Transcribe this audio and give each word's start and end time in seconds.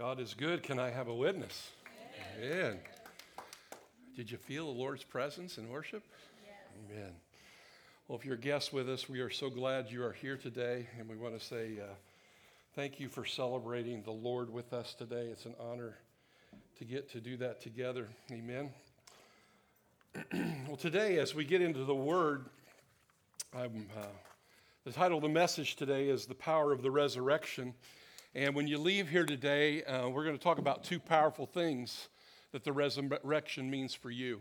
God 0.00 0.18
is 0.18 0.32
good. 0.32 0.62
Can 0.62 0.78
I 0.78 0.88
have 0.88 1.08
a 1.08 1.14
witness? 1.14 1.72
Amen. 2.38 2.52
Amen. 2.52 2.78
Did 4.16 4.30
you 4.30 4.38
feel 4.38 4.72
the 4.72 4.78
Lord's 4.78 5.04
presence 5.04 5.58
in 5.58 5.68
worship? 5.68 6.02
Yes. 6.42 6.54
Amen. 6.90 7.12
Well, 8.08 8.16
if 8.16 8.24
you're 8.24 8.36
a 8.36 8.38
guest 8.38 8.72
with 8.72 8.88
us, 8.88 9.10
we 9.10 9.20
are 9.20 9.28
so 9.28 9.50
glad 9.50 9.90
you 9.90 10.02
are 10.02 10.14
here 10.14 10.38
today, 10.38 10.88
and 10.98 11.06
we 11.06 11.16
want 11.16 11.38
to 11.38 11.44
say 11.44 11.72
uh, 11.82 11.92
thank 12.74 12.98
you 12.98 13.10
for 13.10 13.26
celebrating 13.26 14.02
the 14.02 14.10
Lord 14.10 14.50
with 14.50 14.72
us 14.72 14.94
today. 14.94 15.26
It's 15.30 15.44
an 15.44 15.54
honor 15.60 15.98
to 16.78 16.86
get 16.86 17.10
to 17.10 17.20
do 17.20 17.36
that 17.36 17.60
together. 17.60 18.08
Amen. 18.32 18.70
well, 20.66 20.78
today, 20.78 21.18
as 21.18 21.34
we 21.34 21.44
get 21.44 21.60
into 21.60 21.84
the 21.84 21.94
Word, 21.94 22.46
uh, 23.54 23.68
the 24.86 24.92
title 24.92 25.18
of 25.18 25.22
the 25.22 25.28
message 25.28 25.76
today 25.76 26.08
is 26.08 26.24
The 26.24 26.34
Power 26.34 26.72
of 26.72 26.80
the 26.80 26.90
Resurrection. 26.90 27.74
And 28.32 28.54
when 28.54 28.68
you 28.68 28.78
leave 28.78 29.08
here 29.08 29.26
today, 29.26 29.82
uh, 29.82 30.08
we're 30.08 30.22
going 30.22 30.38
to 30.38 30.42
talk 30.42 30.58
about 30.58 30.84
two 30.84 31.00
powerful 31.00 31.46
things 31.46 32.08
that 32.52 32.62
the 32.62 32.72
resurrection 32.72 33.68
means 33.68 33.92
for 33.92 34.08
you. 34.08 34.40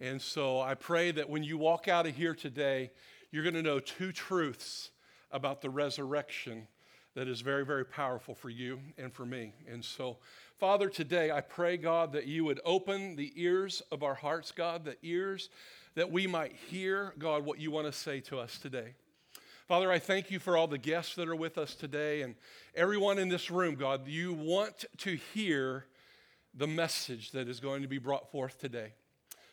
And 0.00 0.22
so 0.22 0.60
I 0.60 0.74
pray 0.74 1.10
that 1.10 1.28
when 1.28 1.42
you 1.42 1.58
walk 1.58 1.88
out 1.88 2.06
of 2.06 2.14
here 2.14 2.36
today, 2.36 2.92
you're 3.32 3.42
going 3.42 3.56
to 3.56 3.62
know 3.62 3.80
two 3.80 4.12
truths 4.12 4.90
about 5.32 5.60
the 5.60 5.70
resurrection 5.70 6.68
that 7.16 7.26
is 7.26 7.40
very, 7.40 7.66
very 7.66 7.84
powerful 7.84 8.36
for 8.36 8.48
you 8.48 8.78
and 8.96 9.12
for 9.12 9.26
me. 9.26 9.54
And 9.68 9.84
so, 9.84 10.18
Father, 10.60 10.88
today 10.88 11.32
I 11.32 11.40
pray, 11.40 11.76
God, 11.78 12.12
that 12.12 12.28
you 12.28 12.44
would 12.44 12.60
open 12.64 13.16
the 13.16 13.32
ears 13.34 13.82
of 13.90 14.04
our 14.04 14.14
hearts, 14.14 14.52
God, 14.52 14.84
the 14.84 14.96
ears 15.02 15.50
that 15.96 16.12
we 16.12 16.28
might 16.28 16.52
hear, 16.52 17.12
God, 17.18 17.44
what 17.44 17.58
you 17.58 17.72
want 17.72 17.88
to 17.88 17.92
say 17.92 18.20
to 18.20 18.38
us 18.38 18.56
today. 18.58 18.94
Father, 19.70 19.92
I 19.92 20.00
thank 20.00 20.32
you 20.32 20.40
for 20.40 20.56
all 20.56 20.66
the 20.66 20.78
guests 20.78 21.14
that 21.14 21.28
are 21.28 21.36
with 21.36 21.56
us 21.56 21.76
today 21.76 22.22
and 22.22 22.34
everyone 22.74 23.20
in 23.20 23.28
this 23.28 23.52
room, 23.52 23.76
God. 23.76 24.08
You 24.08 24.34
want 24.34 24.84
to 24.96 25.16
hear 25.32 25.86
the 26.52 26.66
message 26.66 27.30
that 27.30 27.48
is 27.48 27.60
going 27.60 27.82
to 27.82 27.86
be 27.86 27.98
brought 27.98 28.32
forth 28.32 28.58
today. 28.58 28.94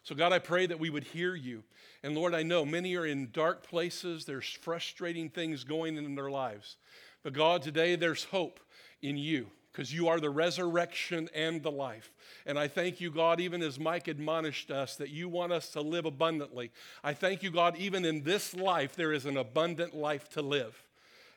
So, 0.02 0.16
God, 0.16 0.34
I 0.34 0.40
pray 0.40 0.66
that 0.66 0.80
we 0.80 0.90
would 0.90 1.04
hear 1.04 1.36
you. 1.36 1.64
And 2.02 2.16
Lord, 2.16 2.34
I 2.34 2.42
know 2.42 2.66
many 2.66 2.96
are 2.96 3.06
in 3.06 3.30
dark 3.32 3.62
places, 3.68 4.26
there's 4.26 4.50
frustrating 4.50 5.30
things 5.30 5.64
going 5.64 5.98
in 5.98 6.16
their 6.16 6.32
lives. 6.32 6.78
But, 7.22 7.34
God, 7.34 7.62
today 7.62 7.96
there's 7.96 8.24
hope 8.24 8.60
in 9.04 9.18
you 9.18 9.52
because 9.78 9.94
you 9.94 10.08
are 10.08 10.20
the 10.20 10.28
resurrection 10.28 11.30
and 11.36 11.62
the 11.62 11.70
life. 11.70 12.12
And 12.48 12.58
I 12.58 12.68
thank 12.68 13.00
you, 13.00 13.12
God, 13.12 13.40
even 13.40 13.62
as 13.62 13.80
Mike 13.80 14.08
admonished 14.08 14.72
us, 14.72 14.96
that 14.96 15.12
you 15.12 15.30
want 15.30 15.52
us 15.52 15.70
to 15.74 15.82
live 15.82 16.06
abundantly. 16.06 16.72
I 17.04 17.14
thank 17.14 17.44
you, 17.44 17.52
God, 17.52 17.78
even 17.78 18.04
in 18.04 18.24
this 18.24 18.56
life, 18.56 18.96
there 18.96 19.14
is 19.14 19.28
an 19.28 19.38
abundant 19.38 19.96
life 19.96 20.30
to 20.30 20.42
live. 20.42 20.82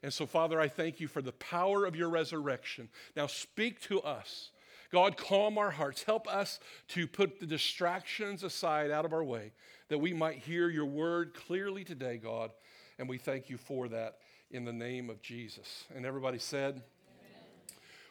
And 0.02 0.10
so, 0.10 0.24
Father, 0.24 0.58
I 0.58 0.68
thank 0.68 1.00
you 1.00 1.06
for 1.06 1.20
the 1.20 1.32
power 1.32 1.84
of 1.84 1.94
your 1.94 2.08
resurrection. 2.08 2.88
Now, 3.14 3.26
speak 3.26 3.82
to 3.82 4.00
us. 4.00 4.52
God, 4.90 5.18
calm 5.18 5.58
our 5.58 5.70
hearts. 5.70 6.04
Help 6.04 6.26
us 6.26 6.60
to 6.88 7.06
put 7.06 7.40
the 7.40 7.46
distractions 7.46 8.42
aside 8.42 8.90
out 8.90 9.04
of 9.04 9.12
our 9.12 9.22
way, 9.22 9.52
that 9.90 9.98
we 9.98 10.14
might 10.14 10.38
hear 10.38 10.70
your 10.70 10.86
word 10.86 11.34
clearly 11.34 11.84
today, 11.84 12.16
God. 12.16 12.52
And 12.98 13.06
we 13.06 13.18
thank 13.18 13.50
you 13.50 13.58
for 13.58 13.88
that 13.88 14.16
in 14.50 14.64
the 14.64 14.72
name 14.72 15.10
of 15.10 15.20
Jesus. 15.20 15.84
And 15.94 16.06
everybody 16.06 16.38
said, 16.38 16.80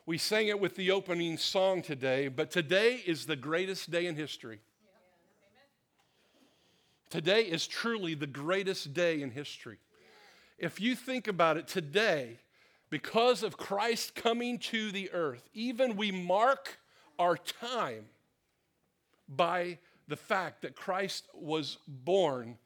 we 0.10 0.18
sang 0.18 0.48
it 0.48 0.60
with 0.60 0.76
the 0.76 0.90
opening 0.90 1.38
song 1.38 1.84
today, 1.84 2.30
but 2.30 2.50
today 2.50 3.00
is 3.06 3.28
the 3.28 3.36
greatest 3.36 3.92
day 3.92 4.08
in 4.08 4.16
history. 4.16 4.60
Today 7.12 7.42
is 7.42 7.68
truly 7.68 8.16
the 8.16 8.26
greatest 8.26 8.92
day 8.96 9.22
in 9.22 9.30
history. 9.30 9.78
If 10.58 10.82
you 10.82 10.96
think 10.96 11.28
about 11.28 11.58
it, 11.58 11.68
today, 11.68 12.40
because 12.90 13.44
of 13.44 13.56
Christ 13.56 14.16
coming 14.16 14.58
to 14.58 14.92
the 14.92 15.12
earth, 15.12 15.48
even 15.54 15.96
we 15.96 16.10
mark 16.12 16.80
our 17.20 17.38
time 17.38 18.06
by 19.28 19.78
the 20.08 20.16
fact 20.18 20.64
that 20.64 20.76
Christ 20.76 21.28
was 21.36 21.78
born 21.88 22.58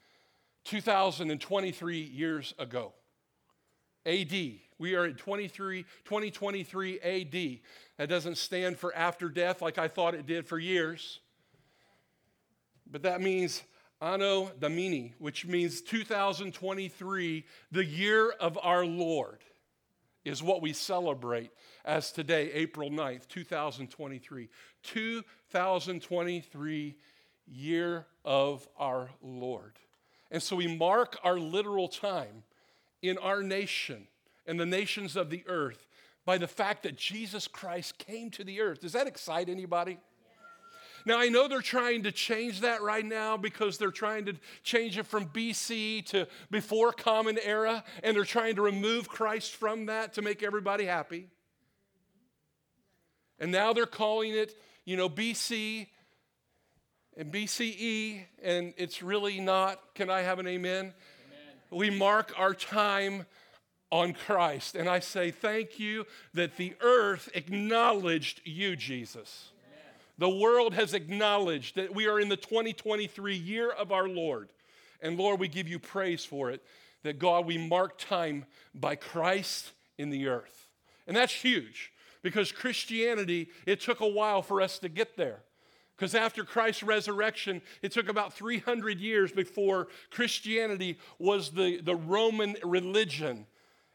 2023 0.64 2.00
years 2.00 2.54
ago. 2.58 2.94
AD. 4.06 4.32
We 4.84 4.96
are 4.96 5.06
at 5.06 5.18
23, 5.18 5.84
2023 6.04 7.00
AD. 7.00 7.60
That 7.98 8.10
doesn't 8.10 8.38
stand 8.38 8.78
for 8.78 8.94
after 8.94 9.30
death 9.30 9.62
like 9.62 9.78
I 9.78 9.88
thought 9.88 10.14
it 10.14 10.26
did 10.26 10.46
for 10.46 10.60
years. 10.60 11.22
But 12.92 13.04
that 13.04 13.22
means 13.22 13.64
Anno 14.02 14.52
Domini, 14.60 15.14
which 15.20 15.46
means 15.46 15.80
2023, 15.84 17.46
the 17.72 17.86
year 17.86 18.32
of 18.32 18.60
our 18.62 18.86
Lord, 18.86 19.40
is 20.26 20.44
what 20.44 20.62
we 20.62 20.74
celebrate 20.74 21.52
as 21.86 22.12
today, 22.12 22.52
April 22.52 22.90
9th, 22.90 23.30
2023. 23.30 24.50
2023, 24.84 26.96
year 27.48 28.06
of 28.26 28.68
our 28.78 29.12
Lord. 29.22 29.80
And 30.30 30.44
so 30.44 30.58
we 30.58 30.68
mark 30.68 31.18
our 31.24 31.40
literal 31.40 31.88
time 31.88 32.44
in 33.02 33.18
our 33.18 33.42
nation 33.42 34.10
and 34.46 34.60
the 34.60 34.66
nations 34.66 35.16
of 35.16 35.30
the 35.30 35.44
earth 35.48 35.88
by 36.26 36.38
the 36.38 36.48
fact 36.48 36.84
that 36.84 36.96
Jesus 36.96 37.48
Christ 37.48 37.98
came 37.98 38.30
to 38.32 38.44
the 38.44 38.62
earth. 38.62 38.82
Does 38.82 38.94
that 38.94 39.08
excite 39.08 39.50
anybody? 39.50 40.00
Now, 41.06 41.20
I 41.20 41.28
know 41.28 41.50
they're 41.50 41.62
trying 41.62 42.04
to 42.04 42.14
change 42.14 42.62
that 42.62 42.82
right 42.82 43.04
now 43.04 43.36
because 43.36 43.78
they're 43.78 43.92
trying 43.92 44.26
to 44.26 44.36
change 44.64 44.98
it 44.98 45.06
from 45.06 45.28
BC 45.28 46.06
to 46.08 46.28
before 46.50 46.94
Common 46.94 47.38
Era, 47.44 47.84
and 48.04 48.16
they're 48.16 48.24
trying 48.24 48.56
to 48.56 48.62
remove 48.62 49.10
Christ 49.10 49.52
from 49.52 49.88
that 49.88 50.14
to 50.14 50.22
make 50.22 50.44
everybody 50.44 50.86
happy. 50.86 51.28
And 53.38 53.52
now 53.52 53.74
they're 53.74 53.86
calling 53.86 54.34
it, 54.34 54.56
you 54.86 54.96
know, 54.96 55.10
BC 55.10 55.88
and 57.18 57.34
BCE, 57.34 58.22
and 58.42 58.74
it's 58.78 59.04
really 59.04 59.42
not. 59.42 59.82
Can 59.96 60.10
I 60.10 60.22
have 60.22 60.40
an 60.40 60.48
amen? 60.48 60.94
we 61.74 61.90
mark 61.90 62.32
our 62.38 62.54
time 62.54 63.26
on 63.94 64.14
Christ. 64.14 64.76
And 64.76 64.90
I 64.90 65.00
say 65.00 65.30
thank 65.30 65.80
you 65.80 66.08
that 66.34 66.58
the 66.58 66.74
earth 66.82 67.30
acknowledged 67.36 68.42
you, 68.44 68.76
Jesus. 68.76 69.52
The 70.18 70.30
world 70.30 70.74
has 70.74 70.96
acknowledged 70.96 71.76
that 71.76 71.94
we 71.94 72.08
are 72.08 72.20
in 72.20 72.28
the 72.28 72.36
2023 72.36 73.36
year 73.36 73.70
of 73.70 73.92
our 73.92 74.10
Lord. 74.10 74.50
And 75.00 75.16
Lord, 75.16 75.40
we 75.40 75.48
give 75.48 75.68
you 75.68 75.78
praise 75.78 76.26
for 76.26 76.50
it. 76.50 76.64
That 77.04 77.20
God, 77.20 77.46
we 77.46 77.60
mark 77.60 78.00
time 78.00 78.46
by 78.74 78.96
Christ 78.96 79.72
in 80.00 80.10
the 80.10 80.28
earth. 80.28 80.68
And 81.06 81.16
that's 81.16 81.34
huge 81.34 81.92
because 82.24 82.52
Christianity, 82.52 83.50
it 83.68 83.80
took 83.80 84.00
a 84.00 84.08
while 84.08 84.42
for 84.42 84.60
us 84.60 84.80
to 84.80 84.90
get 84.90 85.18
there. 85.18 85.42
Because 85.96 86.16
after 86.16 86.44
Christ's 86.44 86.82
resurrection, 86.82 87.62
it 87.84 87.92
took 87.92 88.10
about 88.10 88.34
300 88.34 89.00
years 89.00 89.32
before 89.32 89.90
Christianity 90.10 90.98
was 91.20 91.52
the, 91.52 91.80
the 91.82 91.96
Roman 91.96 92.56
religion. 92.64 93.46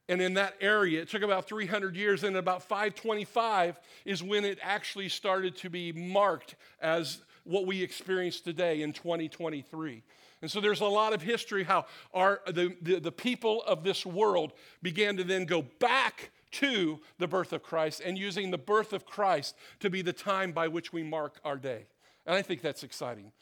And 0.09 0.23
in 0.23 0.35
that 0.35 0.55
area, 0.61 1.03
it 1.03 1.09
took 1.09 1.23
about 1.23 1.47
300 1.47 1.95
years. 1.95 2.25
And 2.25 2.37
about 2.37 2.63
525 2.63 3.79
is 4.05 4.23
when 4.23 4.45
it 4.45 4.59
actually 4.63 5.09
started 5.09 5.57
to 5.59 5.71
be 5.71 5.93
marked 5.93 6.55
as 6.81 7.21
what 7.45 7.67
we 7.67 7.83
experience 7.83 8.41
today 8.41 8.83
in 8.83 8.93
2023. 8.93 10.03
And 10.41 10.51
so 10.51 10.61
there's 10.61 10.81
a 10.81 10.87
lot 10.87 11.13
of 11.13 11.23
history 11.23 11.65
how 11.65 11.87
our, 12.15 12.41
the, 12.47 12.77
the, 12.81 13.01
the 13.01 13.13
people 13.13 13.63
of 13.65 13.83
this 13.83 14.07
world 14.07 14.53
began 14.83 15.17
to 15.17 15.25
then 15.25 15.45
go 15.47 15.63
back 15.63 16.31
to 16.51 17.01
the 17.19 17.27
birth 17.27 17.53
of 17.53 17.63
Christ 17.63 18.01
and 18.05 18.17
using 18.17 18.51
the 18.51 18.59
birth 18.59 18.93
of 18.93 19.05
Christ 19.05 19.57
to 19.81 19.91
be 19.91 20.01
the 20.01 20.13
time 20.13 20.53
by 20.53 20.69
which 20.69 20.93
we 20.93 21.03
mark 21.03 21.41
our 21.45 21.57
day. 21.57 21.87
And 22.25 22.37
I 22.37 22.43
think 22.43 22.63
that's 22.63 22.83
exciting. 22.83 23.33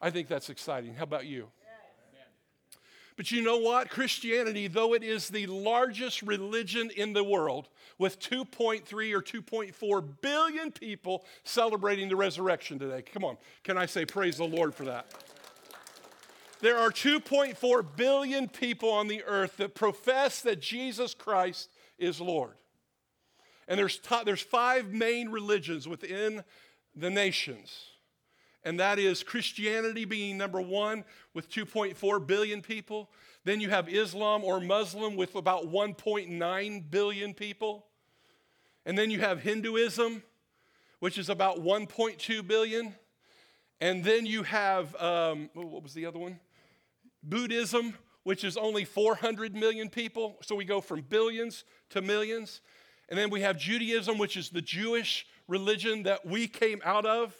I 0.00 0.10
think 0.10 0.28
that's 0.28 0.50
exciting. 0.50 0.94
How 0.94 1.04
about 1.04 1.26
you? 1.26 1.48
But 3.16 3.30
you 3.30 3.42
know 3.42 3.58
what? 3.58 3.90
Christianity, 3.90 4.68
though 4.68 4.94
it 4.94 5.02
is 5.02 5.28
the 5.28 5.46
largest 5.46 6.22
religion 6.22 6.90
in 6.96 7.12
the 7.12 7.24
world, 7.24 7.68
with 7.98 8.18
2.3 8.20 8.82
or 9.12 9.20
2.4 9.20 10.04
billion 10.20 10.72
people 10.72 11.24
celebrating 11.44 12.08
the 12.08 12.16
resurrection 12.16 12.78
today. 12.78 13.02
Come 13.02 13.24
on, 13.24 13.36
can 13.64 13.76
I 13.76 13.86
say 13.86 14.04
praise 14.06 14.38
the 14.38 14.44
Lord 14.44 14.74
for 14.74 14.84
that? 14.86 15.06
There 16.60 16.78
are 16.78 16.90
2.4 16.90 17.84
billion 17.96 18.48
people 18.48 18.90
on 18.90 19.08
the 19.08 19.24
earth 19.24 19.56
that 19.56 19.74
profess 19.74 20.40
that 20.42 20.60
Jesus 20.60 21.12
Christ 21.12 21.68
is 21.98 22.20
Lord. 22.20 22.54
And 23.68 23.78
there's, 23.78 23.98
t- 23.98 24.22
there's 24.24 24.40
five 24.42 24.92
main 24.92 25.28
religions 25.28 25.88
within 25.88 26.44
the 26.94 27.10
nations. 27.10 27.91
And 28.64 28.78
that 28.78 28.98
is 28.98 29.22
Christianity 29.22 30.04
being 30.04 30.38
number 30.38 30.60
one 30.60 31.04
with 31.34 31.50
2.4 31.50 32.26
billion 32.26 32.62
people. 32.62 33.10
Then 33.44 33.60
you 33.60 33.70
have 33.70 33.88
Islam 33.88 34.44
or 34.44 34.60
Muslim 34.60 35.16
with 35.16 35.34
about 35.34 35.66
1.9 35.66 36.90
billion 36.90 37.34
people. 37.34 37.86
And 38.86 38.96
then 38.96 39.10
you 39.10 39.20
have 39.20 39.40
Hinduism, 39.40 40.22
which 41.00 41.18
is 41.18 41.28
about 41.28 41.58
1.2 41.58 42.46
billion. 42.46 42.94
And 43.80 44.04
then 44.04 44.26
you 44.26 44.44
have, 44.44 44.94
um, 44.96 45.50
what 45.54 45.82
was 45.82 45.94
the 45.94 46.06
other 46.06 46.20
one? 46.20 46.38
Buddhism, 47.24 47.94
which 48.22 48.44
is 48.44 48.56
only 48.56 48.84
400 48.84 49.56
million 49.56 49.88
people. 49.88 50.38
So 50.42 50.54
we 50.54 50.64
go 50.64 50.80
from 50.80 51.02
billions 51.02 51.64
to 51.90 52.00
millions. 52.00 52.60
And 53.08 53.18
then 53.18 53.28
we 53.28 53.40
have 53.40 53.58
Judaism, 53.58 54.18
which 54.18 54.36
is 54.36 54.50
the 54.50 54.62
Jewish 54.62 55.26
religion 55.48 56.04
that 56.04 56.24
we 56.24 56.46
came 56.46 56.80
out 56.84 57.04
of 57.04 57.34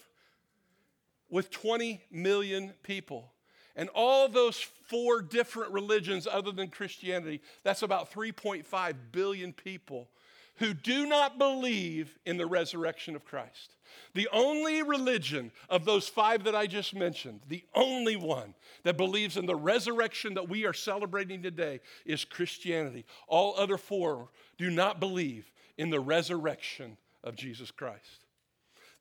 with 1.32 1.50
20 1.50 2.00
million 2.12 2.74
people. 2.82 3.32
And 3.74 3.88
all 3.94 4.28
those 4.28 4.60
four 4.86 5.22
different 5.22 5.72
religions, 5.72 6.28
other 6.30 6.52
than 6.52 6.68
Christianity, 6.68 7.40
that's 7.64 7.82
about 7.82 8.12
3.5 8.12 8.94
billion 9.10 9.52
people 9.54 10.08
who 10.56 10.74
do 10.74 11.06
not 11.06 11.38
believe 11.38 12.18
in 12.26 12.36
the 12.36 12.46
resurrection 12.46 13.16
of 13.16 13.24
Christ. 13.24 13.76
The 14.12 14.28
only 14.30 14.82
religion 14.82 15.50
of 15.70 15.86
those 15.86 16.06
five 16.06 16.44
that 16.44 16.54
I 16.54 16.66
just 16.66 16.94
mentioned, 16.94 17.40
the 17.48 17.64
only 17.74 18.16
one 18.16 18.54
that 18.82 18.98
believes 18.98 19.38
in 19.38 19.46
the 19.46 19.56
resurrection 19.56 20.34
that 20.34 20.50
we 20.50 20.66
are 20.66 20.74
celebrating 20.74 21.42
today 21.42 21.80
is 22.04 22.26
Christianity. 22.26 23.06
All 23.26 23.54
other 23.56 23.78
four 23.78 24.28
do 24.58 24.70
not 24.70 25.00
believe 25.00 25.50
in 25.78 25.88
the 25.88 26.00
resurrection 26.00 26.98
of 27.24 27.36
Jesus 27.36 27.70
Christ. 27.70 28.26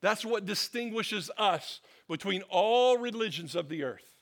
That's 0.00 0.24
what 0.24 0.46
distinguishes 0.46 1.30
us 1.38 1.80
between 2.12 2.42
all 2.48 2.98
religions 2.98 3.54
of 3.54 3.68
the 3.68 3.82
earth 3.82 4.12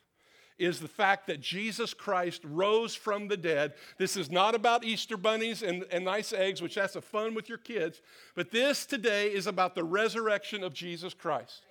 is 0.58 0.78
the 0.78 0.88
fact 0.88 1.26
that 1.26 1.40
Jesus 1.40 1.94
Christ 1.94 2.42
rose 2.44 2.94
from 2.94 3.28
the 3.28 3.36
dead. 3.36 3.72
This 3.98 4.16
is 4.16 4.30
not 4.30 4.54
about 4.54 4.84
Easter 4.84 5.16
bunnies 5.16 5.62
and, 5.62 5.84
and 5.90 6.04
nice 6.04 6.32
eggs, 6.32 6.60
which 6.60 6.74
that's 6.74 6.96
a 6.96 7.00
fun 7.00 7.34
with 7.34 7.48
your 7.48 7.58
kids, 7.58 8.02
but 8.34 8.50
this 8.50 8.84
today 8.84 9.28
is 9.28 9.46
about 9.46 9.74
the 9.74 9.84
resurrection 9.84 10.62
of 10.62 10.74
Jesus 10.74 11.14
Christ. 11.14 11.62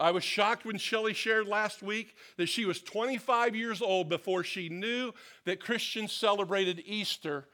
I 0.00 0.10
was 0.12 0.22
shocked 0.22 0.64
when 0.64 0.78
Shelly 0.78 1.12
shared 1.12 1.48
last 1.48 1.82
week 1.82 2.14
that 2.36 2.48
she 2.48 2.64
was 2.64 2.80
25 2.80 3.56
years 3.56 3.82
old 3.82 4.08
before 4.08 4.44
she 4.44 4.68
knew 4.68 5.12
that 5.44 5.60
Christians 5.60 6.12
celebrated 6.12 6.82
Easter 6.86 7.46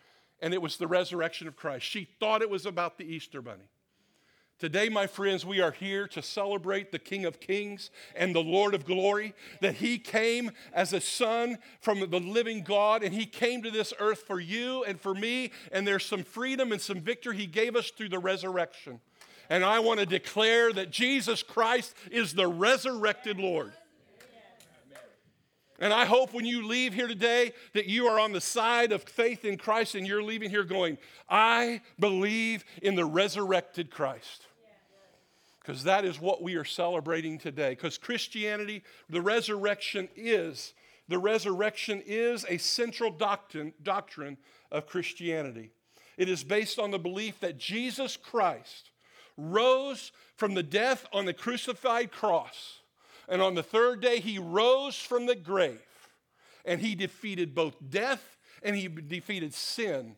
and 0.43 0.53
it 0.53 0.61
was 0.61 0.77
the 0.77 0.87
resurrection 0.87 1.49
of 1.49 1.57
Christ. 1.57 1.87
She 1.87 2.07
thought 2.21 2.43
it 2.43 2.51
was 2.51 2.67
about 2.67 2.99
the 2.99 3.05
Easter 3.05 3.41
bunny. 3.41 3.65
Today, 4.61 4.89
my 4.89 5.09
friends, 5.09 5.45
we 5.45 5.61
are 5.61 5.73
here 5.73 6.07
to 6.09 6.23
celebrate 6.23 6.93
the 6.93 6.99
King 7.01 7.25
of 7.25 7.41
Kings 7.41 7.91
and 8.15 8.33
the 8.33 8.43
Lord 8.43 8.73
of 8.73 8.85
Glory, 8.85 9.35
that 9.61 9.75
He 9.75 9.99
came 9.99 10.53
as 10.73 10.93
a 10.93 11.01
son 11.01 11.59
from 11.81 11.99
the 11.99 12.21
living 12.21 12.63
God, 12.63 13.03
and 13.03 13.13
He 13.13 13.27
came 13.27 13.63
to 13.65 13.71
this 13.73 13.93
earth 13.99 14.23
for 14.29 14.39
you 14.39 14.85
and 14.85 15.01
for 15.01 15.13
me, 15.13 15.51
and 15.73 15.85
there's 15.85 16.07
some 16.07 16.23
freedom 16.23 16.71
and 16.71 16.81
some 16.81 17.01
victory 17.01 17.37
He 17.37 17.47
gave 17.47 17.75
us 17.75 17.91
through 17.91 18.11
the 18.11 18.21
resurrection. 18.21 19.01
And 19.51 19.65
I 19.65 19.81
want 19.81 19.99
to 19.99 20.07
declare 20.07 20.73
that 20.73 20.93
Jesus 20.93 21.43
Christ 21.43 21.93
is 22.13 22.33
the 22.33 22.47
resurrected 22.47 23.41
Lord. 23.41 23.73
And 25.81 25.93
I 25.93 26.05
hope 26.05 26.33
when 26.33 26.45
you 26.45 26.67
leave 26.67 26.95
here 26.95 27.09
today 27.09 27.53
that 27.73 27.87
you 27.87 28.07
are 28.07 28.21
on 28.21 28.33
the 28.33 28.41
side 28.41 28.93
of 28.93 29.03
faith 29.03 29.45
in 29.45 29.57
Christ 29.57 29.95
and 29.95 30.07
you're 30.07 30.23
leaving 30.23 30.51
here 30.51 30.65
going, 30.65 30.99
I 31.29 31.81
believe 31.99 32.65
in 32.81 32.95
the 32.95 33.05
resurrected 33.05 33.91
Christ. 33.91 34.47
Because 35.61 35.85
that 35.85 36.05
is 36.05 36.21
what 36.21 36.43
we 36.43 36.57
are 36.57 36.65
celebrating 36.65 37.39
today. 37.39 37.71
Because 37.71 37.99
Christianity, 37.99 38.83
the 39.09 39.23
resurrection 39.23 40.09
is, 40.15 40.75
the 41.09 41.19
resurrection 41.19 42.03
is 42.07 42.45
a 42.49 42.59
central 42.59 43.11
doctrine, 43.11 43.73
doctrine 43.83 44.37
of 44.71 44.87
Christianity. 44.87 45.71
It 46.17 46.29
is 46.29 46.45
based 46.45 46.79
on 46.79 46.91
the 46.91 46.99
belief 46.99 47.41
that 47.41 47.59
Jesus 47.59 48.17
Christ 48.17 48.91
rose 49.37 50.13
from 50.37 50.55
the 50.55 50.63
death 50.63 51.07
on 51.13 51.25
the 51.25 51.33
crucified 51.33 52.13
cross 52.13 52.81
and 53.29 53.41
on 53.43 53.55
the 53.55 53.63
third 53.63 54.01
day, 54.01 54.21
he 54.21 54.39
rose 54.39 54.97
from 54.97 55.27
the 55.27 55.35
grave 55.35 55.81
and 56.65 56.81
he 56.81 56.95
defeated 56.95 57.55
both 57.55 57.77
death 57.91 58.37
and 58.63 58.77
he 58.77 58.89
defeated 58.89 59.55
sin 59.55 60.17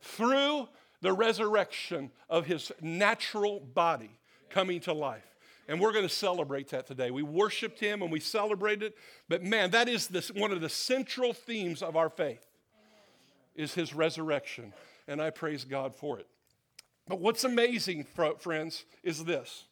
through 0.00 0.68
the 1.00 1.12
resurrection 1.12 2.10
of 2.28 2.46
his 2.46 2.72
natural 2.80 3.60
body 3.60 4.18
coming 4.50 4.80
to 4.80 4.92
life. 4.92 5.24
And 5.68 5.80
we're 5.80 5.92
going 5.92 6.08
to 6.08 6.14
celebrate 6.14 6.70
that 6.70 6.86
today. 6.86 7.10
We 7.10 7.22
worshiped 7.22 7.78
him 7.78 8.02
and 8.02 8.10
we 8.10 8.20
celebrated, 8.20 8.94
but 9.28 9.42
man, 9.42 9.70
that 9.72 9.88
is 9.88 10.08
this, 10.08 10.30
one 10.30 10.50
of 10.50 10.60
the 10.60 10.68
central 10.68 11.34
themes 11.34 11.82
of 11.82 11.94
our 11.94 12.08
faith 12.08 12.44
is 13.54 13.74
his 13.74 13.94
resurrection. 13.94 14.72
And 15.06 15.20
I 15.20 15.30
praise 15.30 15.64
God 15.64 15.94
for 15.94 16.18
it. 16.18 16.26
But 17.06 17.20
what's 17.20 17.44
amazing, 17.44 18.06
friends, 18.38 18.84
is 19.02 19.24
this 19.24 19.64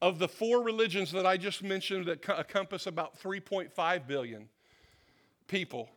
of 0.00 0.18
the 0.18 0.28
four 0.28 0.62
religions 0.62 1.10
that 1.12 1.26
I 1.26 1.36
just 1.36 1.62
mentioned 1.62 2.06
that 2.06 2.26
encompass 2.28 2.86
about 2.86 3.20
3.5 3.20 4.06
billion 4.06 4.48
people, 5.46 5.88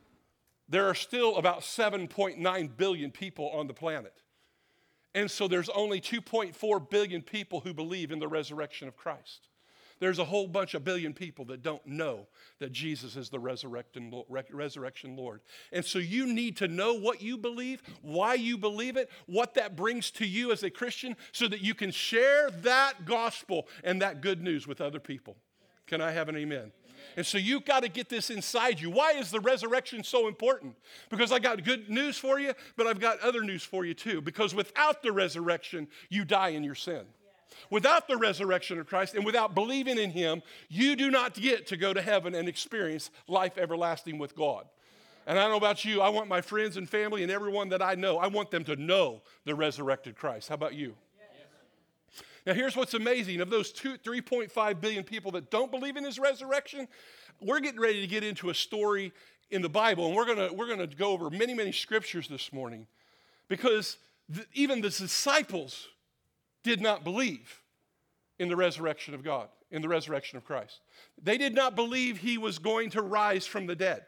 there 0.67 0.87
are 0.87 0.95
still 0.95 1.37
about 1.37 1.61
7.9 1.61 2.77
billion 2.77 3.11
people 3.11 3.49
on 3.49 3.67
the 3.67 3.73
planet. 3.73 4.13
And 5.13 5.29
so 5.29 5.47
there's 5.47 5.69
only 5.69 5.99
2.4 5.99 6.89
billion 6.89 7.21
people 7.21 7.59
who 7.59 7.73
believe 7.73 8.11
in 8.11 8.19
the 8.19 8.27
resurrection 8.27 8.87
of 8.87 8.95
Christ. 8.95 9.49
There's 10.01 10.17
a 10.17 10.25
whole 10.25 10.47
bunch 10.47 10.73
of 10.73 10.83
billion 10.83 11.13
people 11.13 11.45
that 11.45 11.61
don't 11.61 11.85
know 11.85 12.25
that 12.57 12.71
Jesus 12.71 13.15
is 13.15 13.29
the 13.29 13.39
resurrection 13.39 15.15
Lord. 15.15 15.41
And 15.71 15.85
so 15.85 15.99
you 15.99 16.25
need 16.25 16.57
to 16.57 16.67
know 16.67 16.95
what 16.95 17.21
you 17.21 17.37
believe, 17.37 17.83
why 18.01 18.33
you 18.33 18.57
believe 18.57 18.97
it, 18.97 19.11
what 19.27 19.53
that 19.53 19.75
brings 19.75 20.09
to 20.11 20.25
you 20.25 20.51
as 20.51 20.63
a 20.63 20.71
Christian, 20.71 21.15
so 21.31 21.47
that 21.47 21.61
you 21.61 21.75
can 21.75 21.91
share 21.91 22.49
that 22.63 23.05
gospel 23.05 23.67
and 23.83 24.01
that 24.01 24.21
good 24.21 24.41
news 24.41 24.65
with 24.65 24.81
other 24.81 24.99
people. 24.99 25.37
Can 25.85 26.01
I 26.01 26.11
have 26.11 26.29
an 26.29 26.35
amen? 26.35 26.71
And 27.15 27.23
so 27.23 27.37
you've 27.37 27.65
got 27.65 27.83
to 27.83 27.89
get 27.89 28.09
this 28.09 28.31
inside 28.31 28.79
you. 28.79 28.89
Why 28.89 29.11
is 29.11 29.29
the 29.29 29.39
resurrection 29.39 30.03
so 30.03 30.27
important? 30.27 30.77
Because 31.11 31.31
I 31.31 31.37
got 31.37 31.63
good 31.63 31.91
news 31.91 32.17
for 32.17 32.39
you, 32.39 32.55
but 32.75 32.87
I've 32.87 32.99
got 32.99 33.19
other 33.19 33.43
news 33.43 33.63
for 33.63 33.85
you 33.85 33.93
too. 33.93 34.19
Because 34.19 34.55
without 34.55 35.03
the 35.03 35.11
resurrection, 35.11 35.87
you 36.09 36.25
die 36.25 36.49
in 36.49 36.63
your 36.63 36.73
sin. 36.73 37.03
Without 37.69 38.07
the 38.07 38.17
resurrection 38.17 38.79
of 38.79 38.87
Christ 38.87 39.13
and 39.13 39.25
without 39.25 39.55
believing 39.55 39.97
in 39.97 40.11
Him, 40.11 40.41
you 40.69 40.95
do 40.95 41.11
not 41.11 41.33
get 41.33 41.67
to 41.67 41.77
go 41.77 41.93
to 41.93 42.01
heaven 42.01 42.35
and 42.35 42.47
experience 42.47 43.09
life 43.27 43.57
everlasting 43.57 44.17
with 44.17 44.35
God. 44.35 44.65
And 45.27 45.37
I 45.37 45.43
don't 45.43 45.51
know 45.51 45.57
about 45.57 45.85
you, 45.85 46.01
I 46.01 46.09
want 46.09 46.27
my 46.27 46.41
friends 46.41 46.77
and 46.77 46.89
family 46.89 47.23
and 47.23 47.31
everyone 47.31 47.69
that 47.69 47.81
I 47.81 47.95
know, 47.95 48.17
I 48.17 48.27
want 48.27 48.51
them 48.51 48.63
to 48.65 48.75
know 48.75 49.21
the 49.45 49.55
resurrected 49.55 50.15
Christ. 50.15 50.49
How 50.49 50.55
about 50.55 50.73
you? 50.73 50.95
Now, 52.45 52.53
here's 52.53 52.75
what's 52.75 52.95
amazing 52.95 53.39
of 53.39 53.51
those 53.51 53.71
two, 53.71 53.97
3.5 53.99 54.81
billion 54.81 55.03
people 55.03 55.31
that 55.33 55.51
don't 55.51 55.69
believe 55.69 55.95
in 55.95 56.03
his 56.03 56.17
resurrection, 56.17 56.87
we're 57.39 57.59
getting 57.59 57.79
ready 57.79 58.01
to 58.01 58.07
get 58.07 58.23
into 58.23 58.49
a 58.49 58.53
story 58.53 59.13
in 59.51 59.61
the 59.61 59.69
Bible, 59.69 60.07
and 60.07 60.15
we're 60.15 60.25
gonna, 60.25 60.51
we're 60.51 60.67
gonna 60.67 60.87
go 60.87 61.11
over 61.11 61.29
many, 61.29 61.53
many 61.53 61.71
scriptures 61.71 62.27
this 62.27 62.51
morning 62.51 62.87
because 63.47 63.97
even 64.53 64.81
the 64.81 64.89
disciples 64.89 65.87
did 66.63 66.81
not 66.81 67.03
believe 67.03 67.61
in 68.39 68.49
the 68.49 68.55
resurrection 68.55 69.13
of 69.13 69.23
God, 69.23 69.49
in 69.69 69.81
the 69.81 69.87
resurrection 69.87 70.37
of 70.37 70.45
Christ. 70.45 70.79
They 71.21 71.37
did 71.37 71.53
not 71.53 71.75
believe 71.75 72.17
he 72.17 72.37
was 72.37 72.59
going 72.59 72.89
to 72.91 73.01
rise 73.01 73.45
from 73.45 73.67
the 73.67 73.75
dead. 73.75 74.03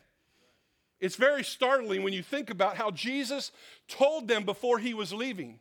It's 1.00 1.16
very 1.16 1.44
startling 1.44 2.04
when 2.04 2.14
you 2.14 2.24
think 2.24 2.50
about 2.50 2.78
how 2.78 2.90
Jesus 2.90 3.52
told 3.88 4.28
them 4.28 4.46
before 4.46 4.80
he 4.80 4.94
was 4.94 5.14
leaving. 5.14 5.60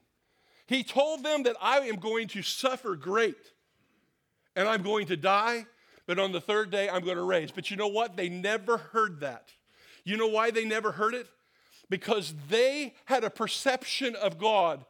He 0.66 0.84
told 0.84 1.24
them 1.24 1.42
that 1.42 1.56
I 1.60 1.80
am 1.80 1.96
going 1.96 2.28
to 2.28 2.42
suffer 2.42 2.94
great 2.94 3.52
and 4.54 4.68
I'm 4.68 4.82
going 4.82 5.06
to 5.06 5.16
die, 5.16 5.66
but 6.06 6.18
on 6.18 6.32
the 6.32 6.40
third 6.40 6.70
day 6.70 6.88
I'm 6.88 7.04
going 7.04 7.16
to 7.16 7.24
raise. 7.24 7.50
But 7.50 7.70
you 7.70 7.76
know 7.76 7.88
what? 7.88 8.16
They 8.16 8.28
never 8.28 8.76
heard 8.78 9.20
that. 9.20 9.50
You 10.04 10.16
know 10.16 10.28
why 10.28 10.50
they 10.50 10.64
never 10.64 10.92
heard 10.92 11.14
it? 11.14 11.26
Because 11.90 12.34
they 12.48 12.94
had 13.06 13.24
a 13.24 13.30
perception 13.30 14.14
of 14.16 14.38
God 14.38 14.84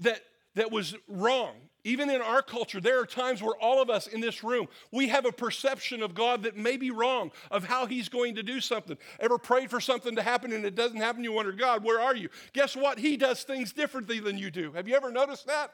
that 0.00 0.22
that 0.58 0.72
was 0.72 0.94
wrong. 1.06 1.54
Even 1.84 2.10
in 2.10 2.20
our 2.20 2.42
culture, 2.42 2.80
there 2.80 3.00
are 3.00 3.06
times 3.06 3.40
where 3.40 3.54
all 3.56 3.80
of 3.80 3.88
us 3.88 4.08
in 4.08 4.20
this 4.20 4.42
room, 4.42 4.66
we 4.92 5.08
have 5.08 5.24
a 5.24 5.32
perception 5.32 6.02
of 6.02 6.14
God 6.14 6.42
that 6.42 6.56
may 6.56 6.76
be 6.76 6.90
wrong, 6.90 7.30
of 7.50 7.64
how 7.64 7.86
He's 7.86 8.08
going 8.08 8.34
to 8.34 8.42
do 8.42 8.60
something. 8.60 8.98
Ever 9.20 9.38
prayed 9.38 9.70
for 9.70 9.80
something 9.80 10.16
to 10.16 10.22
happen 10.22 10.52
and 10.52 10.64
it 10.64 10.74
doesn't 10.74 10.98
happen? 10.98 11.22
You 11.22 11.32
wonder, 11.32 11.52
God, 11.52 11.84
where 11.84 12.00
are 12.00 12.14
you? 12.14 12.28
Guess 12.52 12.76
what? 12.76 12.98
He 12.98 13.16
does 13.16 13.44
things 13.44 13.72
differently 13.72 14.18
than 14.18 14.36
you 14.36 14.50
do. 14.50 14.72
Have 14.72 14.88
you 14.88 14.96
ever 14.96 15.12
noticed 15.12 15.46
that? 15.46 15.72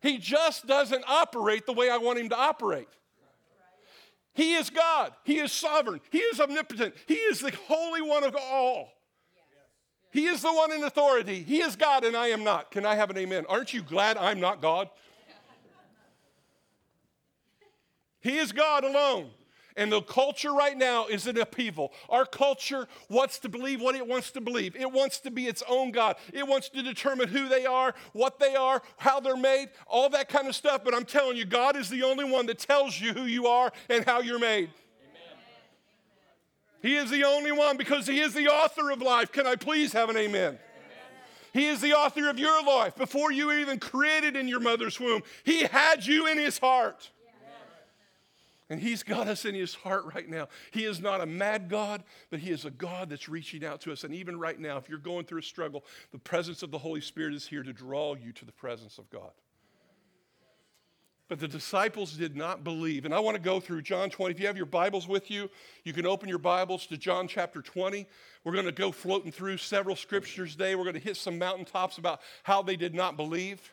He 0.00 0.16
just 0.18 0.66
doesn't 0.66 1.04
operate 1.06 1.66
the 1.66 1.72
way 1.72 1.90
I 1.90 1.98
want 1.98 2.18
Him 2.18 2.30
to 2.30 2.36
operate. 2.36 2.88
He 4.32 4.54
is 4.54 4.70
God. 4.70 5.12
He 5.24 5.38
is 5.38 5.52
sovereign. 5.52 6.00
He 6.10 6.18
is 6.18 6.40
omnipotent. 6.40 6.94
He 7.06 7.14
is 7.14 7.40
the 7.40 7.52
Holy 7.68 8.02
One 8.02 8.24
of 8.24 8.34
all. 8.34 8.95
He 10.10 10.26
is 10.26 10.42
the 10.42 10.52
one 10.52 10.72
in 10.72 10.82
authority. 10.84 11.42
He 11.42 11.60
is 11.60 11.76
God 11.76 12.04
and 12.04 12.16
I 12.16 12.28
am 12.28 12.44
not. 12.44 12.70
Can 12.70 12.86
I 12.86 12.94
have 12.94 13.10
an 13.10 13.18
amen? 13.18 13.44
Aren't 13.48 13.74
you 13.74 13.82
glad 13.82 14.16
I'm 14.16 14.40
not 14.40 14.62
God? 14.62 14.88
He 18.20 18.38
is 18.38 18.52
God 18.52 18.84
alone. 18.84 19.30
And 19.76 19.92
the 19.92 20.00
culture 20.00 20.52
right 20.52 20.76
now 20.76 21.06
is 21.06 21.26
in 21.26 21.36
upheaval. 21.38 21.92
Our 22.08 22.24
culture 22.24 22.88
wants 23.10 23.38
to 23.40 23.48
believe 23.48 23.82
what 23.82 23.94
it 23.94 24.06
wants 24.06 24.30
to 24.32 24.40
believe. 24.40 24.74
It 24.74 24.90
wants 24.90 25.18
to 25.20 25.30
be 25.30 25.46
its 25.46 25.62
own 25.68 25.90
God. 25.90 26.16
It 26.32 26.48
wants 26.48 26.70
to 26.70 26.82
determine 26.82 27.28
who 27.28 27.48
they 27.48 27.66
are, 27.66 27.94
what 28.14 28.38
they 28.38 28.56
are, 28.56 28.80
how 28.96 29.20
they're 29.20 29.36
made, 29.36 29.68
all 29.86 30.08
that 30.10 30.30
kind 30.30 30.48
of 30.48 30.56
stuff. 30.56 30.82
But 30.82 30.94
I'm 30.94 31.04
telling 31.04 31.36
you, 31.36 31.44
God 31.44 31.76
is 31.76 31.90
the 31.90 32.04
only 32.04 32.24
one 32.24 32.46
that 32.46 32.58
tells 32.58 32.98
you 32.98 33.12
who 33.12 33.24
you 33.24 33.46
are 33.46 33.70
and 33.90 34.04
how 34.04 34.20
you're 34.20 34.38
made. 34.38 34.70
He 36.86 36.94
is 36.94 37.10
the 37.10 37.24
only 37.24 37.50
one 37.50 37.76
because 37.76 38.06
He 38.06 38.20
is 38.20 38.32
the 38.32 38.46
author 38.46 38.92
of 38.92 39.02
life. 39.02 39.32
Can 39.32 39.44
I 39.44 39.56
please 39.56 39.92
have 39.92 40.08
an 40.08 40.16
amen? 40.16 40.56
He 41.52 41.66
is 41.66 41.80
the 41.80 41.94
author 41.94 42.28
of 42.30 42.38
your 42.38 42.62
life. 42.64 42.94
Before 42.94 43.32
you 43.32 43.46
were 43.46 43.58
even 43.58 43.80
created 43.80 44.36
in 44.36 44.46
your 44.46 44.60
mother's 44.60 45.00
womb, 45.00 45.22
He 45.42 45.64
had 45.64 46.06
you 46.06 46.28
in 46.28 46.38
His 46.38 46.58
heart. 46.58 47.10
And 48.70 48.78
He's 48.78 49.02
got 49.02 49.26
us 49.26 49.44
in 49.44 49.56
His 49.56 49.74
heart 49.74 50.04
right 50.14 50.28
now. 50.28 50.46
He 50.70 50.84
is 50.84 51.00
not 51.00 51.20
a 51.20 51.26
mad 51.26 51.68
God, 51.68 52.04
but 52.30 52.38
He 52.38 52.50
is 52.50 52.64
a 52.64 52.70
God 52.70 53.10
that's 53.10 53.28
reaching 53.28 53.64
out 53.64 53.80
to 53.80 53.92
us. 53.92 54.04
And 54.04 54.14
even 54.14 54.38
right 54.38 54.58
now, 54.58 54.76
if 54.76 54.88
you're 54.88 54.98
going 54.98 55.24
through 55.24 55.40
a 55.40 55.42
struggle, 55.42 55.84
the 56.12 56.18
presence 56.18 56.62
of 56.62 56.70
the 56.70 56.78
Holy 56.78 57.00
Spirit 57.00 57.34
is 57.34 57.48
here 57.48 57.64
to 57.64 57.72
draw 57.72 58.14
you 58.14 58.30
to 58.30 58.44
the 58.44 58.52
presence 58.52 58.98
of 58.98 59.10
God. 59.10 59.32
But 61.28 61.40
the 61.40 61.48
disciples 61.48 62.12
did 62.12 62.36
not 62.36 62.62
believe. 62.62 63.04
And 63.04 63.12
I 63.12 63.18
want 63.18 63.36
to 63.36 63.42
go 63.42 63.58
through 63.58 63.82
John 63.82 64.10
20. 64.10 64.32
If 64.32 64.40
you 64.40 64.46
have 64.46 64.56
your 64.56 64.64
Bibles 64.64 65.08
with 65.08 65.28
you, 65.28 65.50
you 65.82 65.92
can 65.92 66.06
open 66.06 66.28
your 66.28 66.38
Bibles 66.38 66.86
to 66.86 66.96
John 66.96 67.26
chapter 67.26 67.60
20. 67.60 68.06
We're 68.44 68.52
going 68.52 68.66
to 68.66 68.72
go 68.72 68.92
floating 68.92 69.32
through 69.32 69.56
several 69.56 69.96
scriptures 69.96 70.52
today. 70.52 70.76
We're 70.76 70.84
going 70.84 70.94
to 70.94 71.00
hit 71.00 71.16
some 71.16 71.36
mountaintops 71.36 71.98
about 71.98 72.20
how 72.44 72.62
they 72.62 72.76
did 72.76 72.94
not 72.94 73.16
believe. 73.16 73.72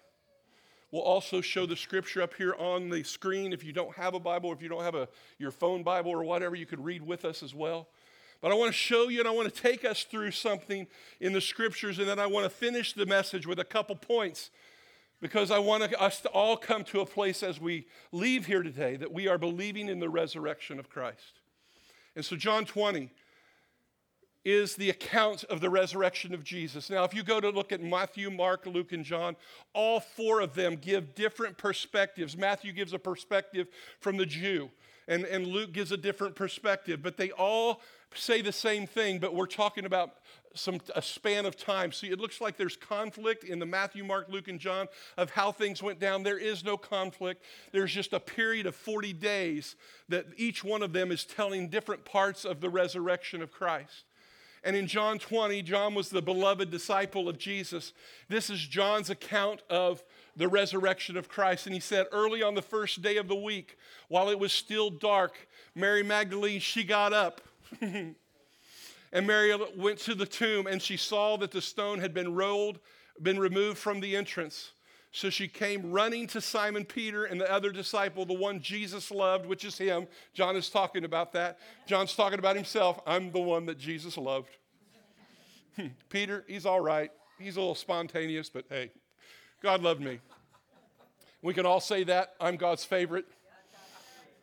We'll 0.92 1.04
also 1.04 1.42
show 1.42 1.68
the 1.68 1.76
scripture 1.76 2.24
up 2.24 2.34
here 2.34 2.56
on 2.56 2.90
the 2.90 3.04
screen. 3.04 3.54
If 3.54 3.64
you 3.64 3.72
don't 3.72 3.96
have 3.96 4.16
a 4.16 4.20
Bible, 4.20 4.52
if 4.52 4.62
you 4.62 4.70
don't 4.70 4.84
have 4.84 4.96
a, 4.96 5.08
your 5.38 5.52
phone 5.52 5.84
Bible 5.84 6.10
or 6.10 6.24
whatever, 6.24 6.56
you 6.56 6.66
could 6.66 6.84
read 6.84 7.04
with 7.04 7.24
us 7.24 7.44
as 7.44 7.54
well. 7.54 7.88
But 8.42 8.52
I 8.52 8.56
want 8.56 8.72
to 8.72 8.78
show 8.78 9.10
you 9.10 9.20
and 9.20 9.28
I 9.28 9.32
want 9.32 9.54
to 9.54 9.62
take 9.62 9.86
us 9.86 10.04
through 10.04 10.32
something 10.32 10.88
in 11.20 11.34
the 11.34 11.42
scriptures, 11.42 12.00
and 12.00 12.10
then 12.10 12.18
I 12.18 12.26
want 12.26 12.46
to 12.46 12.50
finish 12.50 12.94
the 12.94 13.06
message 13.06 13.46
with 13.46 13.60
a 13.60 13.64
couple 13.64 13.96
points 13.96 14.50
because 15.24 15.52
I 15.52 15.60
want 15.60 15.84
us 15.84 16.20
to 16.20 16.30
all 16.30 16.58
come 16.58 16.84
to 16.84 17.00
a 17.00 17.06
place 17.06 17.44
as 17.44 17.58
we 17.58 17.88
leave 18.12 18.46
here 18.46 18.62
today 18.62 18.98
that 18.98 19.14
we 19.14 19.30
are 19.30 19.38
believing 19.38 19.88
in 19.88 20.02
the 20.02 20.10
resurrection 20.10 20.80
of 20.80 20.90
Christ. 20.90 21.40
And 22.14 22.26
so, 22.26 22.36
John 22.36 22.66
20 22.66 23.10
is 24.44 24.76
the 24.76 24.90
account 24.90 25.46
of 25.46 25.62
the 25.62 25.70
resurrection 25.70 26.34
of 26.34 26.44
Jesus. 26.44 26.90
Now, 26.90 27.06
if 27.06 27.14
you 27.14 27.24
go 27.24 27.40
to 27.40 27.52
look 27.52 27.72
at 27.72 27.82
Matthew, 27.82 28.30
Mark, 28.30 28.66
Luke, 28.66 28.92
and 28.92 29.06
John, 29.06 29.38
all 29.74 30.02
four 30.02 30.42
of 30.42 30.56
them 30.56 30.76
give 30.76 31.16
different 31.16 31.58
perspectives. 31.58 32.36
Matthew 32.36 32.74
gives 32.74 32.92
a 32.92 33.00
perspective 33.00 33.70
from 34.02 34.18
the 34.18 34.26
Jew, 34.26 34.72
and, 35.08 35.24
and 35.24 35.48
Luke 35.48 35.72
gives 35.72 35.94
a 35.94 35.98
different 35.98 36.36
perspective, 36.36 37.02
but 37.02 37.16
they 37.16 37.32
all 37.32 37.80
say 38.16 38.42
the 38.42 38.52
same 38.52 38.88
thing, 38.88 39.20
but 39.20 39.36
we're 39.36 39.46
talking 39.46 39.86
about 39.86 40.16
some 40.56 40.80
a 40.96 41.02
span 41.02 41.46
of 41.46 41.58
time. 41.58 41.92
See, 41.92 42.12
it 42.12 42.20
looks 42.20 42.40
like 42.40 42.58
there's 42.58 42.78
conflict 42.78 43.44
in 43.44 43.60
the 43.60 43.66
Matthew, 43.66 44.04
Mark, 44.04 44.28
Luke, 44.30 44.48
and 44.48 44.60
John 44.60 44.88
of 45.18 45.32
how 45.32 45.52
things 45.52 45.82
went 45.82 46.00
down. 46.00 46.24
There 46.24 46.38
is 46.38 46.64
no 46.64 46.78
conflict. 46.78 47.44
There's 47.72 47.92
just 47.92 48.14
a 48.14 48.20
period 48.20 48.66
of 48.66 48.76
40 48.76 49.14
days 49.14 49.76
that 50.10 50.28
each 50.38 50.64
one 50.64 50.84
of 50.84 50.94
them 50.94 51.12
is 51.12 51.26
telling 51.26 51.70
different 51.70 52.06
parts 52.06 52.46
of 52.46 52.62
the 52.62 52.70
resurrection 52.70 53.42
of 53.42 53.52
Christ. 53.52 54.06
And 54.64 54.76
in 54.78 54.88
John 54.88 55.20
20, 55.20 55.62
John 55.64 55.94
was 55.94 56.10
the 56.10 56.22
beloved 56.22 56.72
disciple 56.72 57.28
of 57.28 57.38
Jesus. 57.38 57.92
This 58.30 58.50
is 58.50 58.66
John's 58.66 59.10
account 59.10 59.62
of 59.70 60.02
the 60.38 60.48
resurrection 60.48 61.18
of 61.18 61.28
Christ. 61.28 61.66
And 61.66 61.74
he 61.74 61.82
said, 61.82 62.06
early 62.14 62.42
on 62.42 62.56
the 62.56 62.62
first 62.62 63.02
day 63.02 63.18
of 63.18 63.28
the 63.28 63.36
week, 63.36 63.78
while 64.08 64.30
it 64.30 64.40
was 64.40 64.54
still 64.54 64.90
dark, 64.90 65.50
Mary 65.76 66.02
Magdalene, 66.02 66.62
she 66.62 66.84
got 66.86 67.12
up. 67.12 67.42
And 69.14 69.28
Mary 69.28 69.56
went 69.78 70.00
to 70.00 70.16
the 70.16 70.26
tomb 70.26 70.66
and 70.66 70.82
she 70.82 70.98
saw 70.98 71.38
that 71.38 71.52
the 71.52 71.62
stone 71.62 72.00
had 72.00 72.16
been 72.16 72.34
rolled, 72.34 72.80
been 73.22 73.40
removed 73.40 73.78
from 73.78 74.00
the 74.00 74.16
entrance. 74.16 74.72
So 75.12 75.30
she 75.30 75.48
came 75.48 75.92
running 75.92 76.26
to 76.28 76.42
Simon 76.42 76.84
Peter 76.84 77.26
and 77.26 77.40
the 77.40 77.50
other 77.50 77.72
disciple, 77.72 78.26
the 78.26 78.34
one 78.34 78.60
Jesus 78.60 79.12
loved, 79.12 79.46
which 79.46 79.64
is 79.64 79.78
him. 79.78 80.08
John 80.34 80.56
is 80.56 80.72
talking 80.72 81.06
about 81.06 81.32
that. 81.34 81.60
John's 81.86 82.16
talking 82.16 82.40
about 82.40 82.56
himself. 82.56 83.00
I'm 83.06 83.32
the 83.32 83.40
one 83.40 83.68
that 83.68 83.78
Jesus 83.78 84.18
loved. 84.18 84.50
Peter, 86.10 86.44
he's 86.48 86.66
all 86.66 86.82
right. 86.82 87.12
He's 87.38 87.56
a 87.56 87.60
little 87.60 87.76
spontaneous, 87.76 88.50
but 88.50 88.66
hey, 88.68 88.90
God 89.62 89.84
loved 89.84 90.02
me. 90.02 90.20
We 91.44 91.54
can 91.54 91.68
all 91.68 91.80
say 91.80 92.04
that. 92.06 92.34
I'm 92.42 92.56
God's 92.56 92.84
favorite. 92.84 93.26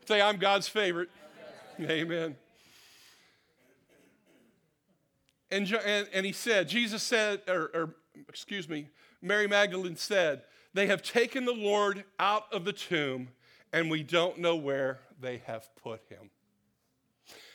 Say, 0.06 0.22
I'm 0.22 0.36
God's 0.36 0.68
favorite. 0.68 1.08
Amen. 1.80 2.36
And, 5.50 5.70
and, 5.72 6.08
and 6.12 6.26
he 6.26 6.32
said, 6.32 6.68
Jesus 6.68 7.02
said, 7.02 7.42
or, 7.48 7.70
or 7.74 7.94
excuse 8.28 8.68
me, 8.68 8.88
Mary 9.20 9.46
Magdalene 9.46 9.96
said, 9.96 10.42
They 10.74 10.86
have 10.86 11.02
taken 11.02 11.44
the 11.44 11.52
Lord 11.52 12.04
out 12.18 12.44
of 12.52 12.64
the 12.64 12.72
tomb, 12.72 13.28
and 13.72 13.90
we 13.90 14.02
don't 14.02 14.38
know 14.38 14.56
where 14.56 15.00
they 15.20 15.38
have 15.46 15.68
put 15.76 16.02
him. 16.08 16.30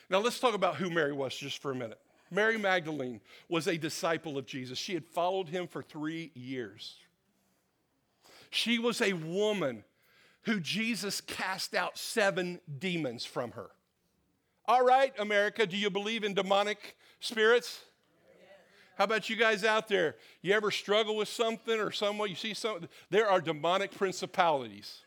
Now 0.10 0.20
let's 0.20 0.40
talk 0.40 0.54
about 0.54 0.76
who 0.76 0.90
Mary 0.90 1.14
was 1.14 1.36
just 1.36 1.62
for 1.62 1.72
a 1.72 1.76
minute. 1.76 2.00
Mary 2.32 2.58
Magdalene 2.58 3.22
was 3.50 3.68
a 3.68 3.78
disciple 3.78 4.38
of 4.38 4.46
Jesus. 4.46 4.78
She 4.78 4.94
had 4.94 5.06
followed 5.06 5.50
him 5.50 5.68
for 5.68 5.82
three 5.82 6.32
years. 6.34 6.96
She 8.50 8.80
was 8.80 9.02
a 9.02 9.14
woman 9.14 9.84
who 10.44 10.60
Jesus 10.60 11.22
cast 11.22 11.76
out 11.76 11.98
seven 11.98 12.60
demons 12.80 13.26
from 13.26 13.52
her. 13.52 13.70
All 14.68 14.84
right, 14.84 15.14
America, 15.20 15.68
do 15.68 15.78
you 15.78 15.92
believe 15.92 16.24
in 16.24 16.34
demonic 16.34 16.96
spirits? 17.20 17.82
How 18.98 19.04
about 19.04 19.30
you 19.30 19.36
guys 19.36 19.64
out 19.64 19.88
there? 19.88 20.16
You 20.42 20.54
ever 20.54 20.72
struggle 20.72 21.16
with 21.16 21.28
something 21.28 21.80
or 21.80 21.92
someone, 21.92 22.30
you 22.30 22.36
see 22.36 22.56
something? 22.56 22.90
There 23.12 23.30
are 23.30 23.40
demonic 23.40 23.94
principalities. 23.96 25.02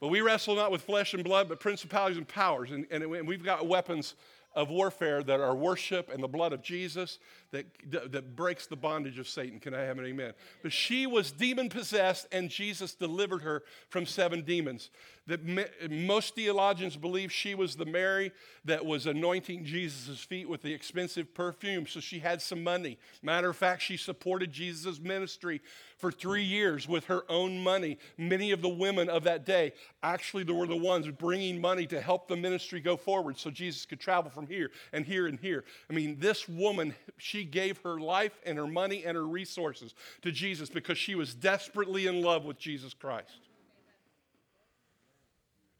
But 0.00 0.08
we 0.08 0.20
wrestle 0.20 0.54
not 0.54 0.70
with 0.70 0.82
flesh 0.82 1.14
and 1.14 1.24
blood, 1.24 1.48
but 1.48 1.60
principalities 1.60 2.18
and 2.18 2.28
powers. 2.28 2.70
And, 2.70 2.86
and 2.90 3.26
we've 3.26 3.42
got 3.42 3.66
weapons 3.66 4.14
of 4.54 4.68
warfare 4.68 5.22
that 5.22 5.40
are 5.40 5.54
worship 5.54 6.10
and 6.12 6.22
the 6.22 6.28
blood 6.28 6.52
of 6.52 6.62
Jesus 6.62 7.18
that, 7.50 7.66
that 8.12 8.36
breaks 8.36 8.66
the 8.66 8.76
bondage 8.76 9.18
of 9.18 9.28
Satan. 9.28 9.58
Can 9.58 9.74
I 9.74 9.82
have 9.82 9.98
an 9.98 10.04
amen? 10.04 10.34
But 10.62 10.72
she 10.72 11.06
was 11.06 11.32
demon 11.32 11.68
possessed, 11.68 12.26
and 12.30 12.50
Jesus 12.50 12.94
delivered 12.94 13.42
her 13.42 13.62
from 13.88 14.06
seven 14.06 14.42
demons 14.42 14.90
that 15.28 15.90
most 15.90 16.34
theologians 16.34 16.96
believe 16.96 17.30
she 17.30 17.54
was 17.54 17.76
the 17.76 17.84
Mary 17.84 18.32
that 18.64 18.84
was 18.84 19.06
anointing 19.06 19.62
Jesus' 19.62 20.20
feet 20.20 20.48
with 20.48 20.62
the 20.62 20.72
expensive 20.72 21.34
perfume. 21.34 21.86
So 21.86 22.00
she 22.00 22.18
had 22.18 22.40
some 22.40 22.64
money. 22.64 22.98
Matter 23.22 23.50
of 23.50 23.56
fact, 23.56 23.82
she 23.82 23.98
supported 23.98 24.50
Jesus' 24.50 24.98
ministry 24.98 25.60
for 25.98 26.10
three 26.10 26.44
years 26.44 26.88
with 26.88 27.04
her 27.06 27.24
own 27.28 27.62
money. 27.62 27.98
Many 28.16 28.52
of 28.52 28.62
the 28.62 28.70
women 28.70 29.10
of 29.10 29.24
that 29.24 29.44
day 29.44 29.74
actually 30.02 30.44
were 30.44 30.66
the 30.66 30.76
ones 30.76 31.06
bringing 31.10 31.60
money 31.60 31.86
to 31.88 32.00
help 32.00 32.26
the 32.26 32.36
ministry 32.36 32.80
go 32.80 32.96
forward 32.96 33.38
so 33.38 33.50
Jesus 33.50 33.84
could 33.84 34.00
travel 34.00 34.30
from 34.30 34.46
here 34.46 34.70
and 34.94 35.04
here 35.04 35.26
and 35.26 35.38
here. 35.38 35.64
I 35.90 35.92
mean, 35.92 36.18
this 36.18 36.48
woman, 36.48 36.94
she 37.18 37.37
gave 37.44 37.78
her 37.78 37.98
life 37.98 38.38
and 38.44 38.58
her 38.58 38.66
money 38.66 39.04
and 39.04 39.16
her 39.16 39.26
resources 39.26 39.94
to 40.22 40.32
Jesus 40.32 40.68
because 40.68 40.98
she 40.98 41.14
was 41.14 41.34
desperately 41.34 42.06
in 42.06 42.22
love 42.22 42.44
with 42.44 42.58
Jesus 42.58 42.94
Christ. 42.94 43.40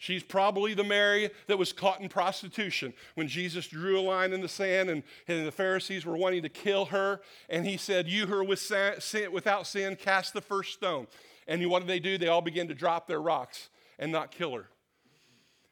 She's 0.00 0.22
probably 0.22 0.74
the 0.74 0.84
Mary 0.84 1.30
that 1.48 1.58
was 1.58 1.72
caught 1.72 2.00
in 2.00 2.08
prostitution 2.08 2.94
when 3.16 3.26
Jesus 3.26 3.66
drew 3.66 3.98
a 3.98 4.00
line 4.00 4.32
in 4.32 4.40
the 4.40 4.48
sand 4.48 4.90
and, 4.90 5.02
and 5.26 5.44
the 5.44 5.52
Pharisees 5.52 6.06
were 6.06 6.16
wanting 6.16 6.42
to 6.42 6.48
kill 6.48 6.86
her. 6.86 7.20
And 7.48 7.66
he 7.66 7.76
said, 7.76 8.06
You 8.06 8.26
who 8.26 8.34
are 8.34 8.44
with 8.44 8.60
sin, 8.60 9.32
without 9.32 9.66
sin, 9.66 9.96
cast 9.96 10.34
the 10.34 10.40
first 10.40 10.72
stone. 10.72 11.08
And 11.48 11.68
what 11.68 11.80
did 11.80 11.88
they 11.88 11.98
do? 11.98 12.16
They 12.16 12.28
all 12.28 12.42
began 12.42 12.68
to 12.68 12.74
drop 12.74 13.08
their 13.08 13.20
rocks 13.20 13.70
and 13.98 14.12
not 14.12 14.30
kill 14.30 14.54
her. 14.54 14.68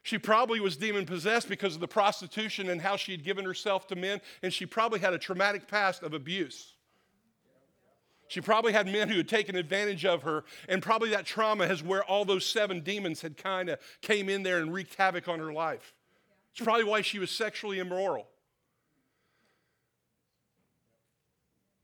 She 0.07 0.19
probably 0.19 0.61
was 0.61 0.77
demon 0.77 1.05
possessed 1.05 1.49
because 1.49 1.75
of 1.75 1.81
the 1.81 1.89
prostitution 1.89 2.71
and 2.71 2.81
how 2.81 2.95
she 2.95 3.11
had 3.11 3.25
given 3.25 3.45
herself 3.45 3.89
to 3.89 3.97
men. 3.97 4.21
And 4.41 4.53
she 4.53 4.65
probably 4.65 5.01
had 5.01 5.13
a 5.13 5.19
traumatic 5.19 5.67
past 5.67 6.05
of 6.05 6.15
abuse. 6.15 6.75
She 8.29 8.41
probably 8.41 8.73
had 8.73 8.87
men 8.87 9.09
who 9.09 9.17
had 9.17 9.29
taken 9.29 9.57
advantage 9.57 10.05
of 10.05 10.23
her, 10.23 10.45
and 10.69 10.81
probably 10.81 11.11
that 11.11 11.27
trauma 11.27 11.65
is 11.65 11.83
where 11.83 12.05
all 12.05 12.25
those 12.25 12.47
seven 12.47 12.83
demons 12.83 13.21
had 13.21 13.37
kind 13.37 13.69
of 13.69 13.81
came 14.01 14.29
in 14.29 14.45
there 14.45 14.59
and 14.59 14.73
wreaked 14.73 14.95
havoc 14.95 15.27
on 15.27 15.41
her 15.41 15.53
life. 15.53 15.93
It's 16.53 16.63
probably 16.63 16.85
why 16.85 17.01
she 17.01 17.19
was 17.19 17.33
sexually 17.33 17.81
immoral. 17.81 18.29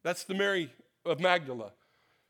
That's 0.05 0.23
the 0.23 0.35
Mary 0.35 0.73
of 1.05 1.19
Magdala, 1.19 1.73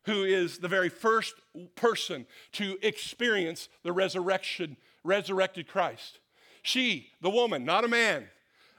who 0.07 0.25
is 0.25 0.57
the 0.57 0.69
very 0.69 0.89
first 0.89 1.35
person 1.75 2.27
to 2.53 2.79
experience 2.81 3.69
the 3.83 3.93
resurrection, 3.93 4.79
resurrected 5.05 5.69
Christ. 5.69 6.19
She, 6.63 7.09
the 7.21 7.31
woman, 7.31 7.65
not 7.65 7.85
a 7.85 7.89
man, 7.89 8.29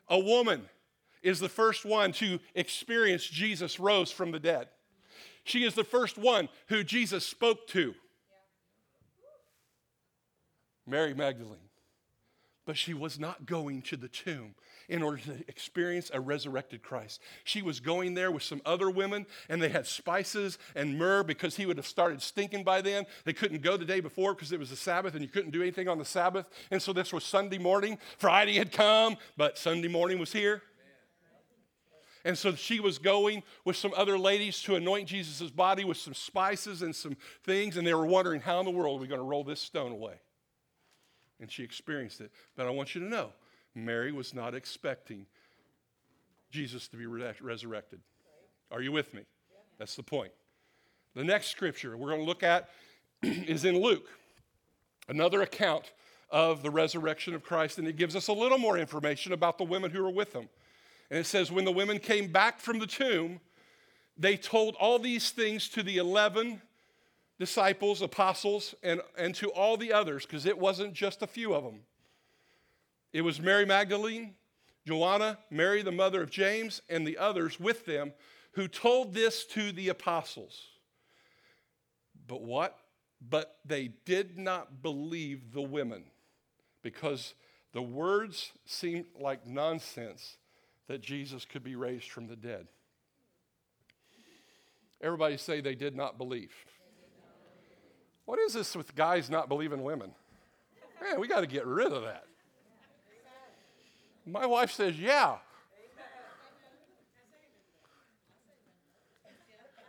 a 0.07 0.19
woman, 0.19 0.69
is 1.21 1.39
the 1.39 1.49
first 1.49 1.85
one 1.85 2.11
to 2.13 2.39
experience 2.53 3.25
Jesus 3.25 3.79
rose 3.79 4.11
from 4.11 4.31
the 4.31 4.39
dead. 4.39 4.67
She 5.43 5.63
is 5.63 5.73
the 5.73 5.83
first 5.83 6.17
one 6.17 6.49
who 6.67 6.83
Jesus 6.83 7.25
spoke 7.25 7.67
to. 7.67 7.95
Mary 10.85 11.13
Magdalene. 11.13 11.57
But 12.65 12.77
she 12.77 12.93
was 12.93 13.19
not 13.19 13.45
going 13.45 13.81
to 13.83 13.97
the 13.97 14.07
tomb 14.07 14.55
in 14.93 15.01
order 15.01 15.17
to 15.17 15.31
experience 15.47 16.11
a 16.13 16.21
resurrected 16.21 16.83
Christ. 16.83 17.19
She 17.45 17.63
was 17.63 17.79
going 17.79 18.13
there 18.13 18.31
with 18.31 18.43
some 18.43 18.61
other 18.63 18.91
women, 18.91 19.25
and 19.49 19.59
they 19.59 19.69
had 19.69 19.87
spices 19.87 20.59
and 20.75 20.99
myrrh 20.99 21.23
because 21.23 21.55
he 21.55 21.65
would 21.65 21.77
have 21.77 21.87
started 21.87 22.21
stinking 22.21 22.63
by 22.63 22.79
then. 22.79 23.07
They 23.25 23.33
couldn't 23.33 23.63
go 23.63 23.75
the 23.75 23.85
day 23.85 24.01
before 24.01 24.35
because 24.35 24.51
it 24.51 24.59
was 24.59 24.69
the 24.69 24.75
Sabbath, 24.75 25.15
and 25.15 25.23
you 25.23 25.27
couldn't 25.27 25.49
do 25.49 25.63
anything 25.63 25.87
on 25.87 25.97
the 25.97 26.05
Sabbath. 26.05 26.47
And 26.69 26.79
so 26.79 26.93
this 26.93 27.11
was 27.11 27.23
Sunday 27.23 27.57
morning. 27.57 27.97
Friday 28.19 28.53
had 28.53 28.71
come, 28.71 29.17
but 29.35 29.57
Sunday 29.57 29.87
morning 29.87 30.19
was 30.19 30.31
here. 30.31 30.61
And 32.23 32.37
so 32.37 32.53
she 32.53 32.79
was 32.79 32.99
going 32.99 33.41
with 33.65 33.75
some 33.75 33.95
other 33.97 34.19
ladies 34.19 34.61
to 34.61 34.75
anoint 34.75 35.09
Jesus' 35.09 35.49
body 35.49 35.85
with 35.85 35.97
some 35.97 36.13
spices 36.13 36.83
and 36.83 36.95
some 36.95 37.17
things, 37.43 37.77
and 37.77 37.87
they 37.87 37.95
were 37.95 38.05
wondering, 38.05 38.41
how 38.41 38.59
in 38.59 38.65
the 38.65 38.71
world 38.71 38.99
are 38.99 39.01
we 39.01 39.07
going 39.07 39.19
to 39.19 39.25
roll 39.25 39.43
this 39.43 39.59
stone 39.59 39.91
away? 39.91 40.19
And 41.39 41.51
she 41.51 41.63
experienced 41.63 42.21
it. 42.21 42.31
But 42.55 42.67
I 42.67 42.69
want 42.69 42.93
you 42.93 43.01
to 43.01 43.07
know, 43.07 43.31
Mary 43.75 44.11
was 44.11 44.33
not 44.33 44.53
expecting 44.53 45.25
Jesus 46.51 46.87
to 46.89 46.97
be 46.97 47.05
re- 47.05 47.33
resurrected. 47.41 47.99
Are 48.71 48.81
you 48.81 48.91
with 48.91 49.13
me? 49.13 49.23
That's 49.79 49.95
the 49.95 50.03
point. 50.03 50.31
The 51.15 51.23
next 51.23 51.47
scripture 51.47 51.97
we're 51.97 52.09
going 52.09 52.21
to 52.21 52.27
look 52.27 52.43
at 52.43 52.69
is 53.23 53.65
in 53.65 53.79
Luke, 53.81 54.07
another 55.07 55.41
account 55.41 55.91
of 56.29 56.63
the 56.63 56.71
resurrection 56.71 57.35
of 57.35 57.43
Christ, 57.43 57.77
and 57.77 57.87
it 57.87 57.95
gives 57.95 58.15
us 58.15 58.27
a 58.27 58.33
little 58.33 58.57
more 58.57 58.77
information 58.77 59.33
about 59.33 59.57
the 59.57 59.63
women 59.63 59.91
who 59.91 60.01
were 60.01 60.09
with 60.09 60.33
him. 60.33 60.49
And 61.11 61.19
it 61.19 61.25
says, 61.25 61.51
When 61.51 61.65
the 61.65 61.71
women 61.71 61.99
came 61.99 62.31
back 62.31 62.59
from 62.59 62.79
the 62.79 62.87
tomb, 62.87 63.39
they 64.17 64.37
told 64.37 64.75
all 64.75 64.97
these 64.99 65.29
things 65.29 65.69
to 65.69 65.83
the 65.83 65.97
11 65.97 66.61
disciples, 67.39 68.01
apostles, 68.01 68.73
and, 68.83 69.01
and 69.17 69.35
to 69.35 69.49
all 69.51 69.77
the 69.77 69.93
others, 69.93 70.25
because 70.25 70.45
it 70.45 70.57
wasn't 70.57 70.93
just 70.93 71.21
a 71.21 71.27
few 71.27 71.53
of 71.53 71.63
them. 71.63 71.81
It 73.13 73.21
was 73.21 73.39
Mary 73.39 73.65
Magdalene, 73.65 74.33
Joanna, 74.85 75.37
Mary, 75.49 75.83
the 75.83 75.91
mother 75.91 76.23
of 76.23 76.31
James, 76.31 76.81
and 76.89 77.05
the 77.05 77.17
others 77.17 77.59
with 77.59 77.85
them 77.85 78.11
who 78.53 78.67
told 78.67 79.13
this 79.13 79.45
to 79.45 79.71
the 79.71 79.89
apostles. 79.89 80.59
But 82.27 82.41
what? 82.41 82.77
But 83.21 83.57
they 83.63 83.89
did 84.05 84.37
not 84.37 84.81
believe 84.81 85.53
the 85.53 85.61
women 85.61 86.05
because 86.81 87.35
the 87.71 87.81
words 87.81 88.51
seemed 88.65 89.05
like 89.19 89.47
nonsense 89.47 90.37
that 90.87 91.01
Jesus 91.01 91.45
could 91.45 91.63
be 91.63 91.75
raised 91.75 92.09
from 92.09 92.27
the 92.27 92.35
dead. 92.35 92.67
Everybody 95.01 95.37
say 95.37 95.61
they 95.61 95.75
did 95.75 95.95
not 95.95 96.17
believe. 96.17 96.53
What 98.25 98.39
is 98.39 98.53
this 98.53 98.75
with 98.75 98.95
guys 98.95 99.29
not 99.29 99.49
believing 99.49 99.83
women? 99.83 100.11
Man, 101.01 101.19
we 101.19 101.27
got 101.27 101.41
to 101.41 101.47
get 101.47 101.65
rid 101.65 101.91
of 101.91 102.03
that. 102.03 102.25
My 104.25 104.45
wife 104.45 104.71
says, 104.71 104.97
yeah. 104.97 105.37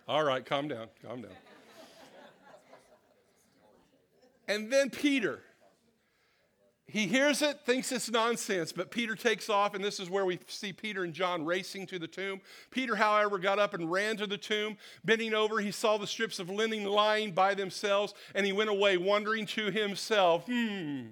All 0.07 0.25
right, 0.25 0.45
calm 0.45 0.69
down, 0.69 0.89
calm 1.03 1.23
down. 1.23 1.31
And 4.47 4.71
then 4.71 4.91
Peter. 4.91 5.41
He 6.87 7.07
hears 7.07 7.43
it, 7.43 7.61
thinks 7.65 7.91
it's 7.91 8.11
nonsense, 8.11 8.71
but 8.71 8.91
Peter 8.91 9.17
takes 9.17 9.49
off, 9.49 9.75
and 9.75 9.83
this 9.83 9.99
is 9.99 10.11
where 10.11 10.25
we 10.25 10.39
see 10.47 10.73
Peter 10.73 11.03
and 11.03 11.13
John 11.13 11.45
racing 11.45 11.87
to 11.87 11.99
the 11.99 12.07
tomb. 12.07 12.41
Peter, 12.71 12.95
however, 12.95 13.39
got 13.39 13.59
up 13.59 13.75
and 13.75 13.91
ran 13.91 14.17
to 14.19 14.27
the 14.27 14.37
tomb. 14.37 14.77
Bending 15.05 15.35
over, 15.35 15.59
he 15.59 15.73
saw 15.73 15.97
the 15.97 16.07
strips 16.07 16.39
of 16.39 16.51
linen 16.51 16.85
lying 16.85 17.33
by 17.33 17.55
themselves, 17.55 18.15
and 18.35 18.47
he 18.47 18.53
went 18.53 18.71
away, 18.71 18.97
wondering 18.97 19.47
to 19.47 19.71
himself, 19.71 20.45
hmm, 20.47 21.07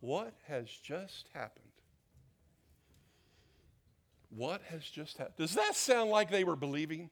what 0.00 0.34
has 0.48 0.68
just 0.68 1.28
happened? 1.32 1.59
What 4.30 4.62
has 4.70 4.84
just 4.84 5.18
happened? 5.18 5.36
Does 5.38 5.54
that 5.54 5.74
sound 5.74 6.10
like 6.10 6.30
they 6.30 6.44
were 6.44 6.56
believing? 6.56 7.10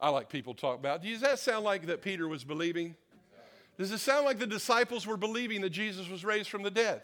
I 0.00 0.08
like 0.08 0.28
people 0.28 0.54
talk 0.54 0.78
about. 0.78 1.02
Does 1.02 1.20
that 1.20 1.38
sound 1.38 1.64
like 1.64 1.86
that 1.86 2.02
Peter 2.02 2.26
was 2.26 2.44
believing? 2.44 2.96
Does 3.78 3.92
it 3.92 3.98
sound 3.98 4.24
like 4.24 4.38
the 4.38 4.46
disciples 4.46 5.06
were 5.06 5.16
believing 5.16 5.60
that 5.62 5.70
Jesus 5.70 6.08
was 6.08 6.24
raised 6.24 6.50
from 6.50 6.62
the 6.62 6.70
dead? 6.70 7.02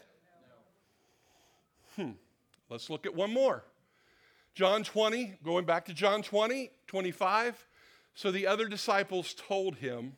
Hmm. 1.95 2.11
Let's 2.69 2.89
look 2.89 3.05
at 3.05 3.15
one 3.15 3.33
more. 3.33 3.63
John 4.53 4.83
20, 4.83 5.37
going 5.43 5.65
back 5.65 5.85
to 5.85 5.93
John 5.93 6.21
20, 6.21 6.71
25. 6.87 7.65
So 8.13 8.31
the 8.31 8.47
other 8.47 8.67
disciples 8.67 9.33
told 9.33 9.75
him, 9.75 10.13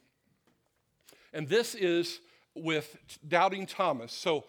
and 1.33 1.47
this 1.47 1.75
is 1.75 2.19
with 2.55 2.97
doubting 3.27 3.65
Thomas. 3.65 4.11
So 4.11 4.45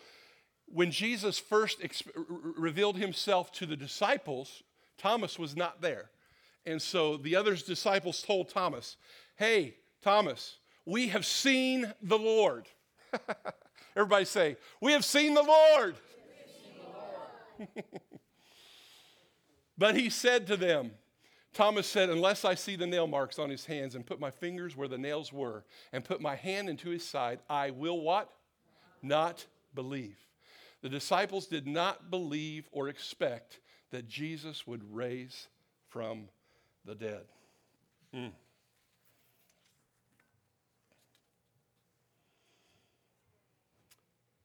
when 0.72 0.90
Jesus 0.90 1.38
first 1.38 1.82
revealed 2.56 2.96
himself 2.96 3.52
to 3.52 3.66
the 3.66 3.76
disciples, 3.76 4.62
Thomas 4.96 5.38
was 5.38 5.54
not 5.54 5.82
there. 5.82 6.10
And 6.64 6.80
so 6.80 7.16
the 7.16 7.36
other 7.36 7.54
disciples 7.56 8.22
told 8.22 8.48
Thomas, 8.48 8.96
Hey, 9.36 9.76
Thomas, 10.02 10.56
we 10.86 11.08
have 11.08 11.26
seen 11.26 11.92
the 12.02 12.18
Lord. 12.18 12.66
Everybody 13.96 14.24
say, 14.24 14.56
We 14.80 14.92
have 14.92 15.04
seen 15.04 15.34
the 15.34 15.42
Lord. 15.42 15.96
Seen 15.96 16.74
the 16.76 17.68
Lord. 17.68 17.84
but 19.76 19.96
he 19.96 20.08
said 20.08 20.46
to 20.46 20.56
them, 20.56 20.92
Thomas 21.52 21.86
said, 21.86 22.08
Unless 22.08 22.46
I 22.46 22.54
see 22.54 22.76
the 22.76 22.86
nail 22.86 23.06
marks 23.06 23.38
on 23.38 23.50
his 23.50 23.66
hands 23.66 23.94
and 23.94 24.06
put 24.06 24.20
my 24.20 24.30
fingers 24.30 24.74
where 24.74 24.88
the 24.88 24.98
nails 24.98 25.32
were 25.32 25.64
and 25.92 26.04
put 26.04 26.22
my 26.22 26.34
hand 26.34 26.70
into 26.70 26.88
his 26.88 27.06
side, 27.06 27.40
I 27.50 27.70
will 27.70 28.00
what? 28.00 28.32
Not 29.02 29.44
believe. 29.74 30.16
The 30.82 30.88
disciples 30.88 31.46
did 31.46 31.66
not 31.66 32.10
believe 32.10 32.68
or 32.72 32.88
expect 32.88 33.60
that 33.90 34.08
Jesus 34.08 34.66
would 34.66 34.82
raise 34.92 35.46
from 35.88 36.28
the 36.84 36.94
dead. 36.94 37.22
Mm. 38.14 38.32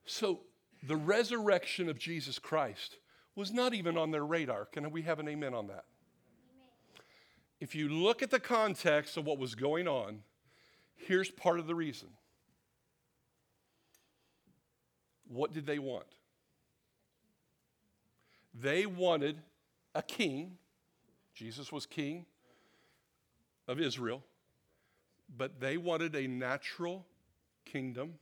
So 0.06 0.42
the 0.84 0.96
resurrection 0.96 1.90
of 1.90 1.98
Jesus 1.98 2.38
Christ 2.40 2.98
was 3.36 3.52
not 3.52 3.74
even 3.74 3.98
on 3.98 4.12
their 4.12 4.26
radar. 4.26 4.66
Can 4.66 4.90
we 4.92 5.02
have 5.04 5.20
an 5.20 5.28
amen 5.28 5.54
on 5.54 5.68
that? 5.68 5.86
If 7.60 7.74
you 7.74 7.90
look 7.90 8.22
at 8.22 8.30
the 8.30 8.40
context 8.40 9.18
of 9.18 9.26
what 9.26 9.40
was 9.40 9.56
going 9.56 9.88
on, 9.88 10.20
here's 10.96 11.32
part 11.32 11.60
of 11.60 11.68
the 11.68 11.76
reason. 11.76 12.10
What 15.28 15.54
did 15.54 15.66
they 15.66 15.80
want? 15.80 16.06
They 18.60 18.86
wanted 18.86 19.40
a 19.94 20.02
king. 20.02 20.58
Jesus 21.36 21.72
was 21.72 21.86
king 21.86 22.26
of 23.68 23.80
Israel. 23.80 24.24
But 25.36 25.60
they 25.60 25.78
wanted 25.78 26.16
a 26.16 26.28
natural 26.28 27.06
kingdom 27.66 28.16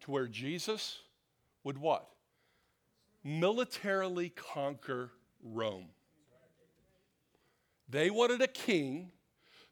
to 0.00 0.10
where 0.10 0.26
Jesus 0.26 1.00
would 1.64 1.76
what? 1.76 2.08
Militarily 3.22 4.30
conquer 4.30 5.10
Rome. 5.42 5.88
They 7.88 8.08
wanted 8.08 8.40
a 8.40 8.46
king 8.46 9.10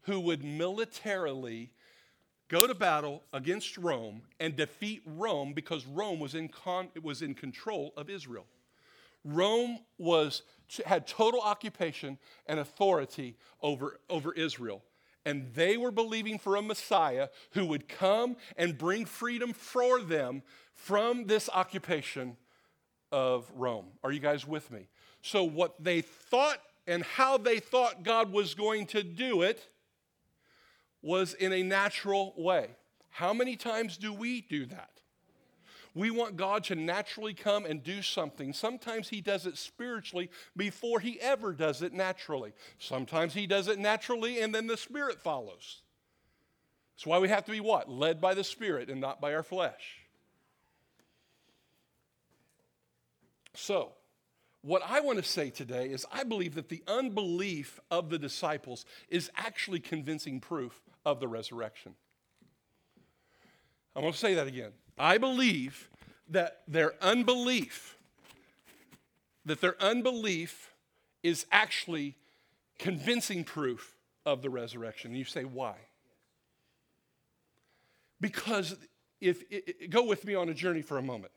who 0.03 0.20
would 0.20 0.44
militarily 0.44 1.70
go 2.48 2.66
to 2.66 2.74
battle 2.74 3.22
against 3.33 3.79
Rome 3.79 4.22
and 4.40 4.57
defeat 4.57 5.03
Rome 5.07 5.53
because 5.53 5.87
Rome 5.87 6.18
was 6.18 6.35
in, 6.35 6.48
con- 6.48 6.88
was 7.03 7.22
in 7.22 7.35
control 7.35 7.92
of 7.96 8.11
Israel. 8.11 8.46
Rome 9.24 9.81
was, 9.98 10.42
had 10.87 11.07
total 11.07 11.40
occupation 11.40 12.18
and 12.46 12.61
authority 12.61 13.37
over, 13.62 13.98
over 14.09 14.33
Israel 14.33 14.83
and 15.28 15.52
they 15.54 15.76
were 15.76 15.90
believing 15.90 16.38
for 16.38 16.57
a 16.57 16.62
Messiah 16.62 17.28
who 17.50 17.66
would 17.66 17.87
come 17.87 18.35
and 18.57 18.78
bring 18.78 19.04
freedom 19.04 19.52
for 19.52 20.00
them 20.00 20.42
from 20.72 21.26
this 21.26 21.50
occupation 21.52 22.38
of 23.12 23.50
Rome. 23.54 23.87
Are 24.02 24.11
you 24.11 24.20
guys 24.20 24.46
with 24.46 24.70
me? 24.70 24.88
So, 25.20 25.44
what 25.44 25.83
they 25.85 26.00
thought 26.00 26.59
and 26.87 27.02
how 27.02 27.37
they 27.37 27.59
thought 27.59 28.04
God 28.04 28.33
was 28.33 28.54
going 28.54 28.87
to 28.87 29.02
do 29.02 29.42
it 29.42 29.68
was 31.02 31.35
in 31.35 31.52
a 31.52 31.62
natural 31.62 32.33
way. 32.38 32.70
How 33.11 33.35
many 33.35 33.57
times 33.57 33.98
do 33.98 34.14
we 34.14 34.40
do 34.40 34.64
that? 34.66 34.97
We 35.98 36.12
want 36.12 36.37
God 36.37 36.62
to 36.64 36.76
naturally 36.76 37.34
come 37.34 37.66
and 37.66 37.82
do 37.82 38.02
something. 38.02 38.52
Sometimes 38.52 39.08
He 39.08 39.20
does 39.20 39.46
it 39.46 39.58
spiritually 39.58 40.30
before 40.56 41.00
He 41.00 41.20
ever 41.20 41.52
does 41.52 41.82
it 41.82 41.92
naturally. 41.92 42.52
Sometimes 42.78 43.34
He 43.34 43.48
does 43.48 43.66
it 43.66 43.80
naturally 43.80 44.40
and 44.40 44.54
then 44.54 44.68
the 44.68 44.76
Spirit 44.76 45.20
follows. 45.20 45.82
That's 46.94 47.04
why 47.04 47.18
we 47.18 47.28
have 47.30 47.44
to 47.46 47.50
be 47.50 47.58
what? 47.58 47.90
Led 47.90 48.20
by 48.20 48.34
the 48.34 48.44
Spirit 48.44 48.90
and 48.90 49.00
not 49.00 49.20
by 49.20 49.34
our 49.34 49.42
flesh. 49.42 49.96
So, 53.54 53.90
what 54.62 54.82
I 54.88 55.00
want 55.00 55.18
to 55.18 55.24
say 55.24 55.50
today 55.50 55.88
is 55.88 56.06
I 56.12 56.22
believe 56.22 56.54
that 56.54 56.68
the 56.68 56.84
unbelief 56.87 57.80
of 57.90 58.08
the 58.08 58.20
disciples 58.20 58.84
is 59.08 59.32
actually 59.37 59.80
convincing 59.80 60.38
proof 60.38 60.80
of 61.04 61.18
the 61.18 61.26
resurrection. 61.26 61.96
I'm 63.96 64.02
going 64.02 64.12
to 64.12 64.18
say 64.18 64.34
that 64.34 64.46
again. 64.46 64.70
I 64.98 65.18
believe 65.18 65.88
that 66.28 66.62
their 66.68 66.94
unbelief, 67.00 67.96
that 69.44 69.61
their 69.61 69.80
unbelief 69.82 70.70
is 71.22 71.46
actually 71.50 72.16
convincing 72.78 73.44
proof 73.44 73.94
of 74.26 74.42
the 74.42 74.50
resurrection. 74.50 75.11
And 75.11 75.18
you 75.18 75.24
say, 75.24 75.44
why? 75.44 75.74
Because 78.20 78.76
if 79.20 79.42
go 79.90 80.04
with 80.04 80.24
me 80.24 80.34
on 80.34 80.48
a 80.48 80.54
journey 80.54 80.82
for 80.82 80.98
a 80.98 81.02
moment. 81.02 81.32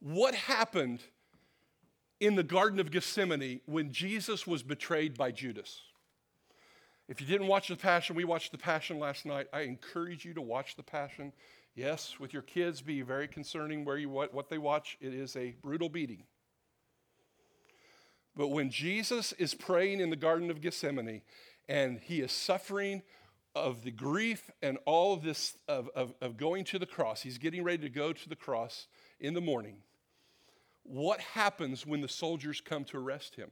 What 0.00 0.34
happened 0.34 1.00
in 2.22 2.36
the 2.36 2.44
Garden 2.44 2.78
of 2.78 2.92
Gethsemane 2.92 3.60
when 3.66 3.92
Jesus 3.92 4.46
was 4.46 4.62
betrayed 4.62 5.18
by 5.18 5.32
Judas. 5.32 5.80
If 7.08 7.20
you 7.20 7.26
didn't 7.26 7.48
watch 7.48 7.66
the 7.66 7.74
Passion, 7.74 8.14
we 8.14 8.22
watched 8.22 8.52
the 8.52 8.58
Passion 8.58 9.00
last 9.00 9.26
night. 9.26 9.48
I 9.52 9.62
encourage 9.62 10.24
you 10.24 10.32
to 10.34 10.40
watch 10.40 10.76
the 10.76 10.84
Passion. 10.84 11.32
Yes, 11.74 12.20
with 12.20 12.34
your 12.34 12.42
kids, 12.42 12.82
be 12.82 13.00
very 13.00 13.26
concerning 13.26 13.84
where 13.84 13.96
you 13.96 14.10
what, 14.10 14.34
what 14.34 14.50
they 14.50 14.58
watch. 14.58 14.98
It 15.00 15.14
is 15.14 15.36
a 15.36 15.54
brutal 15.62 15.88
beating. 15.88 16.24
But 18.36 18.48
when 18.48 18.70
Jesus 18.70 19.32
is 19.32 19.54
praying 19.54 20.00
in 20.00 20.10
the 20.10 20.16
Garden 20.16 20.50
of 20.50 20.60
Gethsemane 20.60 21.22
and 21.68 21.98
he 22.00 22.20
is 22.20 22.32
suffering 22.32 23.02
of 23.54 23.84
the 23.84 23.90
grief 23.90 24.50
and 24.62 24.78
all 24.86 25.12
of 25.12 25.22
this 25.22 25.56
of, 25.68 25.88
of, 25.94 26.14
of 26.20 26.36
going 26.36 26.64
to 26.64 26.78
the 26.78 26.86
cross, 26.86 27.22
he's 27.22 27.38
getting 27.38 27.62
ready 27.62 27.82
to 27.82 27.90
go 27.90 28.12
to 28.12 28.28
the 28.28 28.36
cross 28.36 28.86
in 29.20 29.34
the 29.34 29.40
morning. 29.40 29.76
What 30.82 31.20
happens 31.20 31.86
when 31.86 32.00
the 32.00 32.08
soldiers 32.08 32.60
come 32.60 32.84
to 32.86 32.98
arrest 32.98 33.36
him? 33.36 33.50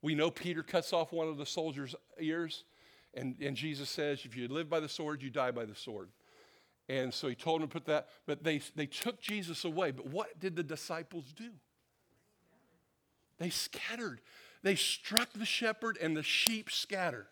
We 0.00 0.14
know 0.14 0.30
Peter 0.30 0.62
cuts 0.62 0.92
off 0.92 1.12
one 1.12 1.28
of 1.28 1.38
the 1.38 1.46
soldiers' 1.46 1.94
ears, 2.20 2.64
and, 3.14 3.36
and 3.40 3.56
Jesus 3.56 3.88
says, 3.88 4.24
If 4.24 4.36
you 4.36 4.48
live 4.48 4.68
by 4.68 4.80
the 4.80 4.88
sword, 4.88 5.22
you 5.22 5.30
die 5.30 5.50
by 5.50 5.64
the 5.64 5.74
sword. 5.74 6.08
And 6.88 7.14
so 7.14 7.28
he 7.28 7.34
told 7.34 7.60
them 7.60 7.68
to 7.68 7.72
put 7.72 7.86
that, 7.86 8.08
but 8.26 8.42
they, 8.42 8.60
they 8.74 8.86
took 8.86 9.20
Jesus 9.20 9.64
away. 9.64 9.92
But 9.92 10.06
what 10.06 10.38
did 10.38 10.56
the 10.56 10.62
disciples 10.62 11.32
do? 11.32 11.50
They 13.38 13.50
scattered. 13.50 14.20
They 14.62 14.74
struck 14.74 15.32
the 15.32 15.44
shepherd, 15.44 15.98
and 16.00 16.16
the 16.16 16.22
sheep 16.22 16.70
scattered. 16.70 17.26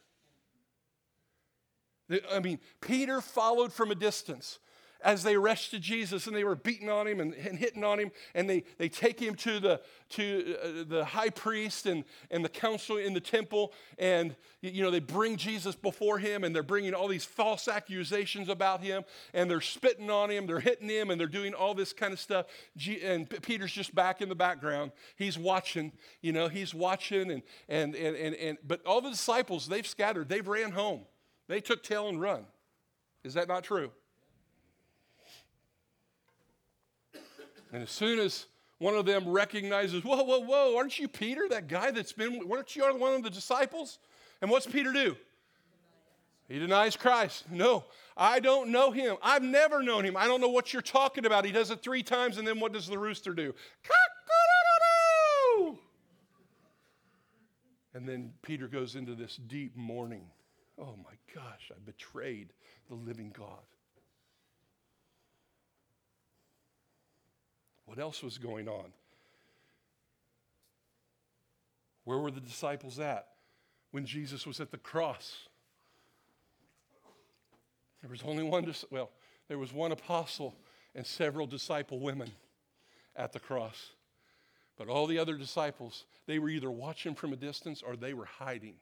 I 2.33 2.41
mean, 2.41 2.59
Peter 2.81 3.21
followed 3.21 3.73
from 3.73 3.91
a 3.91 3.95
distance 3.95 4.59
as 5.03 5.23
they 5.23 5.35
arrested 5.35 5.83
Jesus 5.83 6.27
and 6.27 6.37
they 6.37 6.45
were 6.45 6.57
beating 6.57 6.89
on 6.89 7.07
him 7.07 7.21
and, 7.21 7.35
and 7.35 7.59
hitting 7.59 7.85
on 7.85 7.99
him, 7.99 8.11
and 8.35 8.49
they, 8.49 8.65
they 8.79 8.89
take 8.89 9.19
him 9.21 9.35
to 9.37 9.61
the, 9.61 9.81
to, 10.11 10.57
uh, 10.63 10.85
the 10.89 11.05
high 11.05 11.31
priest 11.31 11.87
and, 11.87 12.05
and 12.31 12.45
the 12.45 12.49
council 12.49 12.97
in 12.97 13.15
the 13.15 13.21
temple, 13.21 13.73
and 13.99 14.37
you 14.63 14.83
know, 14.83 14.91
they 14.91 15.01
bring 15.01 15.37
Jesus 15.37 15.75
before 15.75 16.19
him, 16.19 16.45
and 16.45 16.55
they're 16.55 16.63
bringing 16.63 16.93
all 16.93 17.09
these 17.09 17.25
false 17.25 17.67
accusations 17.69 18.49
about 18.49 18.83
him, 18.83 19.05
and 19.33 19.51
they're 19.51 19.61
spitting 19.61 20.11
on 20.11 20.31
him, 20.31 20.47
they're 20.47 20.61
hitting 20.61 20.89
him, 20.89 21.11
and 21.11 21.19
they're 21.19 21.27
doing 21.27 21.55
all 21.55 21.75
this 21.75 21.93
kind 21.93 22.13
of 22.13 22.21
stuff. 22.21 22.47
And 23.03 23.29
Peter's 23.43 23.73
just 23.73 23.95
back 23.95 24.21
in 24.21 24.29
the 24.29 24.35
background. 24.35 24.93
He's 25.17 25.39
watching, 25.39 25.93
you 26.21 26.33
know, 26.33 26.49
he's 26.49 26.75
watching, 26.75 27.31
and, 27.31 27.43
and, 27.69 27.95
and, 27.95 28.17
and, 28.17 28.35
and 28.35 28.59
but 28.67 28.85
all 28.87 29.01
the 29.01 29.11
disciples, 29.11 29.67
they've 29.67 29.87
scattered, 29.87 30.29
they've 30.29 30.47
ran 30.47 30.73
home. 30.73 31.03
They 31.49 31.61
took 31.61 31.83
tail 31.83 32.09
and 32.09 32.21
run. 32.21 32.45
Is 33.25 33.35
that 33.35 33.49
not 33.49 33.65
true? 33.65 33.91
And 37.73 37.83
as 37.83 37.91
soon 37.91 38.19
as 38.19 38.47
one 38.79 38.95
of 38.95 39.07
them 39.07 39.29
recognizes, 39.29 40.03
whoa, 40.03 40.23
whoa, 40.23 40.41
whoa, 40.41 40.77
aren't 40.77 40.99
you 40.99 41.07
Peter, 41.07 41.47
that 41.51 41.69
guy 41.69 41.91
that's 41.91 42.13
been, 42.13 42.49
weren't 42.49 42.75
you 42.75 42.83
one 42.97 43.15
of 43.15 43.23
the 43.23 43.31
disciples? 43.31 43.99
And 44.41 44.51
what's 44.51 44.67
Peter 44.67 44.93
do? 44.93 45.17
He 46.49 46.59
denies 46.59 46.97
Christ. 46.97 47.45
No, 47.51 47.85
I 48.17 48.41
don't 48.41 48.71
know 48.71 48.91
him. 48.91 49.17
I've 49.23 49.43
never 49.43 49.83
known 49.83 50.05
him. 50.05 50.17
I 50.17 50.27
don't 50.27 50.41
know 50.41 50.49
what 50.49 50.73
you're 50.73 50.83
talking 50.83 51.25
about. 51.25 51.45
He 51.45 51.53
does 51.53 51.71
it 51.71 51.81
three 51.81 52.03
times, 52.03 52.39
and 52.39 52.49
then 52.49 52.59
what 52.59 52.73
does 52.73 52.89
the 52.89 52.99
rooster 52.99 53.33
do? 53.33 53.55
And 57.95 58.09
then 58.09 58.33
Peter 58.43 58.67
goes 58.67 58.97
into 58.97 59.15
this 59.15 59.37
deep 59.37 59.77
mourning. 59.77 60.27
Oh 60.79 60.97
my 61.05 61.13
gosh, 61.35 61.71
I 61.71 61.79
betrayed 61.85 62.53
the 62.89 62.95
living 62.95 63.33
God. 63.37 63.63
What 67.91 67.99
else 67.99 68.23
was 68.23 68.39
going 68.39 68.69
on? 68.69 68.85
Where 72.05 72.19
were 72.19 72.31
the 72.31 72.41
disciples 72.41 73.01
at 73.01 73.27
when 73.91 74.07
Jesus 74.07 74.47
was 74.47 74.61
at 74.61 74.71
the 74.71 74.79
cross? 74.79 75.49
There 78.01 78.09
was 78.09 78.23
only 78.25 78.45
one, 78.45 78.73
well, 78.93 79.11
there 79.49 79.59
was 79.59 79.73
one 79.73 79.91
apostle 79.91 80.55
and 80.95 81.05
several 81.05 81.49
disciple 81.49 81.99
women 81.99 82.31
at 83.17 83.33
the 83.33 83.41
cross. 83.41 83.91
But 84.79 84.87
all 84.87 85.09
the 85.09 85.19
other 85.19 85.37
disciples, 85.37 86.05
they 86.29 86.39
were 86.39 86.49
either 86.49 86.71
watching 86.71 87.17
from 87.17 87.33
a 87.33 87.37
distance 87.37 87.83
or 87.83 87.97
they 87.97 88.15
were 88.15 88.27
hiding. 88.27 88.75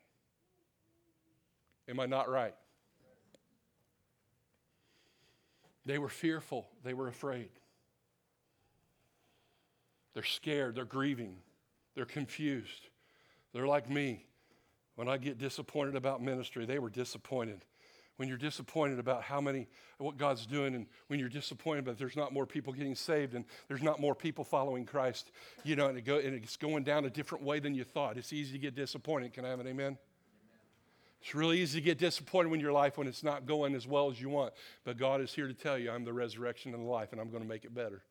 Am 1.88 1.98
I 1.98 2.04
not 2.04 2.28
right? 2.28 2.54
They 5.86 5.96
were 5.96 6.10
fearful, 6.10 6.68
they 6.84 6.92
were 6.92 7.08
afraid. 7.08 7.48
They're 10.14 10.22
scared, 10.22 10.74
they're 10.74 10.84
grieving, 10.84 11.36
they're 11.94 12.04
confused. 12.04 12.88
They're 13.52 13.66
like 13.66 13.88
me. 13.88 14.24
When 14.96 15.08
I 15.08 15.16
get 15.16 15.38
disappointed 15.38 15.94
about 15.94 16.22
ministry, 16.22 16.66
they 16.66 16.78
were 16.78 16.90
disappointed. 16.90 17.64
When 18.16 18.28
you're 18.28 18.36
disappointed 18.36 18.98
about 18.98 19.22
how 19.22 19.40
many, 19.40 19.68
what 19.98 20.16
God's 20.16 20.44
doing, 20.44 20.74
and 20.74 20.86
when 21.06 21.20
you're 21.20 21.28
disappointed 21.28 21.84
that 21.84 21.98
there's 21.98 22.16
not 22.16 22.32
more 22.32 22.46
people 22.46 22.72
getting 22.72 22.96
saved 22.96 23.34
and 23.34 23.44
there's 23.68 23.82
not 23.82 24.00
more 24.00 24.14
people 24.14 24.42
following 24.42 24.84
Christ, 24.84 25.30
you 25.62 25.76
know, 25.76 25.86
and, 25.86 25.96
it 25.96 26.02
go, 26.02 26.18
and 26.18 26.34
it's 26.34 26.56
going 26.56 26.82
down 26.82 27.04
a 27.04 27.10
different 27.10 27.44
way 27.44 27.60
than 27.60 27.74
you 27.74 27.84
thought. 27.84 28.16
It's 28.16 28.32
easy 28.32 28.52
to 28.52 28.58
get 28.58 28.74
disappointed. 28.74 29.32
Can 29.32 29.44
I 29.44 29.50
have 29.50 29.60
an 29.60 29.68
amen? 29.68 29.98
It's 31.20 31.34
really 31.34 31.60
easy 31.60 31.78
to 31.80 31.84
get 31.84 31.98
disappointed 31.98 32.52
in 32.52 32.60
your 32.60 32.72
life 32.72 32.98
when 32.98 33.06
it's 33.06 33.22
not 33.22 33.46
going 33.46 33.76
as 33.76 33.86
well 33.86 34.10
as 34.10 34.20
you 34.20 34.28
want. 34.28 34.52
But 34.84 34.96
God 34.96 35.20
is 35.20 35.32
here 35.32 35.46
to 35.46 35.54
tell 35.54 35.78
you, 35.78 35.92
I'm 35.92 36.04
the 36.04 36.12
resurrection 36.12 36.74
and 36.74 36.84
the 36.84 36.88
life, 36.88 37.12
and 37.12 37.20
I'm 37.20 37.30
going 37.30 37.42
to 37.42 37.48
make 37.48 37.64
it 37.64 37.72
better. 37.72 38.02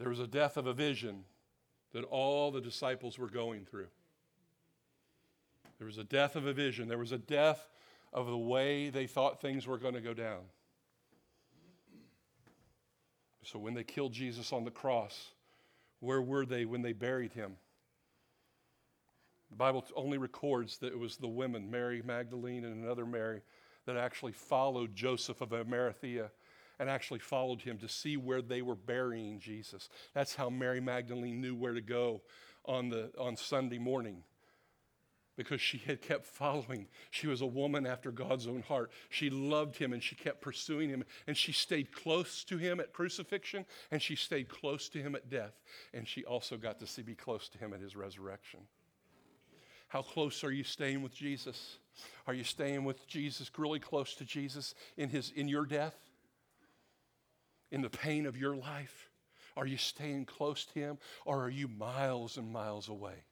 There 0.00 0.08
was 0.08 0.18
a 0.18 0.26
death 0.26 0.56
of 0.56 0.66
a 0.66 0.72
vision 0.72 1.24
that 1.92 2.04
all 2.04 2.50
the 2.50 2.62
disciples 2.62 3.18
were 3.18 3.28
going 3.28 3.66
through. 3.66 3.88
There 5.76 5.86
was 5.86 5.98
a 5.98 6.04
death 6.04 6.36
of 6.36 6.46
a 6.46 6.54
vision. 6.54 6.88
There 6.88 6.96
was 6.96 7.12
a 7.12 7.18
death 7.18 7.68
of 8.10 8.26
the 8.26 8.38
way 8.38 8.88
they 8.88 9.06
thought 9.06 9.42
things 9.42 9.66
were 9.66 9.76
going 9.76 9.92
to 9.92 10.00
go 10.00 10.14
down. 10.14 10.40
So 13.42 13.58
when 13.58 13.74
they 13.74 13.84
killed 13.84 14.14
Jesus 14.14 14.54
on 14.54 14.64
the 14.64 14.70
cross, 14.70 15.32
where 15.98 16.22
were 16.22 16.46
they 16.46 16.64
when 16.64 16.80
they 16.80 16.94
buried 16.94 17.34
him? 17.34 17.56
The 19.50 19.56
Bible 19.56 19.84
only 19.94 20.16
records 20.16 20.78
that 20.78 20.94
it 20.94 20.98
was 20.98 21.18
the 21.18 21.28
women, 21.28 21.70
Mary 21.70 22.00
Magdalene 22.02 22.64
and 22.64 22.82
another 22.82 23.04
Mary, 23.04 23.42
that 23.84 23.98
actually 23.98 24.32
followed 24.32 24.94
Joseph 24.94 25.42
of 25.42 25.52
Arimathea 25.52 26.30
and 26.80 26.88
actually 26.88 27.18
followed 27.18 27.60
him 27.60 27.76
to 27.76 27.88
see 27.88 28.16
where 28.16 28.40
they 28.40 28.62
were 28.62 28.74
burying 28.74 29.38
Jesus. 29.38 29.90
That's 30.14 30.34
how 30.34 30.48
Mary 30.48 30.80
Magdalene 30.80 31.38
knew 31.38 31.54
where 31.54 31.74
to 31.74 31.82
go 31.82 32.22
on, 32.64 32.88
the, 32.88 33.10
on 33.18 33.36
Sunday 33.36 33.78
morning 33.78 34.24
because 35.36 35.60
she 35.60 35.76
had 35.78 36.00
kept 36.00 36.24
following. 36.24 36.88
She 37.10 37.26
was 37.26 37.42
a 37.42 37.46
woman 37.46 37.86
after 37.86 38.10
God's 38.10 38.46
own 38.46 38.62
heart. 38.62 38.90
She 39.10 39.28
loved 39.28 39.76
him 39.76 39.92
and 39.92 40.02
she 40.02 40.14
kept 40.14 40.40
pursuing 40.40 40.88
him 40.88 41.04
and 41.26 41.36
she 41.36 41.52
stayed 41.52 41.92
close 41.92 42.44
to 42.44 42.56
him 42.56 42.80
at 42.80 42.94
crucifixion 42.94 43.66
and 43.90 44.00
she 44.00 44.16
stayed 44.16 44.48
close 44.48 44.88
to 44.88 44.98
him 44.98 45.14
at 45.14 45.28
death 45.28 45.60
and 45.92 46.08
she 46.08 46.24
also 46.24 46.56
got 46.56 46.78
to 46.80 46.86
see, 46.86 47.02
be 47.02 47.14
close 47.14 47.48
to 47.50 47.58
him 47.58 47.74
at 47.74 47.80
his 47.80 47.94
resurrection. 47.94 48.60
How 49.88 50.00
close 50.00 50.44
are 50.44 50.52
you 50.52 50.64
staying 50.64 51.02
with 51.02 51.14
Jesus? 51.14 51.76
Are 52.26 52.34
you 52.34 52.44
staying 52.44 52.84
with 52.84 53.06
Jesus, 53.06 53.50
really 53.58 53.80
close 53.80 54.14
to 54.14 54.24
Jesus 54.24 54.74
in, 54.96 55.10
his, 55.10 55.30
in 55.36 55.46
your 55.46 55.66
death? 55.66 56.09
In 57.70 57.82
the 57.82 57.90
pain 57.90 58.26
of 58.26 58.36
your 58.36 58.56
life? 58.56 59.08
Are 59.56 59.66
you 59.66 59.76
staying 59.76 60.26
close 60.26 60.64
to 60.66 60.78
Him 60.78 60.98
or 61.24 61.44
are 61.44 61.50
you 61.50 61.68
miles 61.68 62.36
and 62.36 62.52
miles 62.52 62.88
away? 62.88 63.24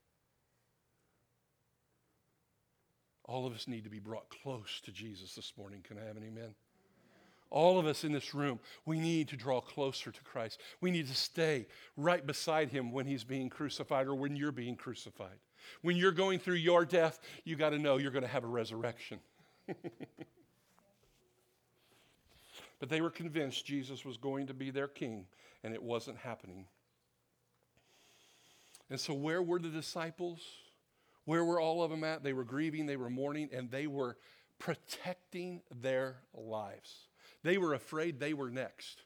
All 3.25 3.47
of 3.47 3.55
us 3.55 3.69
need 3.69 3.85
to 3.85 3.91
be 3.91 3.99
brought 3.99 4.31
close 4.31 4.81
to 4.85 4.93
Jesus 4.93 5.35
this 5.35 5.53
morning. 5.59 5.81
Can 5.87 5.99
I 5.99 6.07
have 6.07 6.17
an 6.17 6.25
amen? 6.25 6.55
All 7.51 7.79
of 7.79 7.87
us 7.87 8.05
in 8.05 8.13
this 8.13 8.35
room, 8.35 8.59
we 8.85 8.99
need 8.99 9.29
to 9.29 9.37
draw 9.37 9.61
closer 9.61 10.11
to 10.11 10.21
Christ. 10.23 10.61
We 10.81 10.91
need 10.91 11.09
to 11.09 11.15
stay 11.15 11.67
right 11.97 12.27
beside 12.27 12.71
Him 12.71 12.93
when 12.93 13.07
He's 13.07 13.25
being 13.25 13.49
crucified 13.49 14.07
or 14.07 14.15
when 14.15 14.37
you're 14.37 14.53
being 14.53 14.77
crucified. 14.77 15.39
When 15.83 15.97
you're 15.97 16.13
going 16.13 16.39
through 16.39 16.57
your 16.57 16.85
death, 16.85 17.21
you 17.45 17.57
got 17.57 17.71
to 17.71 17.79
know 17.79 17.97
you're 17.97 18.11
going 18.11 18.23
to 18.23 18.29
have 18.29 18.45
a 18.45 18.49
resurrection. 18.49 19.21
But 22.79 22.89
they 22.89 23.01
were 23.01 23.11
convinced 23.11 23.67
Jesus 23.67 24.05
was 24.05 24.17
going 24.17 24.47
to 24.47 24.55
be 24.55 24.71
their 24.71 24.89
king, 24.89 25.27
and 25.65 25.75
it 25.75 25.83
wasn't 25.83 26.19
happening. 26.19 26.67
And 28.91 28.99
so, 28.99 29.15
where 29.15 29.43
were 29.43 29.59
the 29.59 29.69
disciples? 29.69 30.41
Where 31.25 31.45
were 31.45 31.61
all 31.61 31.83
of 31.83 31.91
them 31.91 32.05
at? 32.05 32.23
They 32.23 32.33
were 32.33 32.45
grieving, 32.45 32.87
they 32.87 32.97
were 32.97 33.11
mourning, 33.11 33.51
and 33.53 33.71
they 33.71 33.87
were 33.87 34.17
protecting 34.59 35.61
their 35.81 36.17
lives. 36.33 37.09
They 37.43 37.59
were 37.59 37.75
afraid 37.75 38.19
they 38.19 38.33
were 38.33 38.51
next. 38.51 39.03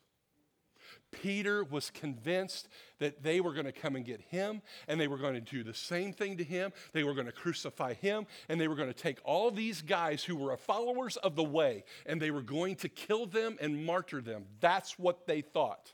Peter 1.13 1.63
was 1.63 1.91
convinced 1.91 2.69
that 2.99 3.23
they 3.23 3.41
were 3.41 3.53
going 3.53 3.67
to 3.67 3.73
come 3.73 3.97
and 3.97 4.05
get 4.05 4.21
him, 4.21 4.63
and 4.89 5.01
they 5.01 5.09
were 5.09 5.19
going 5.19 5.35
to 5.35 5.41
do 5.41 5.63
the 5.63 5.75
same 5.75 6.13
thing 6.13 6.37
to 6.39 6.45
him. 6.45 6.73
They 6.93 7.05
were 7.05 7.15
going 7.15 7.27
to 7.27 7.33
crucify 7.33 7.95
him, 7.95 8.27
and 8.49 8.61
they 8.61 8.69
were 8.69 8.75
going 8.75 8.93
to 8.93 8.95
take 8.95 9.19
all 9.25 9.51
these 9.51 9.83
guys 9.83 10.25
who 10.25 10.37
were 10.37 10.57
followers 10.57 11.17
of 11.19 11.37
the 11.37 11.45
way, 11.45 11.85
and 12.07 12.21
they 12.21 12.31
were 12.31 12.43
going 12.43 12.77
to 12.77 12.89
kill 12.89 13.27
them 13.27 13.57
and 13.61 13.85
martyr 13.85 14.21
them. 14.21 14.47
That's 14.61 14.99
what 14.99 15.27
they 15.27 15.43
thought. 15.43 15.93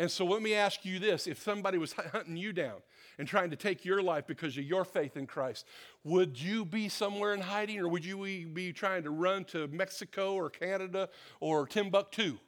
And 0.00 0.10
so 0.10 0.24
let 0.24 0.40
me 0.40 0.54
ask 0.54 0.86
you 0.86 0.98
this 0.98 1.26
if 1.26 1.42
somebody 1.42 1.76
was 1.76 1.92
hunting 1.92 2.36
you 2.36 2.54
down 2.54 2.76
and 3.18 3.28
trying 3.28 3.50
to 3.50 3.56
take 3.56 3.84
your 3.84 4.02
life 4.02 4.26
because 4.26 4.56
of 4.56 4.64
your 4.64 4.86
faith 4.86 5.14
in 5.14 5.26
Christ, 5.26 5.66
would 6.04 6.40
you 6.40 6.64
be 6.64 6.88
somewhere 6.88 7.34
in 7.34 7.40
hiding 7.40 7.78
or 7.78 7.86
would 7.86 8.02
you 8.02 8.46
be 8.46 8.72
trying 8.72 9.02
to 9.02 9.10
run 9.10 9.44
to 9.46 9.68
Mexico 9.68 10.32
or 10.32 10.48
Canada 10.48 11.10
or 11.38 11.66
Timbuktu? 11.66 12.38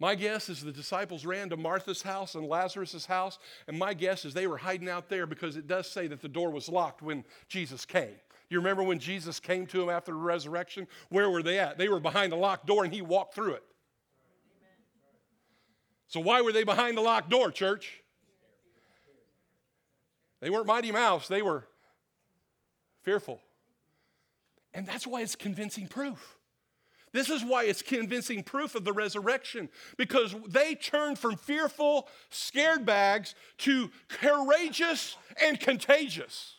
My 0.00 0.14
guess 0.14 0.48
is 0.48 0.62
the 0.62 0.70
disciples 0.70 1.26
ran 1.26 1.48
to 1.50 1.56
Martha's 1.56 2.02
house 2.02 2.36
and 2.36 2.46
Lazarus' 2.46 3.06
house, 3.06 3.38
and 3.66 3.76
my 3.76 3.94
guess 3.94 4.24
is 4.24 4.32
they 4.32 4.46
were 4.46 4.58
hiding 4.58 4.88
out 4.88 5.08
there 5.08 5.26
because 5.26 5.56
it 5.56 5.66
does 5.66 5.90
say 5.90 6.06
that 6.06 6.22
the 6.22 6.28
door 6.28 6.50
was 6.50 6.68
locked 6.68 7.02
when 7.02 7.24
Jesus 7.48 7.84
came. 7.84 8.14
You 8.48 8.58
remember 8.58 8.82
when 8.82 9.00
Jesus 9.00 9.40
came 9.40 9.66
to 9.66 9.78
them 9.78 9.90
after 9.90 10.12
the 10.12 10.18
resurrection? 10.18 10.86
Where 11.08 11.28
were 11.28 11.42
they 11.42 11.58
at? 11.58 11.78
They 11.78 11.88
were 11.88 12.00
behind 12.00 12.32
the 12.32 12.36
locked 12.36 12.66
door 12.66 12.84
and 12.84 12.94
he 12.94 13.02
walked 13.02 13.34
through 13.34 13.54
it. 13.54 13.64
So, 16.06 16.20
why 16.20 16.40
were 16.40 16.52
they 16.52 16.64
behind 16.64 16.96
the 16.96 17.02
locked 17.02 17.28
door, 17.28 17.50
church? 17.50 18.02
They 20.40 20.48
weren't 20.48 20.66
Mighty 20.66 20.92
Mouse, 20.92 21.28
they 21.28 21.42
were 21.42 21.66
fearful. 23.02 23.40
And 24.72 24.86
that's 24.86 25.06
why 25.06 25.22
it's 25.22 25.34
convincing 25.34 25.88
proof. 25.88 26.37
This 27.12 27.30
is 27.30 27.44
why 27.44 27.64
it's 27.64 27.82
convincing 27.82 28.42
proof 28.42 28.74
of 28.74 28.84
the 28.84 28.92
resurrection 28.92 29.68
because 29.96 30.34
they 30.46 30.74
turned 30.74 31.18
from 31.18 31.36
fearful, 31.36 32.08
scared 32.30 32.84
bags 32.84 33.34
to 33.58 33.90
courageous 34.08 35.16
and 35.42 35.58
contagious. 35.58 36.56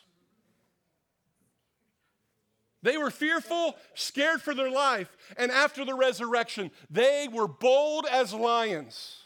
They 2.82 2.96
were 2.96 3.10
fearful, 3.10 3.76
scared 3.94 4.40
for 4.40 4.54
their 4.54 4.70
life, 4.70 5.14
and 5.36 5.50
after 5.50 5.84
the 5.84 5.94
resurrection, 5.94 6.70
they 6.90 7.28
were 7.30 7.46
bold 7.46 8.06
as 8.10 8.32
lions. 8.32 9.18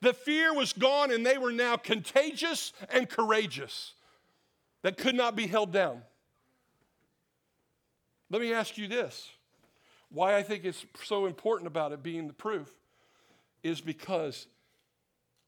The 0.00 0.14
fear 0.14 0.54
was 0.54 0.72
gone, 0.72 1.10
and 1.10 1.26
they 1.26 1.38
were 1.38 1.52
now 1.52 1.76
contagious 1.76 2.72
and 2.88 3.08
courageous 3.08 3.94
that 4.82 4.96
could 4.96 5.14
not 5.14 5.36
be 5.36 5.46
held 5.46 5.72
down. 5.72 6.02
Let 8.30 8.40
me 8.40 8.52
ask 8.52 8.78
you 8.78 8.86
this 8.86 9.28
why 10.10 10.36
I 10.36 10.42
think 10.42 10.64
it's 10.64 10.84
so 11.04 11.26
important 11.26 11.66
about 11.66 11.92
it 11.92 12.02
being 12.02 12.26
the 12.26 12.32
proof 12.32 12.68
is 13.62 13.80
because 13.80 14.46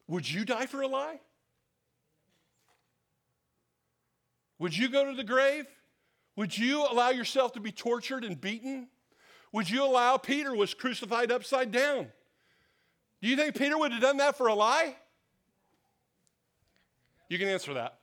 would 0.06 0.28
you 0.28 0.44
die 0.44 0.66
for 0.66 0.82
a 0.82 0.86
lie? 0.86 1.20
Would 4.58 4.76
you 4.76 4.88
go 4.88 5.04
to 5.04 5.16
the 5.16 5.24
grave? 5.24 5.66
Would 6.36 6.56
you 6.56 6.86
allow 6.86 7.10
yourself 7.10 7.52
to 7.54 7.60
be 7.60 7.72
tortured 7.72 8.24
and 8.24 8.40
beaten? 8.40 8.88
Would 9.52 9.68
you 9.68 9.84
allow 9.84 10.16
Peter 10.16 10.54
was 10.54 10.72
crucified 10.72 11.30
upside 11.30 11.72
down? 11.72 12.08
Do 13.20 13.28
you 13.28 13.36
think 13.36 13.56
Peter 13.56 13.76
would 13.76 13.92
have 13.92 14.00
done 14.00 14.16
that 14.18 14.36
for 14.36 14.46
a 14.46 14.54
lie? 14.54 14.96
You 17.28 17.38
can 17.38 17.48
answer 17.48 17.74
that. 17.74 17.98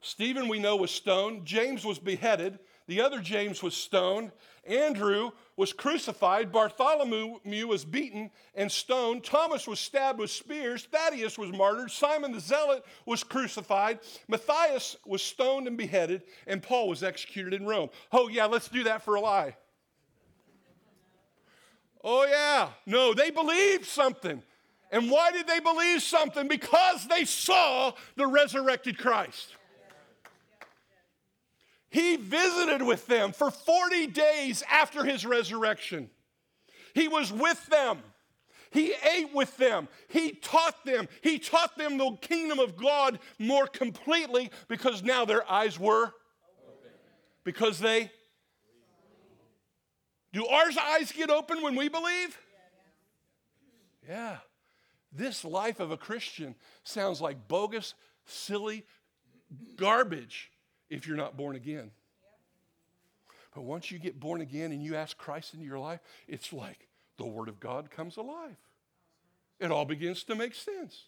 Stephen, 0.00 0.48
we 0.48 0.58
know, 0.58 0.76
was 0.76 0.90
stoned. 0.90 1.44
James 1.44 1.84
was 1.84 1.98
beheaded. 1.98 2.58
The 2.86 3.02
other 3.02 3.20
James 3.20 3.62
was 3.62 3.74
stoned. 3.74 4.32
Andrew 4.66 5.30
was 5.56 5.72
crucified. 5.72 6.50
Bartholomew 6.50 7.66
was 7.66 7.84
beaten 7.84 8.30
and 8.54 8.70
stoned. 8.70 9.24
Thomas 9.24 9.66
was 9.66 9.78
stabbed 9.78 10.18
with 10.18 10.30
spears. 10.30 10.88
Thaddeus 10.90 11.38
was 11.38 11.50
martyred. 11.52 11.90
Simon 11.90 12.32
the 12.32 12.40
Zealot 12.40 12.84
was 13.06 13.22
crucified. 13.22 14.00
Matthias 14.26 14.96
was 15.06 15.22
stoned 15.22 15.66
and 15.66 15.76
beheaded. 15.76 16.22
And 16.46 16.62
Paul 16.62 16.88
was 16.88 17.02
executed 17.02 17.54
in 17.54 17.66
Rome. 17.66 17.90
Oh, 18.10 18.28
yeah, 18.28 18.46
let's 18.46 18.68
do 18.68 18.84
that 18.84 19.02
for 19.02 19.14
a 19.14 19.20
lie. 19.20 19.56
Oh, 22.02 22.26
yeah. 22.26 22.70
No, 22.86 23.14
they 23.14 23.30
believed 23.30 23.84
something. 23.84 24.42
And 24.90 25.10
why 25.10 25.30
did 25.30 25.46
they 25.46 25.60
believe 25.60 26.02
something? 26.02 26.48
Because 26.48 27.06
they 27.06 27.24
saw 27.24 27.92
the 28.16 28.26
resurrected 28.26 28.98
Christ. 28.98 29.54
He 31.90 32.16
visited 32.16 32.82
with 32.82 33.06
them 33.06 33.32
for 33.32 33.50
40 33.50 34.06
days 34.08 34.62
after 34.70 35.04
his 35.04 35.26
resurrection. 35.26 36.08
He 36.94 37.08
was 37.08 37.32
with 37.32 37.66
them. 37.66 37.98
He 38.70 38.94
ate 39.16 39.34
with 39.34 39.56
them. 39.56 39.88
He 40.08 40.32
taught 40.32 40.84
them. 40.84 41.08
He 41.20 41.40
taught 41.40 41.76
them 41.76 41.98
the 41.98 42.16
kingdom 42.20 42.60
of 42.60 42.76
God 42.76 43.18
more 43.40 43.66
completely 43.66 44.50
because 44.68 45.02
now 45.02 45.24
their 45.24 45.48
eyes 45.50 45.78
were 45.78 46.04
open. 46.04 46.90
Because 47.42 47.80
they. 47.80 48.12
Do 50.32 50.46
our 50.46 50.70
eyes 50.80 51.10
get 51.10 51.28
open 51.28 51.60
when 51.62 51.74
we 51.74 51.88
believe? 51.88 52.38
Yeah. 54.08 54.36
This 55.12 55.44
life 55.44 55.80
of 55.80 55.90
a 55.90 55.96
Christian 55.96 56.54
sounds 56.84 57.20
like 57.20 57.48
bogus, 57.48 57.94
silly 58.26 58.84
garbage 59.76 60.52
if 60.90 61.06
you're 61.06 61.16
not 61.16 61.36
born 61.36 61.56
again. 61.56 61.90
But 63.54 63.62
once 63.62 63.90
you 63.90 63.98
get 63.98 64.20
born 64.20 64.40
again 64.40 64.72
and 64.72 64.82
you 64.82 64.96
ask 64.96 65.16
Christ 65.16 65.54
into 65.54 65.66
your 65.66 65.78
life, 65.78 66.00
it's 66.28 66.52
like 66.52 66.88
the 67.16 67.26
Word 67.26 67.48
of 67.48 67.58
God 67.58 67.90
comes 67.90 68.16
alive. 68.16 68.56
It 69.58 69.70
all 69.70 69.84
begins 69.84 70.22
to 70.24 70.34
make 70.34 70.54
sense. 70.54 71.04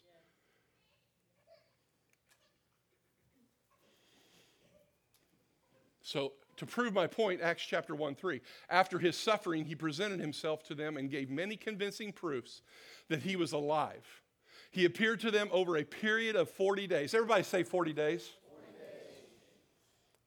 So, 6.03 6.33
to 6.59 6.67
prove 6.67 6.93
my 6.93 7.07
point, 7.07 7.41
Acts 7.41 7.65
chapter 7.65 7.95
1 7.95 8.15
3. 8.15 8.41
After 8.69 8.99
his 8.99 9.17
suffering, 9.17 9.65
he 9.65 9.75
presented 9.75 10.21
himself 10.21 10.63
to 10.65 10.75
them 10.75 10.97
and 10.97 11.11
gave 11.11 11.31
many 11.31 11.57
convincing 11.57 12.13
proofs 12.13 12.61
that 13.09 13.23
he 13.23 13.37
was 13.37 13.53
alive. 13.53 14.23
He 14.71 14.85
appeared 14.85 15.21
to 15.21 15.31
them 15.31 15.49
over 15.51 15.77
a 15.77 15.85
period 15.85 16.37
of 16.37 16.51
40 16.51 16.87
days. 16.87 17.15
Everybody 17.15 17.43
say 17.43 17.63
40 17.63 17.93
days. 17.93 18.31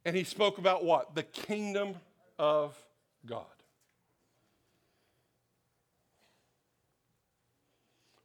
And 0.05 0.15
he 0.15 0.23
spoke 0.23 0.59
about 0.59 0.85
what? 0.85 1.15
The 1.15 1.23
kingdom 1.23 1.95
of 2.37 2.77
God. 3.25 3.45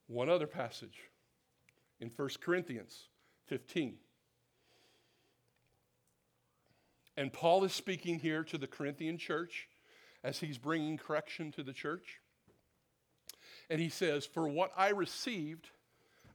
One 0.06 0.28
other 0.28 0.46
passage 0.46 0.98
in 2.00 2.10
1 2.14 2.28
Corinthians 2.40 3.04
15. 3.46 3.94
And 7.16 7.32
Paul 7.32 7.64
is 7.64 7.72
speaking 7.72 8.18
here 8.18 8.44
to 8.44 8.58
the 8.58 8.66
Corinthian 8.66 9.16
church 9.16 9.68
as 10.22 10.40
he's 10.40 10.58
bringing 10.58 10.98
correction 10.98 11.50
to 11.52 11.62
the 11.62 11.72
church. 11.72 12.20
And 13.70 13.80
he 13.80 13.88
says, 13.88 14.26
For 14.26 14.48
what 14.48 14.72
I 14.76 14.90
received, 14.90 15.70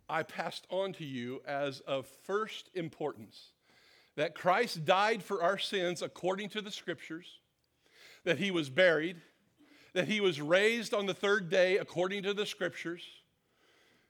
I 0.09 0.23
passed 0.23 0.65
on 0.69 0.93
to 0.93 1.05
you 1.05 1.41
as 1.45 1.81
of 1.81 2.07
first 2.23 2.69
importance 2.73 3.51
that 4.15 4.35
Christ 4.35 4.85
died 4.85 5.23
for 5.23 5.43
our 5.43 5.57
sins 5.57 6.01
according 6.01 6.49
to 6.49 6.61
the 6.61 6.71
scriptures, 6.71 7.39
that 8.23 8.37
he 8.37 8.51
was 8.51 8.69
buried, 8.69 9.21
that 9.93 10.07
he 10.07 10.19
was 10.19 10.41
raised 10.41 10.93
on 10.93 11.05
the 11.05 11.13
third 11.13 11.49
day 11.49 11.77
according 11.77 12.23
to 12.23 12.33
the 12.33 12.45
scriptures. 12.45 13.03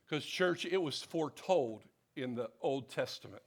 Because, 0.04 0.24
church, 0.24 0.64
it 0.64 0.80
was 0.80 1.02
foretold 1.02 1.82
in 2.14 2.34
the 2.34 2.50
Old 2.60 2.88
Testament. 2.88 3.42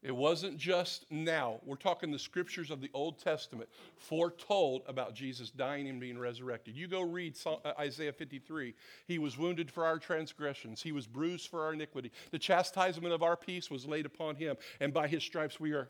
It 0.00 0.14
wasn't 0.14 0.58
just 0.58 1.10
now. 1.10 1.58
We're 1.64 1.74
talking 1.74 2.12
the 2.12 2.20
scriptures 2.20 2.70
of 2.70 2.80
the 2.80 2.90
Old 2.94 3.18
Testament 3.18 3.68
foretold 3.96 4.82
about 4.86 5.14
Jesus 5.14 5.50
dying 5.50 5.88
and 5.88 5.98
being 5.98 6.16
resurrected. 6.16 6.76
You 6.76 6.86
go 6.86 7.02
read 7.02 7.36
uh, 7.44 7.56
Isaiah 7.78 8.12
53. 8.12 8.74
He 9.08 9.18
was 9.18 9.36
wounded 9.36 9.70
for 9.70 9.84
our 9.84 9.98
transgressions, 9.98 10.82
he 10.82 10.92
was 10.92 11.06
bruised 11.06 11.48
for 11.48 11.64
our 11.64 11.72
iniquity. 11.72 12.12
The 12.30 12.38
chastisement 12.38 13.12
of 13.12 13.22
our 13.24 13.36
peace 13.36 13.70
was 13.70 13.86
laid 13.86 14.06
upon 14.06 14.36
him, 14.36 14.56
and 14.78 14.94
by 14.94 15.08
his 15.08 15.24
stripes 15.24 15.58
we 15.58 15.72
are. 15.72 15.88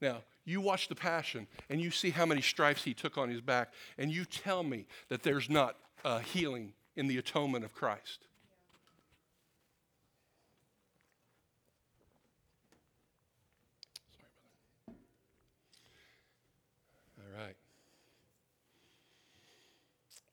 Now, 0.00 0.22
you 0.46 0.62
watch 0.62 0.88
the 0.88 0.94
Passion 0.94 1.46
and 1.68 1.80
you 1.80 1.90
see 1.90 2.10
how 2.10 2.24
many 2.24 2.40
stripes 2.40 2.84
he 2.84 2.94
took 2.94 3.18
on 3.18 3.28
his 3.28 3.42
back, 3.42 3.74
and 3.98 4.10
you 4.10 4.24
tell 4.24 4.62
me 4.62 4.86
that 5.08 5.22
there's 5.22 5.50
not 5.50 5.76
a 6.02 6.20
healing 6.20 6.72
in 6.96 7.06
the 7.06 7.18
atonement 7.18 7.64
of 7.64 7.74
Christ. 7.74 8.26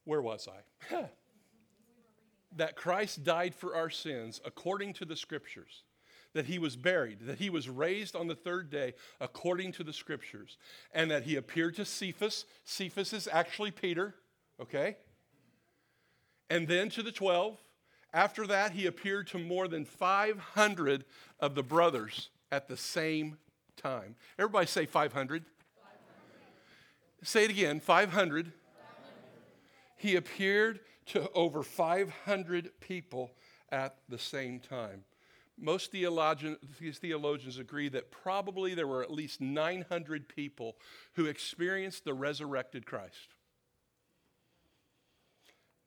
Where 0.07 0.21
was 0.21 0.47
I? 0.47 1.09
that 2.55 2.77
Christ 2.77 3.25
died 3.25 3.53
for 3.53 3.75
our 3.75 3.89
sins 3.89 4.39
according 4.45 4.93
to 4.93 5.05
the 5.05 5.17
scriptures, 5.17 5.83
that 6.33 6.45
he 6.45 6.57
was 6.57 6.77
buried, 6.77 7.19
that 7.21 7.39
he 7.39 7.49
was 7.49 7.67
raised 7.67 8.15
on 8.15 8.27
the 8.27 8.35
third 8.35 8.69
day 8.69 8.93
according 9.19 9.73
to 9.73 9.83
the 9.83 9.91
scriptures, 9.91 10.57
and 10.93 11.11
that 11.11 11.23
he 11.23 11.35
appeared 11.35 11.75
to 11.75 11.83
Cephas. 11.83 12.45
Cephas 12.63 13.11
is 13.11 13.27
actually 13.31 13.69
Peter, 13.69 14.15
okay? 14.61 14.95
And 16.49 16.69
then 16.69 16.89
to 16.91 17.03
the 17.03 17.11
12. 17.11 17.57
After 18.13 18.47
that, 18.47 18.71
he 18.71 18.85
appeared 18.85 19.27
to 19.27 19.37
more 19.37 19.67
than 19.67 19.83
500 19.83 21.03
of 21.41 21.53
the 21.53 21.63
brothers 21.63 22.29
at 22.49 22.69
the 22.69 22.77
same 22.77 23.37
time. 23.75 24.15
Everybody 24.39 24.67
say 24.67 24.85
500. 24.85 25.43
500. 25.43 25.43
Say 27.23 27.43
it 27.43 27.51
again 27.51 27.81
500. 27.81 28.53
500. 28.53 28.53
He 29.97 30.15
appeared 30.15 30.79
to 31.07 31.29
over 31.31 31.63
500 31.63 32.71
people 32.79 33.31
at 33.71 33.95
the 34.07 34.17
same 34.17 34.59
time. 34.59 35.03
Most 35.59 35.91
theologians, 35.91 37.57
agree 37.59 37.89
that 37.89 38.11
probably 38.11 38.75
there 38.75 38.87
were 38.87 39.01
at 39.01 39.11
least 39.11 39.41
900 39.41 40.29
people 40.29 40.75
who 41.13 41.25
experienced 41.25 42.05
the 42.05 42.13
resurrected 42.13 42.85
Christ. 42.85 43.33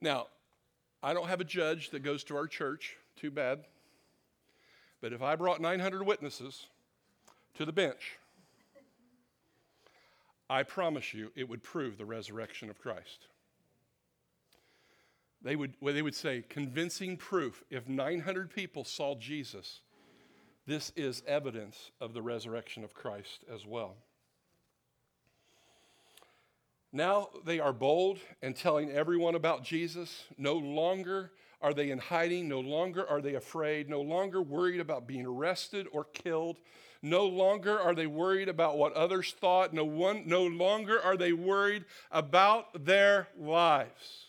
Now, 0.01 0.27
I 1.03 1.14
don't 1.14 1.29
have 1.29 1.40
a 1.40 1.44
judge 1.44 1.90
that 1.90 2.03
goes 2.03 2.25
to 2.25 2.37
our 2.37 2.49
church, 2.49 2.96
too 3.16 3.31
bad. 3.31 3.61
But 5.01 5.12
if 5.12 5.23
I 5.23 5.37
brought 5.37 5.61
900 5.61 6.05
witnesses 6.05 6.66
to 7.55 7.64
the 7.64 7.73
bench, 7.73 8.18
I 10.49 10.64
promise 10.64 11.14
you 11.14 11.31
it 11.37 11.49
would 11.49 11.62
prove 11.62 11.96
the 11.96 12.05
resurrection 12.05 12.68
of 12.68 12.79
Christ. 12.79 13.29
They 15.42 15.57
would, 15.57 15.74
well, 15.81 15.94
they 15.94 16.03
would 16.03 16.14
say, 16.14 16.44
convincing 16.48 17.16
proof. 17.16 17.62
If 17.70 17.88
900 17.88 18.55
people 18.55 18.85
saw 18.85 19.14
Jesus, 19.14 19.81
this 20.66 20.92
is 20.96 21.22
evidence 21.26 21.90
of 22.00 22.12
the 22.12 22.22
resurrection 22.22 22.85
of 22.85 22.94
Christ 22.94 23.44
as 23.53 23.64
well. 23.66 23.96
Now 26.92 27.29
they 27.44 27.61
are 27.61 27.72
bold 27.72 28.18
and 28.42 28.55
telling 28.55 28.90
everyone 28.90 29.35
about 29.35 29.64
Jesus. 29.64 30.24
No 30.37 30.55
longer 30.55 31.31
are 31.62 31.72
they 31.72 31.90
in 31.90 31.98
hiding. 31.98 32.48
No 32.48 32.61
longer 32.61 33.09
are 33.09 33.20
they 33.20 33.35
afraid. 33.35 33.88
No 33.88 34.00
longer 34.00 34.42
worried 34.42 34.81
about 34.81 35.07
being 35.07 35.24
arrested 35.24 35.87
or 35.92 36.05
killed. 36.05 36.57
No 37.03 37.26
longer 37.26 37.79
are 37.79 37.94
they 37.94 38.07
worried 38.07 38.48
about 38.48 38.76
what 38.76 38.92
others 38.92 39.35
thought. 39.40 39.72
No, 39.72 39.85
one, 39.85 40.24
no 40.26 40.44
longer 40.44 41.00
are 41.00 41.16
they 41.16 41.33
worried 41.33 41.85
about 42.11 42.85
their 42.85 43.29
lives. 43.38 44.26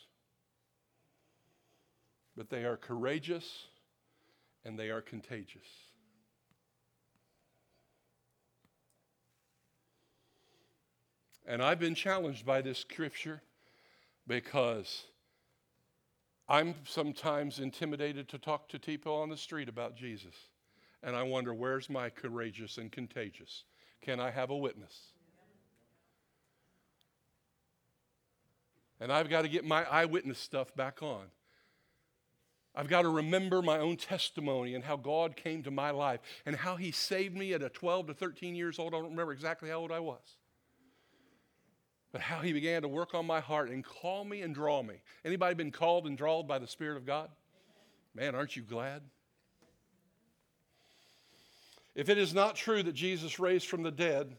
But 2.41 2.49
they 2.49 2.65
are 2.65 2.75
courageous 2.75 3.65
and 4.65 4.79
they 4.79 4.89
are 4.89 4.99
contagious. 4.99 5.67
And 11.45 11.61
I've 11.61 11.77
been 11.79 11.93
challenged 11.93 12.43
by 12.43 12.63
this 12.63 12.79
scripture 12.79 13.43
because 14.25 15.03
I'm 16.49 16.73
sometimes 16.83 17.59
intimidated 17.59 18.27
to 18.29 18.39
talk 18.39 18.67
to 18.69 18.79
people 18.79 19.13
on 19.13 19.29
the 19.29 19.37
street 19.37 19.69
about 19.69 19.95
Jesus. 19.95 20.33
And 21.03 21.15
I 21.15 21.21
wonder, 21.21 21.53
where's 21.53 21.91
my 21.91 22.09
courageous 22.09 22.79
and 22.79 22.91
contagious? 22.91 23.65
Can 24.01 24.19
I 24.19 24.31
have 24.31 24.49
a 24.49 24.57
witness? 24.57 24.99
And 28.99 29.13
I've 29.13 29.29
got 29.29 29.43
to 29.43 29.47
get 29.47 29.63
my 29.63 29.83
eyewitness 29.83 30.39
stuff 30.39 30.75
back 30.75 31.03
on. 31.03 31.27
I've 32.75 32.87
got 32.87 33.01
to 33.01 33.09
remember 33.09 33.61
my 33.61 33.79
own 33.79 33.97
testimony 33.97 34.75
and 34.75 34.83
how 34.83 34.95
God 34.95 35.35
came 35.35 35.63
to 35.63 35.71
my 35.71 35.91
life 35.91 36.21
and 36.45 36.55
how 36.55 36.77
He 36.77 36.91
saved 36.91 37.35
me 37.35 37.53
at 37.53 37.61
a 37.61 37.69
12 37.69 38.07
to 38.07 38.13
13 38.13 38.55
years 38.55 38.79
old. 38.79 38.93
I 38.93 38.97
don't 38.97 39.11
remember 39.11 39.33
exactly 39.33 39.69
how 39.69 39.75
old 39.75 39.91
I 39.91 39.99
was 39.99 40.37
but 42.11 42.21
how 42.21 42.41
he 42.41 42.51
began 42.51 42.81
to 42.81 42.87
work 42.87 43.13
on 43.13 43.25
my 43.25 43.39
heart 43.39 43.69
and 43.69 43.83
call 43.83 44.25
me 44.25 44.41
and 44.41 44.53
draw 44.53 44.83
me. 44.83 44.95
Anybody 45.23 45.55
been 45.55 45.71
called 45.71 46.07
and 46.07 46.17
drawn 46.17 46.45
by 46.45 46.59
the 46.59 46.67
Spirit 46.67 46.97
of 46.97 47.05
God? 47.05 47.29
Man, 48.13 48.35
aren't 48.35 48.55
you 48.55 48.63
glad? 48.63 49.01
If 51.95 52.09
it 52.09 52.17
is 52.17 52.33
not 52.33 52.55
true 52.55 52.83
that 52.83 52.93
Jesus 52.93 53.39
raised 53.39 53.67
from 53.67 53.83
the 53.83 53.91
dead, 53.91 54.35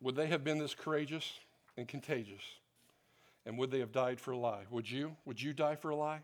would 0.00 0.16
they 0.16 0.26
have 0.26 0.44
been 0.44 0.58
this 0.58 0.74
courageous 0.74 1.32
and 1.76 1.86
contagious? 1.86 2.42
And 3.46 3.56
would 3.58 3.70
they 3.70 3.78
have 3.78 3.92
died 3.92 4.20
for 4.20 4.32
a 4.32 4.36
lie? 4.36 4.64
Would 4.70 4.90
you? 4.90 5.16
Would 5.24 5.40
you 5.40 5.52
die 5.52 5.76
for 5.76 5.90
a 5.90 5.96
lie? 5.96 6.20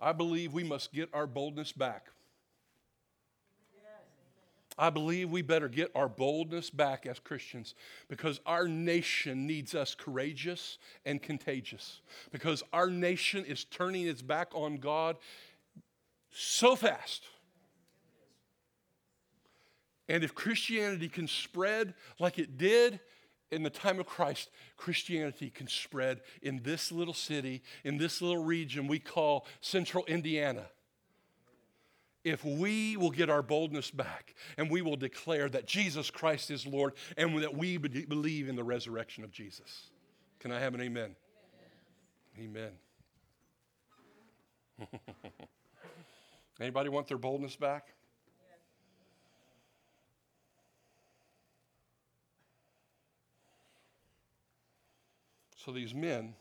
I 0.00 0.12
believe 0.12 0.54
we 0.54 0.64
must 0.64 0.92
get 0.92 1.10
our 1.12 1.26
boldness 1.26 1.72
back. 1.72 2.06
I 4.78 4.90
believe 4.90 5.30
we 5.30 5.40
better 5.40 5.68
get 5.68 5.90
our 5.94 6.08
boldness 6.08 6.68
back 6.68 7.06
as 7.06 7.18
Christians 7.18 7.74
because 8.08 8.40
our 8.44 8.68
nation 8.68 9.46
needs 9.46 9.74
us 9.74 9.94
courageous 9.94 10.76
and 11.06 11.22
contagious. 11.22 12.02
Because 12.30 12.62
our 12.74 12.90
nation 12.90 13.46
is 13.46 13.64
turning 13.64 14.06
its 14.06 14.20
back 14.20 14.48
on 14.52 14.76
God 14.76 15.16
so 16.30 16.76
fast. 16.76 17.24
And 20.10 20.22
if 20.22 20.34
Christianity 20.34 21.08
can 21.08 21.26
spread 21.26 21.94
like 22.18 22.38
it 22.38 22.58
did 22.58 23.00
in 23.50 23.62
the 23.62 23.70
time 23.70 24.00
of 24.00 24.06
Christ, 24.06 24.50
Christianity 24.76 25.50
can 25.50 25.68
spread 25.68 26.20
in 26.42 26.62
this 26.62 26.90
little 26.90 27.14
city, 27.14 27.62
in 27.84 27.96
this 27.98 28.20
little 28.20 28.44
region 28.44 28.88
we 28.88 28.98
call 28.98 29.46
central 29.60 30.04
Indiana 30.06 30.66
if 32.26 32.44
we 32.44 32.96
will 32.96 33.12
get 33.12 33.30
our 33.30 33.40
boldness 33.40 33.88
back 33.92 34.34
and 34.58 34.68
we 34.68 34.82
will 34.82 34.96
declare 34.96 35.48
that 35.48 35.64
Jesus 35.64 36.10
Christ 36.10 36.50
is 36.50 36.66
Lord 36.66 36.94
and 37.16 37.40
that 37.40 37.56
we 37.56 37.76
believe 37.76 38.48
in 38.48 38.56
the 38.56 38.64
resurrection 38.64 39.22
of 39.22 39.30
Jesus. 39.30 39.90
Can 40.40 40.50
I 40.50 40.58
have 40.58 40.74
an 40.74 40.80
amen? 40.80 41.14
Amen. 42.36 42.72
amen. 44.80 45.00
Anybody 46.60 46.88
want 46.88 47.06
their 47.06 47.16
boldness 47.16 47.54
back? 47.54 47.94
So 55.66 55.72
these 55.72 55.92
men, 55.92 56.32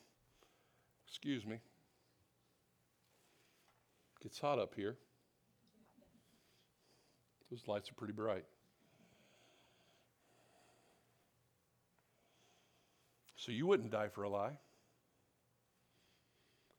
excuse 1.08 1.48
me, 1.48 1.58
gets 4.22 4.38
hot 4.38 4.60
up 4.60 4.76
here. 4.76 4.98
Those 7.50 7.64
lights 7.68 7.90
are 7.90 7.96
pretty 7.96 8.14
bright. 8.14 8.46
So 13.36 13.52
you 13.52 13.66
wouldn't 13.66 13.90
die 13.90 14.10
for 14.10 14.22
a 14.22 14.30
lie. 14.30 14.60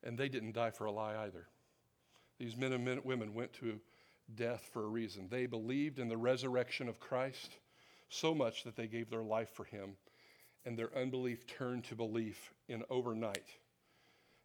And 0.05 0.17
they 0.17 0.29
didn't 0.29 0.53
die 0.53 0.71
for 0.71 0.85
a 0.85 0.93
lie 0.93 1.17
either. 1.25 1.49
These 2.39 2.57
men 2.57 2.73
and 2.73 2.85
men, 2.85 3.01
women 3.03 3.35
went 3.35 3.55
to 3.55 3.81
death 4.37 4.71
for 4.73 4.85
a 4.85 4.89
reason. 4.89 5.27
They 5.29 5.47
believed 5.47 5.99
in 5.99 6.09
the 6.09 6.17
resurrection 6.17 6.89
of 6.89 7.01
Christ 7.01 7.57
so 8.09 8.37
much 8.37 8.63
that 8.63 8.77
they 8.77 8.87
gave 8.87 9.11
their 9.11 9.25
life 9.25 9.51
for 9.51 9.65
him, 9.65 9.97
and 10.67 10.77
their 10.77 10.95
unbelief 10.99 11.47
turned 11.47 11.85
to 11.85 11.95
belief 11.95 12.53
in 12.69 12.83
overnight. 12.91 13.47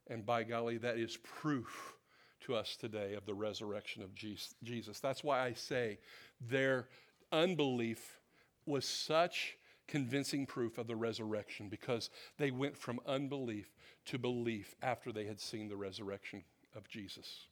And 0.07 0.25
by 0.25 0.43
golly, 0.43 0.77
that 0.77 0.97
is 0.97 1.17
proof 1.17 1.95
to 2.41 2.55
us 2.55 2.75
today 2.75 3.15
of 3.15 3.25
the 3.25 3.33
resurrection 3.33 4.03
of 4.03 4.13
Jesus. 4.15 4.99
That's 4.99 5.23
why 5.23 5.41
I 5.41 5.53
say 5.53 5.97
their 6.39 6.87
unbelief 7.31 8.19
was 8.65 8.85
such 8.85 9.57
convincing 9.87 10.45
proof 10.45 10.77
of 10.77 10.87
the 10.87 10.95
resurrection 10.95 11.69
because 11.69 12.09
they 12.37 12.51
went 12.51 12.77
from 12.77 12.99
unbelief 13.05 13.75
to 14.05 14.17
belief 14.17 14.75
after 14.81 15.11
they 15.11 15.25
had 15.25 15.39
seen 15.39 15.67
the 15.67 15.75
resurrection 15.75 16.43
of 16.75 16.87
Jesus. 16.87 17.47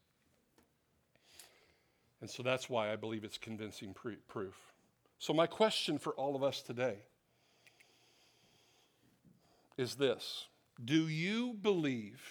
And 2.22 2.30
so 2.30 2.44
that's 2.44 2.70
why 2.70 2.92
I 2.92 2.96
believe 2.96 3.24
it's 3.24 3.38
convincing 3.38 3.94
proof. 3.94 4.56
So, 5.20 5.34
my 5.34 5.48
question 5.48 5.98
for 5.98 6.14
all 6.14 6.36
of 6.36 6.44
us 6.44 6.62
today 6.62 7.00
is 9.80 9.96
this 9.96 10.46
Do 10.84 11.08
you 11.08 11.54
believe 11.54 12.22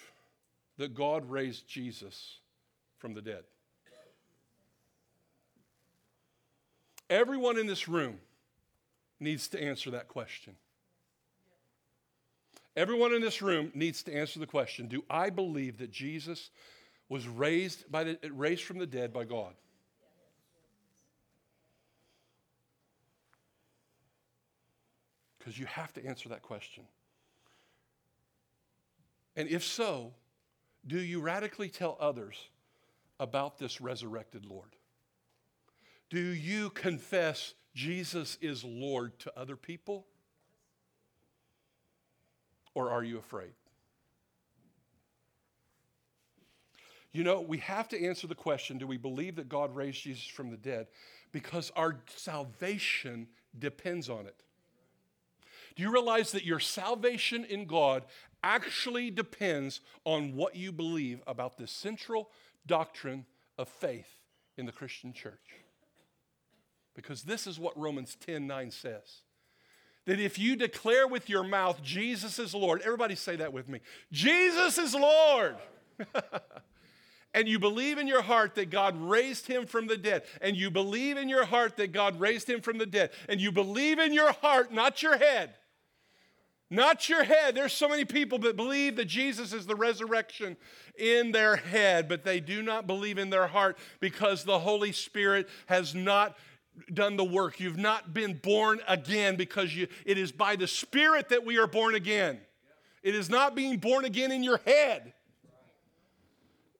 that 0.77 0.93
God 0.93 1.29
raised 1.29 1.67
Jesus 1.67 2.39
from 2.97 3.13
the 3.13 3.21
dead. 3.21 3.43
Everyone 7.09 7.57
in 7.57 7.67
this 7.67 7.87
room 7.87 8.19
needs 9.19 9.47
to 9.49 9.61
answer 9.61 9.91
that 9.91 10.07
question. 10.07 10.55
Everyone 12.77 13.13
in 13.13 13.21
this 13.21 13.41
room 13.41 13.71
needs 13.73 14.03
to 14.03 14.13
answer 14.13 14.39
the 14.39 14.47
question 14.47 14.87
Do 14.87 15.03
I 15.09 15.29
believe 15.29 15.79
that 15.79 15.91
Jesus 15.91 16.49
was 17.09 17.27
raised, 17.27 17.91
by 17.91 18.03
the, 18.03 18.19
raised 18.31 18.63
from 18.63 18.77
the 18.77 18.85
dead 18.85 19.11
by 19.11 19.25
God? 19.25 19.53
Because 25.39 25.57
you 25.57 25.65
have 25.65 25.91
to 25.93 26.05
answer 26.05 26.29
that 26.29 26.43
question. 26.43 26.83
And 29.39 29.47
if 29.47 29.63
so, 29.63 30.11
do 30.85 30.99
you 30.99 31.21
radically 31.21 31.69
tell 31.69 31.95
others 31.97 32.49
about 33.21 33.57
this 33.57 33.79
resurrected 33.79 34.45
Lord? 34.45 34.75
Do 36.09 36.19
you 36.19 36.71
confess 36.71 37.53
Jesus 37.73 38.37
is 38.41 38.65
Lord 38.65 39.17
to 39.19 39.31
other 39.39 39.55
people? 39.55 40.07
Or 42.73 42.91
are 42.91 43.01
you 43.01 43.17
afraid? 43.17 43.53
You 47.13 47.23
know, 47.23 47.39
we 47.39 47.59
have 47.59 47.87
to 47.89 48.05
answer 48.05 48.27
the 48.27 48.35
question 48.35 48.77
do 48.77 48.87
we 48.87 48.97
believe 48.97 49.37
that 49.37 49.47
God 49.47 49.73
raised 49.73 50.03
Jesus 50.03 50.25
from 50.25 50.51
the 50.51 50.57
dead? 50.57 50.87
Because 51.31 51.71
our 51.77 52.01
salvation 52.13 53.25
depends 53.57 54.09
on 54.09 54.25
it. 54.27 54.43
Do 55.75 55.83
you 55.83 55.91
realize 55.91 56.31
that 56.31 56.45
your 56.45 56.59
salvation 56.59 57.45
in 57.45 57.65
God 57.65 58.03
actually 58.43 59.11
depends 59.11 59.81
on 60.05 60.35
what 60.35 60.55
you 60.55 60.71
believe 60.71 61.21
about 61.27 61.57
the 61.57 61.67
central 61.67 62.29
doctrine 62.65 63.25
of 63.57 63.67
faith 63.67 64.09
in 64.57 64.65
the 64.65 64.71
Christian 64.71 65.13
church? 65.13 65.55
Because 66.95 67.23
this 67.23 67.47
is 67.47 67.59
what 67.59 67.77
Romans 67.77 68.15
10 68.25 68.47
9 68.47 68.71
says. 68.71 69.21
That 70.05 70.19
if 70.19 70.39
you 70.39 70.55
declare 70.55 71.07
with 71.07 71.29
your 71.29 71.43
mouth, 71.43 71.83
Jesus 71.83 72.39
is 72.39 72.55
Lord, 72.55 72.81
everybody 72.81 73.15
say 73.15 73.35
that 73.37 73.53
with 73.53 73.69
me 73.69 73.79
Jesus 74.11 74.77
is 74.77 74.93
Lord. 74.93 75.57
and 77.33 77.47
you 77.47 77.59
believe 77.59 77.97
in 77.97 78.07
your 78.07 78.21
heart 78.21 78.55
that 78.55 78.69
God 78.69 78.99
raised 78.99 79.47
him 79.47 79.65
from 79.65 79.87
the 79.87 79.97
dead, 79.97 80.23
and 80.41 80.55
you 80.55 80.71
believe 80.71 81.17
in 81.17 81.29
your 81.29 81.45
heart 81.45 81.77
that 81.77 81.91
God 81.91 82.19
raised 82.19 82.49
him 82.49 82.61
from 82.61 82.77
the 82.77 82.85
dead, 82.85 83.11
and 83.27 83.39
you 83.39 83.51
believe 83.51 83.99
in 83.99 84.13
your 84.13 84.31
heart, 84.33 84.73
not 84.73 85.03
your 85.03 85.17
head, 85.17 85.53
not 86.71 87.07
your 87.09 87.23
head. 87.23 87.55
There's 87.55 87.73
so 87.73 87.89
many 87.89 88.05
people 88.05 88.39
that 88.39 88.55
believe 88.55 88.95
that 88.95 89.05
Jesus 89.05 89.53
is 89.53 89.65
the 89.65 89.75
resurrection 89.75 90.57
in 90.97 91.31
their 91.31 91.55
head, 91.55 92.07
but 92.07 92.23
they 92.23 92.39
do 92.39 92.61
not 92.61 92.87
believe 92.87 93.17
in 93.17 93.29
their 93.29 93.47
heart 93.47 93.77
because 93.99 94.43
the 94.43 94.59
Holy 94.59 94.91
Spirit 94.91 95.47
has 95.67 95.95
not 95.95 96.37
done 96.93 97.17
the 97.17 97.23
work. 97.23 97.59
You've 97.59 97.77
not 97.77 98.13
been 98.13 98.35
born 98.35 98.79
again 98.87 99.35
because 99.35 99.75
you, 99.75 99.87
it 100.05 100.17
is 100.17 100.31
by 100.31 100.55
the 100.55 100.67
Spirit 100.67 101.29
that 101.29 101.45
we 101.45 101.57
are 101.57 101.67
born 101.67 101.95
again. 101.95 102.39
It 103.03 103.15
is 103.15 103.29
not 103.29 103.55
being 103.55 103.77
born 103.77 104.05
again 104.05 104.31
in 104.31 104.43
your 104.43 104.59
head. 104.65 105.13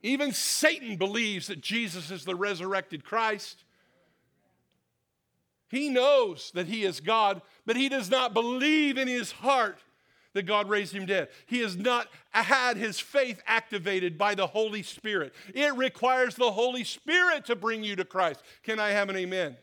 Even 0.02 0.32
Satan 0.32 0.96
believes 0.96 1.48
that 1.48 1.62
Jesus 1.62 2.10
is 2.12 2.26
the 2.26 2.36
resurrected 2.36 3.04
Christ. 3.04 3.64
He 5.70 5.90
knows 5.90 6.52
that 6.56 6.68
he 6.68 6.84
is 6.84 7.00
God, 7.00 7.42
but 7.66 7.76
he 7.76 7.90
does 7.90 8.10
not 8.10 8.34
believe 8.34 8.98
in 8.98 9.08
his 9.08 9.32
heart 9.32 9.80
that 10.34 10.44
God 10.44 10.70
raised 10.70 10.94
him 10.94 11.06
dead. 11.06 11.30
He 11.46 11.60
has 11.60 11.76
not 11.76 12.08
had 12.32 12.78
his 12.78 13.00
faith 13.00 13.42
activated 13.46 14.18
by 14.18 14.36
the 14.36 14.48
Holy 14.48 14.84
Spirit. 14.84 15.34
It 15.54 15.76
requires 15.76 16.36
the 16.36 16.52
Holy 16.52 16.84
Spirit 16.84 17.46
to 17.46 17.56
bring 17.56 17.84
you 17.84 17.96
to 17.96 18.06
Christ. 18.06 18.42
Can 18.64 18.80
I 18.80 18.92
have 18.92 19.10
an 19.10 19.16
amen? 19.16 19.58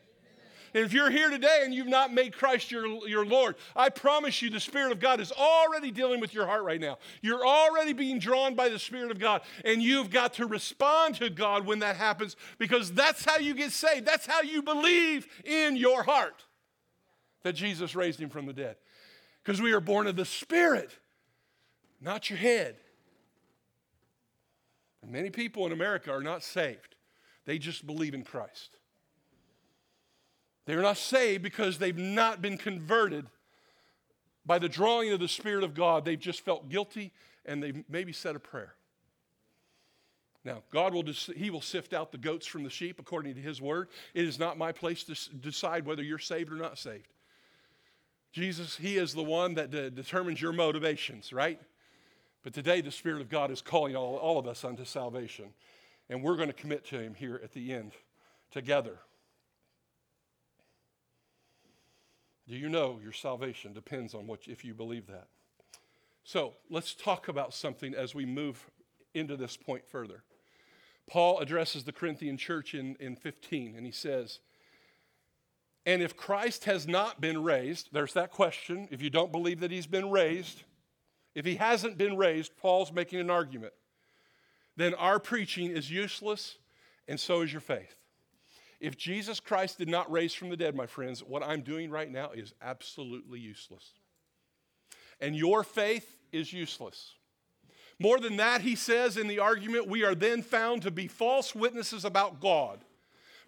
And 0.77 0.85
if 0.85 0.93
you're 0.93 1.09
here 1.09 1.31
today 1.31 1.62
and 1.62 1.72
you've 1.72 1.87
not 1.87 2.12
made 2.12 2.37
Christ 2.37 2.70
your, 2.70 2.87
your 3.09 3.24
Lord, 3.24 3.55
I 3.74 3.89
promise 3.89 4.43
you 4.43 4.51
the 4.51 4.61
Spirit 4.61 4.93
of 4.93 5.01
God 5.01 5.20
is 5.20 5.33
already 5.33 5.91
dealing 5.91 6.20
with 6.20 6.35
your 6.35 6.45
heart 6.45 6.64
right 6.64 6.79
now. 6.79 6.99
You're 7.22 7.47
already 7.47 7.95
being 7.95 8.18
drawn 8.18 8.55
by 8.55 8.68
the 8.68 8.79
Spirit 8.79 9.11
of 9.11 9.18
God, 9.18 9.41
and 9.64 9.83
you've 9.83 10.11
got 10.11 10.35
to 10.35 10.45
respond 10.45 11.14
to 11.14 11.31
God 11.31 11.64
when 11.64 11.79
that 11.79 11.97
happens 11.97 12.37
because 12.59 12.93
that's 12.93 13.24
how 13.24 13.39
you 13.39 13.55
get 13.55 13.72
saved. 13.72 14.05
That's 14.05 14.27
how 14.27 14.43
you 14.43 14.61
believe 14.61 15.27
in 15.47 15.77
your 15.77 16.03
heart 16.03 16.45
that 17.43 17.55
Jesus 17.55 17.97
raised 17.97 18.20
him 18.20 18.29
from 18.29 18.45
the 18.45 18.53
dead. 18.53 18.77
Because 19.43 19.62
we 19.62 19.72
are 19.72 19.81
born 19.81 20.07
of 20.07 20.16
the 20.16 20.27
Spirit, 20.27 20.91
not 22.03 22.29
your 22.29 22.39
head. 22.39 22.77
And 25.01 25.11
many 25.11 25.31
people 25.31 25.64
in 25.64 25.72
America 25.72 26.11
are 26.11 26.22
not 26.22 26.43
saved, 26.43 26.97
they 27.47 27.57
just 27.57 27.87
believe 27.87 28.12
in 28.12 28.24
Christ. 28.24 28.77
They're 30.67 30.83
not 30.83 30.99
saved 30.99 31.43
because 31.43 31.79
they've 31.79 31.97
not 31.97 32.43
been 32.43 32.59
converted 32.59 33.27
by 34.45 34.59
the 34.59 34.69
drawing 34.69 35.12
of 35.12 35.21
the 35.21 35.29
Spirit 35.29 35.64
of 35.64 35.75
God. 35.75 36.05
They've 36.05 36.19
just 36.19 36.41
felt 36.41 36.69
guilty 36.69 37.12
and 37.45 37.62
they've 37.62 37.85
maybe 37.89 38.12
said 38.12 38.37
a 38.37 38.41
prayer. 38.41 38.75
Now, 40.45 40.62
God 40.73 40.95
will 40.95 41.05
he 41.35 41.51
will 41.51 41.61
sift 41.61 41.93
out 41.93 42.12
the 42.12 42.19
goats 42.19 42.47
from 42.47 42.62
the 42.62 42.71
sheep 42.71 43.01
according 43.01 43.35
to 43.35 43.41
his 43.41 43.61
word. 43.61 43.89
It 44.14 44.25
is 44.25 44.39
not 44.39 44.57
my 44.59 44.71
place 44.71 45.03
to 45.05 45.37
decide 45.37 45.87
whether 45.87 46.03
you're 46.03 46.19
saved 46.19 46.53
or 46.53 46.57
not 46.57 46.79
saved. 46.79 47.09
Jesus, 48.33 48.77
he 48.77 48.97
is 48.97 49.12
the 49.12 49.25
one 49.25 49.55
that 49.55 49.71
de- 49.71 49.91
determines 49.91 50.41
your 50.41 50.53
motivations, 50.53 51.33
right? 51.33 51.61
But 52.45 52.55
today, 52.55 52.81
the 52.81 52.93
Spirit 52.93 53.23
of 53.23 53.29
God 53.29 53.51
is 53.51 53.61
calling 53.61 53.97
all, 53.97 54.17
all 54.17 54.39
of 54.39 54.47
us 54.47 54.64
unto 54.64 54.85
salvation. 54.85 55.47
And 56.09 56.23
we're 56.23 56.37
going 56.37 56.49
to 56.49 56.55
commit 56.55 56.85
to 56.87 57.01
him 57.01 57.14
here 57.14 57.41
at 57.43 57.53
the 57.53 57.73
end 57.73 57.93
together. 58.53 58.99
Do 62.49 62.57
you 62.57 62.68
know 62.68 63.01
your 63.03 63.12
salvation 63.12 63.72
depends 63.72 64.14
on 64.14 64.26
what 64.26 64.40
if 64.47 64.64
you 64.64 64.72
believe 64.72 65.07
that? 65.09 65.26
So 66.22 66.55
let's 66.70 66.94
talk 66.94 67.28
about 67.28 67.55
something 67.55 67.94
as 67.94 68.14
we 68.14 68.24
move 68.24 68.70
into 69.14 69.36
this 69.36 69.57
point 69.57 69.86
further. 69.86 70.22
Paul 71.09 71.38
addresses 71.38 71.84
the 71.84 71.92
Corinthian 71.92 72.36
church 72.36 72.74
in, 72.74 72.97
in 72.99 73.16
15, 73.16 73.74
and 73.76 73.86
he 73.86 73.92
says, 73.92 74.40
And 75.84 76.03
if 76.03 76.16
Christ 76.16 76.64
has 76.64 76.86
not 76.86 77.20
been 77.20 77.42
raised, 77.42 77.90
there's 77.92 78.12
that 78.14 78.32
question. 78.32 78.88
If 78.90 79.03
you 79.03 79.11
don't 79.11 79.30
believe 79.32 79.61
that 79.61 79.70
he's 79.70 79.86
been 79.86 80.11
raised, 80.11 80.64
if 81.34 81.44
he 81.44 81.57
hasn't 81.57 81.99
been 81.99 82.16
raised, 82.16 82.57
Paul's 82.57 82.92
making 82.92 83.20
an 83.20 83.30
argument, 83.30 83.72
then 84.76 84.94
our 84.94 85.18
preaching 85.18 85.70
is 85.70 85.90
useless, 85.90 86.59
and 87.07 87.18
so 87.18 87.42
is 87.42 87.53
your 87.53 87.61
faith. 87.61 87.94
If 88.81 88.97
Jesus 88.97 89.41
Christ 89.41 89.79
did 89.79 89.89
not 89.89 90.11
raise 90.11 90.35
from 90.35 90.51
the 90.51 90.57
dead, 90.57 90.74
my 90.74 90.87
friends, 90.87 91.22
what 91.22 91.43
I'm 91.43 91.62
doing 91.62 91.91
right 91.91 92.11
now 92.11 92.31
is 92.33 92.53
absolutely 92.61 93.41
useless. 93.41 93.93
And 95.20 95.35
your 95.35 95.64
faith 95.64 96.18
is 96.33 96.53
useless. 96.53 97.14
More 97.99 98.20
than 98.20 98.37
that, 98.37 98.61
he 98.61 98.77
says 98.77 99.16
in 99.16 99.27
the 99.27 99.39
argument, 99.39 99.89
we 99.89 100.05
are 100.05 100.14
then 100.14 100.43
found 100.43 100.83
to 100.83 100.91
be 100.91 101.09
false 101.09 101.55
witnesses 101.55 102.05
about 102.05 102.41
God. 102.41 102.81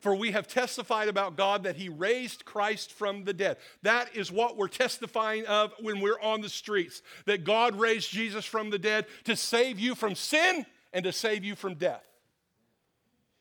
For 0.01 0.15
we 0.15 0.31
have 0.31 0.47
testified 0.47 1.09
about 1.09 1.37
God 1.37 1.65
that 1.65 1.77
he 1.77 1.89
raised 1.89 2.45
Christ 2.45 2.93
from 2.93 3.25
the 3.25 3.35
dead. 3.35 3.57
That 3.83 4.15
is 4.15 4.31
what 4.31 4.57
we're 4.57 4.69
testifying 4.69 5.45
of 5.47 5.73
when 5.81 6.01
we're 6.01 6.21
on 6.21 6.41
the 6.41 6.49
streets. 6.49 7.03
That 7.27 7.45
God 7.45 7.75
raised 7.75 8.11
Jesus 8.11 8.45
from 8.45 8.71
the 8.71 8.79
dead 8.79 9.07
to 9.25 9.35
save 9.35 9.79
you 9.79 9.95
from 9.95 10.15
sin 10.15 10.65
and 10.93 11.05
to 11.05 11.13
save 11.13 11.45
you 11.45 11.57
from 11.57 11.75
death. 11.75 12.05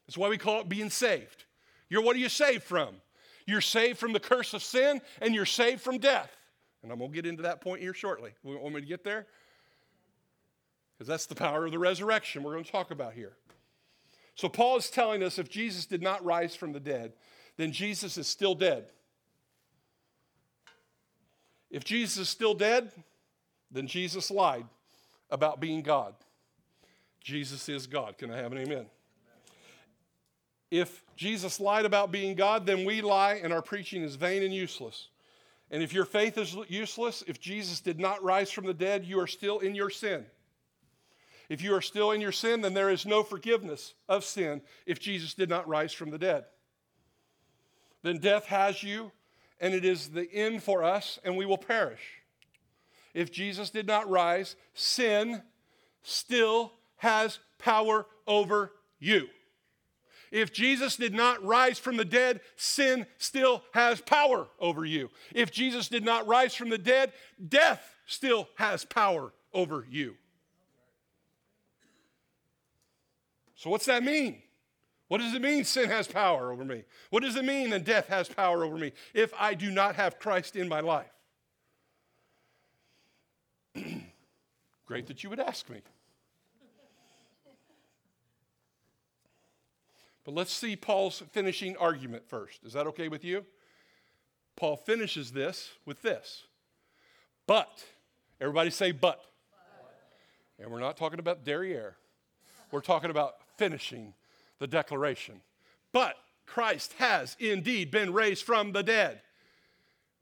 That's 0.08 0.18
why 0.18 0.30
we 0.30 0.38
call 0.38 0.62
it 0.62 0.70
being 0.70 0.90
saved. 0.90 1.46
You're 1.90 2.02
what 2.02 2.16
are 2.16 2.20
you 2.20 2.30
saved 2.30 2.64
from? 2.64 2.96
You're 3.46 3.62
saved 3.62 3.98
from 3.98 4.14
the 4.14 4.20
curse 4.20 4.54
of 4.54 4.62
sin 4.62 5.02
and 5.22 5.34
you're 5.34 5.46
saved 5.46 5.82
from 5.82 5.98
death. 5.98 6.36
And 6.84 6.92
I'm 6.92 7.00
going 7.00 7.12
to 7.12 7.16
get 7.16 7.26
into 7.26 7.44
that 7.44 7.62
point 7.62 7.82
here 7.82 7.94
shortly. 7.94 8.32
Want 8.44 8.74
me 8.74 8.82
to 8.82 8.88
get 8.88 9.04
there? 9.04 9.26
Because 10.94 11.08
that's 11.08 11.26
the 11.26 11.36
power 11.36 11.66
of 11.66 11.72
the 11.72 11.80
resurrection 11.80 12.44
we're 12.44 12.54
going 12.54 12.64
to 12.64 12.72
talk 12.72 12.92
about 12.92 13.14
here. 13.14 13.34
So, 14.36 14.48
Paul 14.50 14.78
is 14.78 14.90
telling 14.90 15.24
us 15.24 15.40
if 15.40 15.50
Jesus 15.50 15.86
did 15.86 16.02
not 16.02 16.24
rise 16.24 16.56
from 16.56 16.72
the 16.72 16.80
dead, 16.80 17.14
then 17.58 17.72
Jesus 17.72 18.18
is 18.18 18.28
still 18.28 18.54
dead. 18.54 18.86
If 21.72 21.84
Jesus 21.84 22.18
is 22.18 22.30
still 22.30 22.54
dead, 22.54 22.92
then 23.72 23.88
Jesus 23.88 24.32
lied 24.32 24.66
about 25.30 25.60
being 25.60 25.82
God. 25.82 26.14
Jesus 27.20 27.68
is 27.68 27.88
God. 27.88 28.18
Can 28.18 28.32
I 28.32 28.38
have 28.38 28.52
an 28.52 28.60
amen? 28.60 28.86
If 30.70 31.04
Jesus 31.16 31.60
lied 31.60 31.86
about 31.86 32.12
being 32.12 32.36
God, 32.36 32.66
then 32.66 32.86
we 32.86 33.02
lie 33.02 33.36
and 33.36 33.54
our 33.54 33.62
preaching 33.62 34.04
is 34.04 34.16
vain 34.16 34.44
and 34.44 34.54
useless. 34.54 35.10
And 35.72 35.84
if 35.84 35.94
your 35.94 36.06
faith 36.06 36.38
is 36.38 36.56
useless, 36.68 37.24
if 37.28 37.40
Jesus 37.40 37.80
did 37.80 38.00
not 38.00 38.24
rise 38.24 38.52
from 38.52 38.66
the 38.66 38.74
dead, 38.74 39.06
you 39.06 39.20
are 39.20 39.28
still 39.28 39.60
in 39.60 39.76
your 39.76 39.90
sin. 39.90 40.26
If 41.50 41.62
you 41.62 41.74
are 41.74 41.82
still 41.82 42.12
in 42.12 42.22
your 42.22 42.32
sin, 42.32 42.62
then 42.62 42.74
there 42.74 42.90
is 42.90 43.06
no 43.06 43.24
forgiveness 43.24 43.94
of 44.10 44.24
sin 44.24 44.62
if 44.86 45.00
Jesus 45.00 45.34
did 45.34 45.50
not 45.50 45.68
rise 45.68 45.94
from 45.94 46.10
the 46.10 46.18
dead. 46.18 46.46
Then 48.04 48.20
death 48.20 48.46
has 48.46 48.84
you, 48.84 49.12
and 49.60 49.74
it 49.74 49.86
is 49.86 50.10
the 50.10 50.32
end 50.32 50.64
for 50.64 50.84
us, 50.84 51.20
and 51.24 51.38
we 51.38 51.46
will 51.46 51.58
perish. 51.58 52.22
If 53.14 53.32
Jesus 53.32 53.70
did 53.70 53.88
not 53.88 54.10
rise, 54.10 54.56
sin 54.74 55.42
still 56.04 56.74
has 56.98 57.40
power 57.58 58.06
over 58.28 58.74
you. 59.00 59.28
If 60.32 60.52
Jesus 60.52 60.96
did 60.96 61.14
not 61.14 61.44
rise 61.44 61.80
from 61.80 61.98
the 61.98 62.06
dead, 62.06 62.42
sin 62.56 63.06
still 63.18 63.64
has 63.74 64.02
power 64.02 64.48
over 64.60 64.86
you. 64.86 65.10
If 65.34 65.52
Jesus 65.52 65.88
did 65.88 66.04
not 66.04 66.28
rise 66.28 66.54
from 66.54 66.70
the 66.70 66.78
dead, 66.78 67.14
death 67.48 67.96
still 68.06 68.50
has 68.56 68.86
power 68.86 69.34
over 69.54 69.86
you. 69.90 70.16
So, 73.56 73.70
what's 73.70 73.86
that 73.86 74.04
mean? 74.04 74.42
What 75.08 75.20
does 75.20 75.34
it 75.34 75.42
mean 75.42 75.64
sin 75.64 75.90
has 75.90 76.08
power 76.08 76.52
over 76.52 76.66
me? 76.66 76.84
What 77.10 77.24
does 77.24 77.36
it 77.36 77.46
mean 77.46 77.70
that 77.70 77.86
death 77.86 78.08
has 78.08 78.28
power 78.28 78.64
over 78.64 78.78
me 78.78 78.92
if 79.14 79.34
I 79.40 79.54
do 79.54 79.72
not 79.72 79.96
have 79.96 80.20
Christ 80.20 80.56
in 80.56 80.68
my 80.68 80.82
life? 80.82 81.08
Great 84.86 85.08
that 85.08 85.24
you 85.24 85.30
would 85.30 85.40
ask 85.40 85.70
me. 85.70 85.80
But 90.28 90.36
let's 90.36 90.52
see 90.52 90.76
Paul's 90.76 91.24
finishing 91.32 91.78
argument 91.78 92.28
first. 92.28 92.66
Is 92.66 92.74
that 92.74 92.86
okay 92.88 93.08
with 93.08 93.24
you? 93.24 93.46
Paul 94.58 94.76
finishes 94.76 95.32
this 95.32 95.70
with 95.86 96.02
this. 96.02 96.44
But, 97.48 97.86
everybody 98.42 98.70
say 98.70 98.92
but. 98.92 99.22
And 100.60 100.70
we're 100.70 100.82
not 100.82 100.98
talking 100.98 101.20
about 101.20 101.46
derriere. 101.46 101.96
We're 102.72 102.82
talking 102.82 103.10
about 103.10 103.36
finishing 103.56 104.14
the 104.60 104.68
declaration. 104.68 105.40
But 105.94 106.18
Christ 106.46 106.96
has 106.98 107.38
indeed 107.40 107.90
been 107.90 108.12
raised 108.12 108.44
from 108.44 108.74
the 108.74 108.84
dead. 108.84 109.22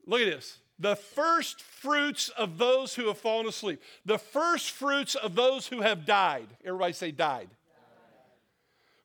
Look 0.06 0.20
at 0.20 0.26
this. 0.26 0.58
The 0.78 0.94
first 0.94 1.60
fruits 1.60 2.28
of 2.28 2.58
those 2.58 2.94
who 2.94 3.08
have 3.08 3.18
fallen 3.18 3.48
asleep. 3.48 3.82
The 4.04 4.18
first 4.18 4.70
fruits 4.70 5.16
of 5.16 5.34
those 5.34 5.66
who 5.66 5.80
have 5.80 6.06
died. 6.06 6.46
Everybody 6.64 6.92
say 6.92 7.10
died. 7.10 7.48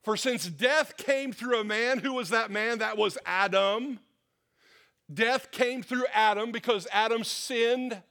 For 0.02 0.16
since 0.16 0.46
death 0.46 0.96
came 0.96 1.32
through 1.32 1.60
a 1.60 1.64
man, 1.64 1.98
who 1.98 2.14
was 2.14 2.30
that 2.30 2.50
man? 2.50 2.78
That 2.78 2.96
was 2.96 3.18
Adam. 3.24 4.00
Death 5.12 5.50
came 5.50 5.82
through 5.82 6.06
Adam 6.12 6.50
because 6.50 6.86
Adam 6.90 7.22
sinned. 7.24 8.02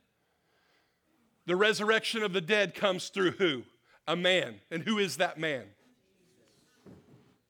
The 1.46 1.56
resurrection 1.56 2.24
of 2.24 2.34
the 2.34 2.42
dead 2.42 2.74
comes 2.76 3.10
through 3.10 3.32
who? 3.32 3.64
A 4.08 4.16
man. 4.16 4.62
And 4.70 4.84
who 4.84 5.00
is 5.00 5.18
that 5.18 5.38
man? 5.38 5.66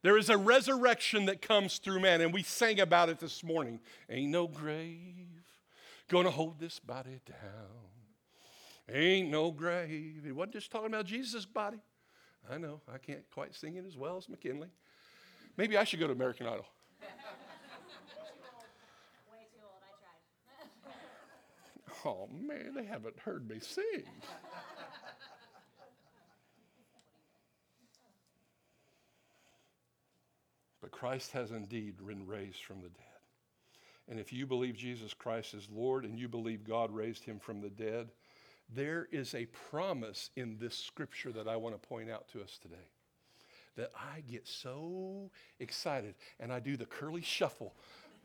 There 0.03 0.17
is 0.17 0.29
a 0.29 0.37
resurrection 0.37 1.25
that 1.25 1.43
comes 1.43 1.77
through 1.77 1.99
man, 1.99 2.21
and 2.21 2.33
we 2.33 2.41
sang 2.41 2.79
about 2.79 3.09
it 3.09 3.19
this 3.19 3.43
morning. 3.43 3.79
Ain't 4.09 4.31
no 4.31 4.47
grave 4.47 5.27
gonna 6.11 6.29
hold 6.29 6.59
this 6.59 6.77
body 6.77 7.21
down. 7.25 8.93
Ain't 8.93 9.29
no 9.29 9.51
grave. 9.51 10.23
He 10.25 10.31
wasn't 10.31 10.53
just 10.53 10.69
talking 10.69 10.87
about 10.87 11.05
Jesus' 11.05 11.45
body. 11.45 11.77
I 12.49 12.57
know, 12.57 12.81
I 12.93 12.97
can't 12.97 13.23
quite 13.31 13.55
sing 13.55 13.75
it 13.75 13.85
as 13.85 13.97
well 13.97 14.17
as 14.17 14.27
McKinley. 14.27 14.69
Maybe 15.57 15.77
I 15.77 15.83
should 15.83 15.99
go 15.99 16.07
to 16.07 16.13
American 16.13 16.47
Idol. 16.47 16.65
oh 22.05 22.27
man, 22.31 22.73
they 22.75 22.85
haven't 22.85 23.19
heard 23.19 23.47
me 23.49 23.59
sing. 23.59 24.05
but 30.81 30.91
Christ 30.91 31.31
has 31.31 31.51
indeed 31.51 31.95
been 32.05 32.25
raised 32.25 32.63
from 32.63 32.81
the 32.81 32.89
dead. 32.89 33.05
And 34.09 34.19
if 34.19 34.33
you 34.33 34.45
believe 34.45 34.75
Jesus 34.75 35.13
Christ 35.13 35.53
is 35.53 35.69
Lord 35.71 36.05
and 36.05 36.19
you 36.19 36.27
believe 36.27 36.63
God 36.63 36.91
raised 36.91 37.23
him 37.23 37.39
from 37.39 37.61
the 37.61 37.69
dead, 37.69 38.09
there 38.73 39.07
is 39.11 39.33
a 39.33 39.45
promise 39.69 40.29
in 40.35 40.57
this 40.59 40.75
scripture 40.75 41.31
that 41.31 41.47
I 41.47 41.57
want 41.57 41.79
to 41.79 41.87
point 41.87 42.09
out 42.09 42.27
to 42.29 42.41
us 42.41 42.57
today 42.61 42.87
that 43.75 43.91
I 43.95 44.21
get 44.21 44.47
so 44.47 45.31
excited 45.59 46.15
and 46.39 46.51
I 46.51 46.59
do 46.59 46.77
the 46.77 46.85
curly 46.85 47.21
shuffle 47.21 47.73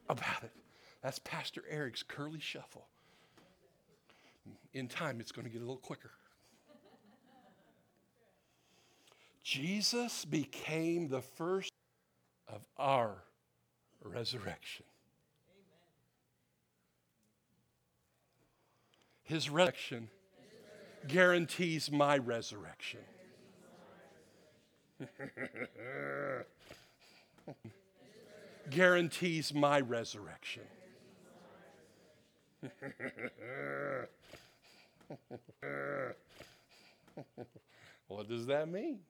about 0.09 0.43
it. 0.43 0.53
That's 1.03 1.19
Pastor 1.21 1.65
Eric's 1.69 2.03
curly 2.03 2.41
shuffle. 2.41 2.87
In 4.73 4.89
time, 4.89 5.21
it's 5.21 5.33
going 5.33 5.47
to 5.47 5.51
get 5.51 5.59
a 5.59 5.65
little 5.65 5.77
quicker. 5.77 6.11
Jesus 9.43 10.25
became 10.25 11.09
the 11.09 11.23
first 11.23 11.71
of 12.49 12.67
our 12.77 13.23
resurrection. 14.03 14.85
His 19.23 19.49
resurrection 19.49 20.09
guarantees 21.09 21.91
my 21.91 22.19
resurrection. 22.19 23.01
guarantees 28.71 29.55
my 29.55 29.81
resurrection. 29.81 30.63
what 38.09 38.29
does 38.29 38.47
that 38.47 38.69
mean? 38.69 39.01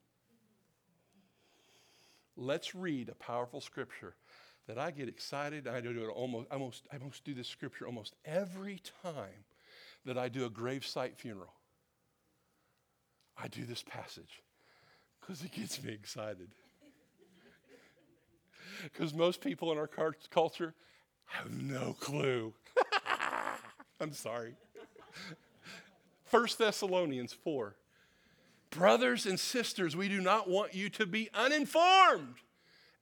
Let's 2.36 2.74
read 2.74 3.09
a 3.09 3.14
powerful 3.14 3.61
scripture 3.62 4.14
that 4.66 4.78
I 4.78 4.90
get 4.90 5.09
excited. 5.09 5.66
I 5.66 5.80
do 5.80 5.90
it 5.90 6.09
almost, 6.09 6.51
almost, 6.51 6.86
I 6.92 6.97
almost 6.97 7.24
do 7.24 7.32
this 7.32 7.49
scripture 7.49 7.86
almost 7.86 8.14
every 8.24 8.82
time 9.03 9.44
that 10.05 10.18
I 10.18 10.28
do 10.28 10.44
a 10.44 10.51
gravesite 10.51 11.16
funeral. 11.16 11.56
I 13.43 13.49
do 13.49 13.64
this 13.64 13.82
passage 13.82 14.43
because 15.20 15.43
it 15.43 15.53
gets 15.53 15.82
me 15.82 15.93
excited. 15.93 16.49
Because 18.82 19.14
most 19.14 19.41
people 19.41 19.72
in 19.72 19.78
our 19.78 19.91
culture 20.30 20.74
have 21.26 21.51
no 21.51 21.95
clue. 21.99 22.55
I'm 24.01 24.12
sorry. 24.12 24.55
1 26.30 26.47
Thessalonians 26.59 27.32
4. 27.32 27.74
Brothers 28.70 29.26
and 29.26 29.39
sisters, 29.39 29.97
we 29.97 30.09
do 30.09 30.20
not 30.20 30.49
want 30.49 30.74
you 30.74 30.89
to 30.91 31.07
be 31.07 31.30
uninformed 31.32 32.37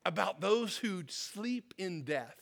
about 0.05 0.41
those 0.41 0.77
who 0.79 1.03
sleep 1.09 1.75
in 1.79 2.03
death, 2.03 2.37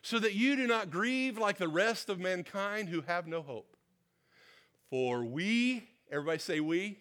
so 0.00 0.18
that 0.18 0.34
you 0.34 0.56
do 0.56 0.66
not 0.66 0.90
grieve 0.90 1.36
like 1.36 1.58
the 1.58 1.68
rest 1.68 2.08
of 2.08 2.18
mankind 2.18 2.88
who 2.88 3.02
have 3.02 3.26
no 3.26 3.42
hope. 3.42 3.76
For 4.88 5.24
we, 5.24 5.88
everybody 6.12 6.38
say 6.38 6.60
we, 6.60 6.98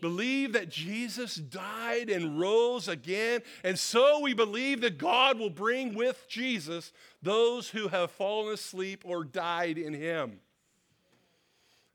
believe 0.00 0.52
that 0.52 0.70
Jesus 0.70 1.34
died 1.34 2.08
and 2.08 2.38
rose 2.38 2.86
again, 2.88 3.42
and 3.64 3.78
so 3.78 4.20
we 4.20 4.34
believe 4.34 4.80
that 4.82 4.98
God 4.98 5.38
will 5.38 5.50
bring 5.50 5.94
with 5.94 6.26
Jesus 6.28 6.92
those 7.22 7.68
who 7.70 7.88
have 7.88 8.10
fallen 8.10 8.54
asleep 8.54 9.02
or 9.04 9.24
died 9.24 9.78
in 9.78 9.92
him. 9.92 10.40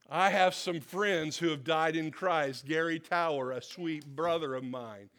I 0.10 0.30
have 0.30 0.54
some 0.54 0.82
friends 0.82 1.38
who 1.38 1.50
have 1.50 1.64
died 1.64 1.96
in 1.96 2.12
Christ. 2.12 2.68
Gary 2.68 3.00
Tower, 3.00 3.52
a 3.52 3.62
sweet 3.62 4.06
brother 4.14 4.56
of 4.56 4.64
mine. 4.66 5.10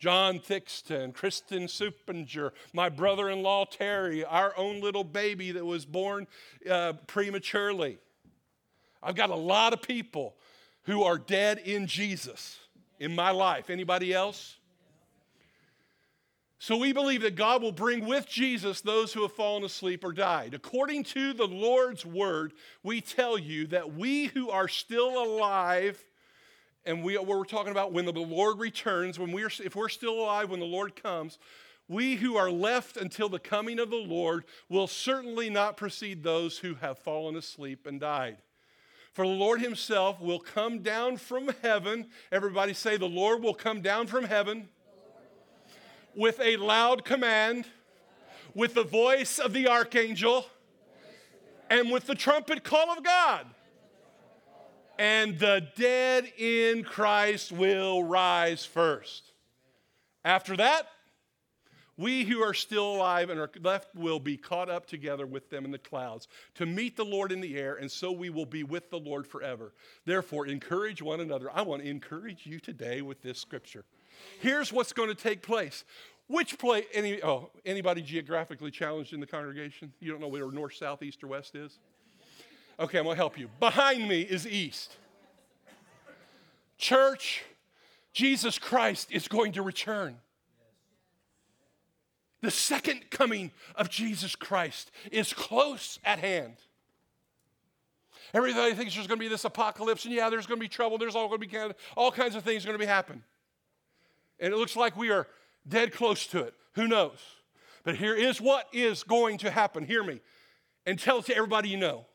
John 0.00 0.40
Thixton, 0.40 1.12
Kristen 1.12 1.64
Supinger, 1.64 2.50
my 2.72 2.88
brother 2.88 3.28
in 3.28 3.42
law 3.42 3.64
Terry, 3.66 4.24
our 4.24 4.52
own 4.56 4.80
little 4.80 5.04
baby 5.04 5.52
that 5.52 5.64
was 5.64 5.84
born 5.84 6.26
uh, 6.68 6.94
prematurely. 7.06 7.98
I've 9.02 9.14
got 9.14 9.30
a 9.30 9.36
lot 9.36 9.72
of 9.72 9.82
people 9.82 10.34
who 10.84 11.02
are 11.02 11.18
dead 11.18 11.58
in 11.58 11.86
Jesus 11.86 12.58
in 12.98 13.14
my 13.14 13.30
life. 13.30 13.70
Anybody 13.70 14.12
else? 14.12 14.56
So 16.62 16.76
we 16.76 16.92
believe 16.92 17.22
that 17.22 17.36
God 17.36 17.62
will 17.62 17.72
bring 17.72 18.04
with 18.04 18.28
Jesus 18.28 18.82
those 18.82 19.14
who 19.14 19.22
have 19.22 19.32
fallen 19.32 19.64
asleep 19.64 20.04
or 20.04 20.12
died. 20.12 20.52
According 20.52 21.04
to 21.04 21.32
the 21.32 21.48
Lord's 21.48 22.04
word, 22.04 22.52
we 22.82 23.00
tell 23.00 23.38
you 23.38 23.66
that 23.68 23.94
we 23.94 24.26
who 24.26 24.50
are 24.50 24.68
still 24.68 25.22
alive, 25.22 26.04
and 26.84 27.02
we, 27.02 27.16
we're 27.16 27.46
talking 27.46 27.72
about 27.72 27.94
when 27.94 28.04
the 28.04 28.12
Lord 28.12 28.58
returns, 28.58 29.18
when 29.18 29.32
we're, 29.32 29.50
if 29.64 29.74
we're 29.74 29.88
still 29.88 30.20
alive 30.20 30.50
when 30.50 30.60
the 30.60 30.66
Lord 30.66 31.02
comes, 31.02 31.38
we 31.88 32.16
who 32.16 32.36
are 32.36 32.50
left 32.50 32.98
until 32.98 33.30
the 33.30 33.38
coming 33.38 33.78
of 33.78 33.88
the 33.88 33.96
Lord 33.96 34.44
will 34.68 34.86
certainly 34.86 35.48
not 35.48 35.78
precede 35.78 36.22
those 36.22 36.58
who 36.58 36.74
have 36.74 36.98
fallen 36.98 37.36
asleep 37.36 37.86
and 37.86 37.98
died. 37.98 38.36
For 39.12 39.26
the 39.26 39.32
Lord 39.32 39.60
himself 39.60 40.20
will 40.20 40.38
come 40.38 40.80
down 40.80 41.16
from 41.16 41.50
heaven. 41.62 42.08
Everybody 42.30 42.74
say, 42.74 42.96
The 42.96 43.06
Lord 43.06 43.42
will 43.42 43.54
come 43.54 43.80
down 43.80 44.06
from 44.06 44.24
heaven 44.24 44.68
with 46.14 46.40
a 46.40 46.56
loud 46.56 47.04
command, 47.04 47.66
with 48.54 48.74
the 48.74 48.84
voice 48.84 49.38
of 49.38 49.52
the 49.52 49.68
archangel, 49.68 50.46
and 51.68 51.90
with 51.90 52.06
the 52.06 52.14
trumpet 52.14 52.64
call 52.64 52.90
of 52.90 53.02
God. 53.02 53.46
And 54.98 55.38
the 55.38 55.66
dead 55.76 56.30
in 56.36 56.84
Christ 56.84 57.52
will 57.52 58.04
rise 58.04 58.64
first. 58.64 59.32
After 60.24 60.56
that, 60.56 60.86
we 62.00 62.24
who 62.24 62.40
are 62.40 62.54
still 62.54 62.96
alive 62.96 63.28
and 63.28 63.38
are 63.38 63.50
left 63.62 63.94
will 63.94 64.18
be 64.18 64.38
caught 64.38 64.70
up 64.70 64.86
together 64.86 65.26
with 65.26 65.50
them 65.50 65.66
in 65.66 65.70
the 65.70 65.78
clouds 65.78 66.28
to 66.54 66.64
meet 66.64 66.96
the 66.96 67.04
Lord 67.04 67.30
in 67.30 67.42
the 67.42 67.58
air, 67.58 67.76
and 67.76 67.90
so 67.90 68.10
we 68.10 68.30
will 68.30 68.46
be 68.46 68.64
with 68.64 68.88
the 68.88 68.98
Lord 68.98 69.26
forever. 69.26 69.74
Therefore, 70.06 70.46
encourage 70.46 71.02
one 71.02 71.20
another. 71.20 71.50
I 71.52 71.60
want 71.60 71.82
to 71.82 71.88
encourage 71.88 72.46
you 72.46 72.58
today 72.58 73.02
with 73.02 73.20
this 73.20 73.38
scripture. 73.38 73.84
Here's 74.40 74.72
what's 74.72 74.94
going 74.94 75.10
to 75.10 75.14
take 75.14 75.42
place. 75.42 75.84
Which 76.26 76.58
place, 76.58 76.86
any, 76.94 77.22
oh, 77.22 77.50
anybody 77.66 78.00
geographically 78.00 78.70
challenged 78.70 79.12
in 79.12 79.20
the 79.20 79.26
congregation? 79.26 79.92
You 80.00 80.10
don't 80.10 80.22
know 80.22 80.28
where 80.28 80.50
north, 80.50 80.74
south, 80.74 81.02
east, 81.02 81.22
or 81.22 81.26
west 81.26 81.54
is? 81.54 81.78
Okay, 82.78 82.96
I'm 82.96 83.04
going 83.04 83.14
to 83.14 83.20
help 83.20 83.38
you. 83.38 83.50
Behind 83.60 84.08
me 84.08 84.22
is 84.22 84.46
east. 84.46 84.96
Church, 86.78 87.42
Jesus 88.14 88.58
Christ 88.58 89.12
is 89.12 89.28
going 89.28 89.52
to 89.52 89.62
return. 89.62 90.16
The 92.42 92.50
second 92.50 93.10
coming 93.10 93.50
of 93.76 93.90
Jesus 93.90 94.34
Christ 94.34 94.90
is 95.12 95.32
close 95.32 95.98
at 96.04 96.18
hand. 96.18 96.56
Everybody 98.32 98.74
thinks 98.74 98.94
there's 98.94 99.06
going 99.06 99.18
to 99.18 99.24
be 99.24 99.28
this 99.28 99.44
apocalypse, 99.44 100.04
and 100.04 100.14
yeah, 100.14 100.30
there's 100.30 100.46
going 100.46 100.58
to 100.58 100.64
be 100.64 100.68
trouble. 100.68 100.98
There's 100.98 101.16
all 101.16 101.28
going 101.28 101.40
to 101.40 101.48
be 101.48 101.74
all 101.96 102.12
kinds 102.12 102.36
of 102.36 102.44
things 102.44 102.64
going 102.64 102.78
to 102.78 102.78
be 102.78 102.86
happen. 102.86 103.24
And 104.38 104.54
it 104.54 104.56
looks 104.56 104.76
like 104.76 104.96
we 104.96 105.10
are 105.10 105.26
dead 105.68 105.92
close 105.92 106.26
to 106.28 106.40
it. 106.40 106.54
Who 106.74 106.88
knows? 106.88 107.18
But 107.82 107.96
here 107.96 108.14
is 108.14 108.40
what 108.40 108.68
is 108.72 109.02
going 109.02 109.38
to 109.38 109.50
happen. 109.50 109.84
Hear 109.84 110.04
me. 110.04 110.20
And 110.86 110.98
tell 110.98 111.18
it 111.18 111.26
to 111.26 111.34
everybody 111.34 111.68
you 111.68 111.76
know. 111.76 112.06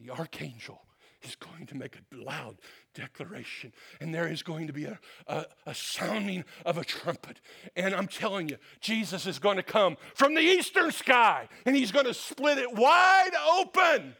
The 0.00 0.10
archangel 0.10 0.85
is 1.22 1.34
going 1.36 1.66
to 1.66 1.74
make 1.74 1.96
a 1.96 2.16
loud 2.16 2.56
declaration, 2.94 3.72
and 4.00 4.14
there 4.14 4.28
is 4.28 4.42
going 4.42 4.66
to 4.66 4.72
be 4.72 4.84
a, 4.84 4.98
a, 5.26 5.46
a, 5.66 5.74
sounding 5.74 6.44
of 6.64 6.78
a 6.78 6.84
trumpet. 6.84 7.40
And 7.74 7.94
I'm 7.94 8.08
telling 8.08 8.48
you, 8.48 8.56
Jesus 8.80 9.26
is 9.26 9.38
going 9.38 9.56
to 9.56 9.62
come 9.62 9.96
from 10.14 10.34
the 10.34 10.40
eastern 10.40 10.90
sky, 10.92 11.48
and 11.64 11.76
he's 11.76 11.92
going 11.92 12.06
to 12.06 12.14
split 12.14 12.58
it 12.58 12.74
wide 12.74 13.32
open. 13.58 14.14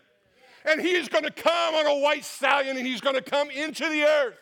And 0.64 0.80
he 0.80 0.94
is 0.96 1.08
going 1.08 1.24
to 1.24 1.30
come 1.30 1.74
on 1.74 1.86
a 1.86 2.00
white 2.00 2.24
stallion, 2.24 2.76
and 2.76 2.86
he's 2.86 3.00
going 3.00 3.14
to 3.14 3.22
come 3.22 3.50
into 3.50 3.88
the 3.88 4.02
earth. 4.02 4.38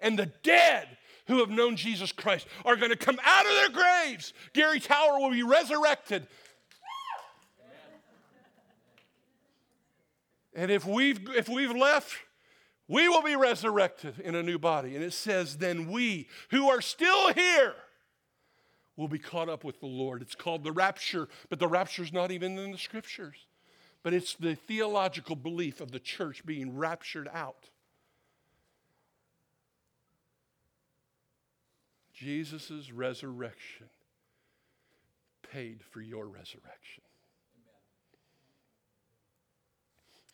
And 0.00 0.18
the 0.18 0.30
dead 0.42 0.88
who 1.26 1.38
have 1.38 1.50
known 1.50 1.76
Jesus 1.76 2.12
Christ 2.12 2.46
are 2.64 2.76
going 2.76 2.90
to 2.90 2.96
come 2.96 3.18
out 3.24 3.46
of 3.46 3.52
their 3.52 3.70
graves. 3.70 4.32
Gary 4.52 4.80
Tower 4.80 5.18
will 5.18 5.30
be 5.30 5.42
resurrected. 5.42 6.26
And 10.54 10.70
if 10.70 10.84
we've, 10.86 11.20
if 11.30 11.48
we've 11.48 11.74
left, 11.74 12.14
we 12.88 13.08
will 13.08 13.22
be 13.22 13.36
resurrected 13.36 14.20
in 14.20 14.34
a 14.34 14.42
new 14.42 14.58
body. 14.58 14.94
And 14.94 15.04
it 15.04 15.12
says, 15.12 15.56
then 15.56 15.90
we 15.90 16.28
who 16.50 16.68
are 16.68 16.80
still 16.82 17.32
here 17.32 17.74
will 18.96 19.08
be 19.08 19.18
caught 19.18 19.48
up 19.48 19.64
with 19.64 19.80
the 19.80 19.86
Lord. 19.86 20.20
It's 20.20 20.34
called 20.34 20.64
the 20.64 20.72
rapture, 20.72 21.28
but 21.48 21.58
the 21.58 21.68
rapture 21.68 22.02
is 22.02 22.12
not 22.12 22.30
even 22.30 22.58
in 22.58 22.72
the 22.72 22.78
scriptures. 22.78 23.46
But 24.02 24.12
it's 24.12 24.34
the 24.34 24.54
theological 24.54 25.36
belief 25.36 25.80
of 25.80 25.92
the 25.92 26.00
church 26.00 26.44
being 26.44 26.76
raptured 26.76 27.28
out. 27.32 27.70
Jesus' 32.12 32.92
resurrection 32.92 33.88
paid 35.50 35.80
for 35.90 36.00
your 36.00 36.26
resurrection. 36.26 37.01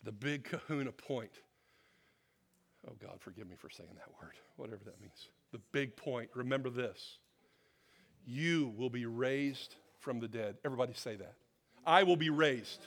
The 0.03 0.11
big 0.11 0.45
kahuna 0.45 0.91
point. 0.91 1.31
Oh, 2.87 2.93
God, 3.01 3.17
forgive 3.19 3.49
me 3.49 3.55
for 3.57 3.69
saying 3.69 3.89
that 3.95 4.09
word, 4.21 4.33
whatever 4.55 4.81
that 4.85 5.01
means. 5.01 5.29
The 5.51 5.59
big 5.71 5.95
point, 5.95 6.29
remember 6.33 6.69
this 6.69 7.17
you 8.25 8.73
will 8.77 8.89
be 8.89 9.05
raised 9.05 9.75
from 9.99 10.19
the 10.19 10.27
dead. 10.27 10.57
Everybody 10.63 10.93
say 10.93 11.15
that. 11.15 11.33
I 11.85 12.03
will 12.03 12.15
be 12.15 12.29
raised. 12.29 12.85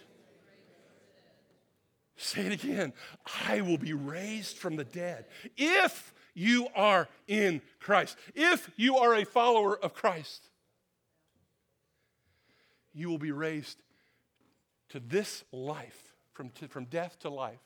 Say 2.16 2.42
it 2.46 2.52
again. 2.52 2.92
I 3.48 3.62
will 3.62 3.78
be 3.78 3.92
raised 3.92 4.56
from 4.56 4.76
the 4.76 4.84
dead. 4.84 5.24
If 5.56 6.14
you 6.34 6.68
are 6.76 7.08
in 7.26 7.60
Christ, 7.80 8.16
if 8.34 8.70
you 8.76 8.98
are 8.98 9.14
a 9.14 9.24
follower 9.24 9.76
of 9.76 9.94
Christ, 9.94 10.48
you 12.94 13.08
will 13.08 13.18
be 13.18 13.32
raised 13.32 13.82
to 14.90 15.00
this 15.00 15.42
life, 15.50 16.11
from, 16.33 16.51
to, 16.51 16.68
from 16.68 16.87
death 16.87 17.18
to 17.20 17.30
life. 17.30 17.61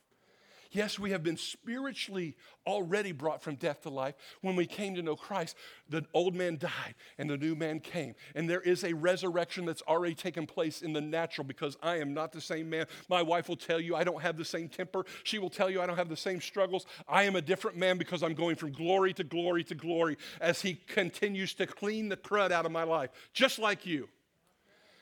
Yes, 0.71 0.99
we 0.99 1.11
have 1.13 1.23
been 1.23 1.37
spiritually 1.37 2.37
already 2.67 3.13
brought 3.13 3.43
from 3.43 3.55
death 3.55 3.83
to 3.83 3.91
life. 3.91 4.15
When 4.41 4.57
we 4.57 4.67
came 4.67 4.95
to 4.97 5.03
know 5.03 5.17
Christ, 5.17 5.57
the 5.89 6.05
old 6.13 6.35
man 6.35 6.59
died 6.59 6.95
and 7.19 7.31
the 7.31 7.37
new 7.37 7.55
man 7.55 7.81
came. 7.81 8.15
And 8.35 8.49
there 8.49 8.61
is 8.61 8.85
a 8.85 8.93
resurrection 8.93 9.65
that's 9.65 9.83
already 9.83 10.15
taken 10.15 10.47
place 10.47 10.83
in 10.83 10.93
the 10.93 11.01
natural 11.01 11.47
because 11.47 11.77
I 11.83 11.99
am 11.99 12.13
not 12.13 12.33
the 12.33 12.41
same 12.41 12.69
man. 12.69 12.87
My 13.09 13.23
wife 13.23 13.49
will 13.49 13.57
tell 13.57 13.81
you 13.81 13.95
I 13.95 14.05
don't 14.05 14.23
have 14.23 14.37
the 14.37 14.45
same 14.45 14.69
temper. 14.69 15.05
She 15.25 15.39
will 15.39 15.51
tell 15.51 15.71
you 15.71 15.81
I 15.81 15.87
don't 15.87 15.97
have 15.97 16.09
the 16.09 16.17
same 16.17 16.41
struggles. 16.41 16.87
I 17.09 17.25
am 17.25 17.37
a 17.37 17.43
different 17.43 17.77
man 17.77 17.99
because 17.99 18.23
I'm 18.23 18.35
going 18.35 18.57
from 18.57 18.73
glory 18.73 19.13
to 19.15 19.25
glory 19.25 19.65
to 19.65 19.75
glory 19.75 20.19
as 20.41 20.61
He 20.61 20.75
continues 20.75 21.55
to 21.55 21.67
clean 21.67 22.09
the 22.09 22.17
crud 22.17 22.51
out 22.51 22.67
of 22.67 22.73
my 22.73 22.83
life, 22.83 23.11
just 23.33 23.59
like 23.59 23.87
you. 23.87 24.09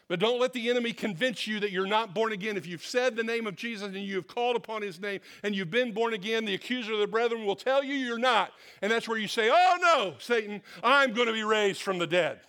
But 0.07 0.20
don't 0.20 0.40
let 0.40 0.52
the 0.52 0.68
enemy 0.68 0.92
convince 0.92 1.46
you 1.46 1.61
that 1.61 1.70
you're 1.70 1.86
not 1.86 2.14
born 2.14 2.32
again. 2.32 2.59
If 2.59 2.66
you've 2.66 2.84
said 2.84 3.16
the 3.16 3.22
name 3.22 3.46
of 3.46 3.57
Jesus 3.57 3.88
and 3.88 3.96
you 3.96 4.16
have 4.16 4.26
called 4.26 4.55
upon 4.55 4.82
his 4.82 5.00
name 5.00 5.20
and 5.42 5.55
you've 5.55 5.70
been 5.70 5.92
born 5.92 6.12
again, 6.12 6.44
the 6.44 6.55
accuser 6.55 6.92
of 6.92 6.98
the 6.98 7.07
brethren 7.07 7.46
will 7.46 7.57
tell 7.57 7.82
you 7.82 7.94
you're 7.94 8.18
not. 8.18 8.52
And 8.82 8.92
that's 8.92 9.09
where 9.09 9.16
you 9.16 9.28
say, 9.28 9.50
Oh 9.50 9.76
no, 9.80 10.14
Satan, 10.18 10.61
I'm 10.82 11.14
going 11.14 11.28
to 11.28 11.32
be 11.32 11.42
raised 11.42 11.80
from 11.80 11.98
the 11.98 12.07
dead. 12.07 12.40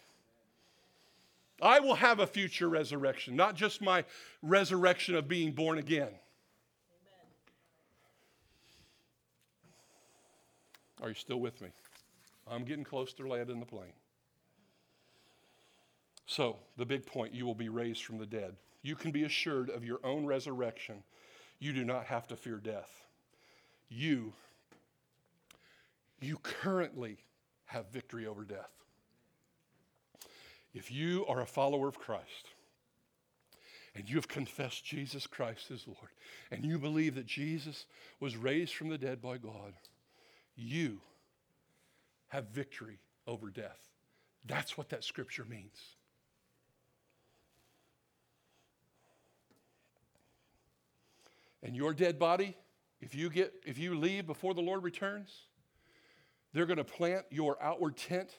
I 1.61 1.79
will 1.79 1.95
have 1.95 2.19
a 2.19 2.27
future 2.27 2.67
resurrection, 2.67 3.37
not 3.37 3.55
just 3.55 3.81
my 3.81 4.03
resurrection 4.41 5.15
of 5.15 5.29
being 5.29 5.53
born 5.53 5.77
again. 5.77 6.09
Are 11.01 11.09
you 11.09 11.15
still 11.15 11.39
with 11.39 11.61
me? 11.61 11.69
I'm 12.47 12.65
getting 12.65 12.83
close 12.83 13.13
to 13.13 13.27
landing 13.27 13.59
the 13.59 13.65
plane. 13.65 13.93
So, 16.25 16.57
the 16.77 16.85
big 16.85 17.05
point 17.05 17.33
you 17.33 17.45
will 17.45 17.55
be 17.55 17.69
raised 17.69 18.03
from 18.03 18.17
the 18.17 18.25
dead. 18.25 18.55
You 18.81 18.95
can 18.95 19.11
be 19.11 19.23
assured 19.23 19.69
of 19.69 19.83
your 19.83 19.99
own 20.03 20.25
resurrection. 20.25 21.03
You 21.59 21.73
do 21.73 21.83
not 21.83 22.05
have 22.05 22.27
to 22.27 22.35
fear 22.35 22.57
death. 22.57 22.89
You, 23.89 24.33
you 26.19 26.37
currently 26.37 27.17
have 27.65 27.91
victory 27.91 28.25
over 28.25 28.43
death. 28.43 28.71
If 30.73 30.91
you 30.91 31.25
are 31.27 31.41
a 31.41 31.45
follower 31.45 31.87
of 31.87 31.97
Christ, 31.97 32.49
and 33.95 34.09
you 34.09 34.17
have 34.17 34.27
confessed 34.27 34.83
Jesus 34.83 35.25
Christ 35.25 35.71
as 35.71 35.87
Lord, 35.87 36.09
and 36.51 36.65
you 36.65 36.77
believe 36.77 37.15
that 37.15 37.25
Jesus 37.25 37.85
was 38.19 38.35
raised 38.35 38.73
from 38.73 38.89
the 38.89 38.97
dead 38.97 39.21
by 39.21 39.37
God, 39.37 39.73
you 40.55 40.99
have 42.27 42.49
victory 42.49 42.99
over 43.25 43.49
death. 43.49 43.89
That's 44.45 44.77
what 44.77 44.89
that 44.89 45.03
scripture 45.03 45.45
means. 45.45 45.94
And 51.65 51.75
your 51.75 51.95
dead 51.95 52.19
body, 52.19 52.55
if 53.01 53.15
you 53.15 53.27
get 53.31 53.51
if 53.65 53.79
you 53.79 53.97
leave 53.97 54.27
before 54.27 54.53
the 54.53 54.61
Lord 54.61 54.83
returns, 54.83 55.47
they're 56.53 56.67
going 56.67 56.77
to 56.77 56.83
plant 56.83 57.25
your 57.31 57.57
outward 57.61 57.97
tent, 57.97 58.29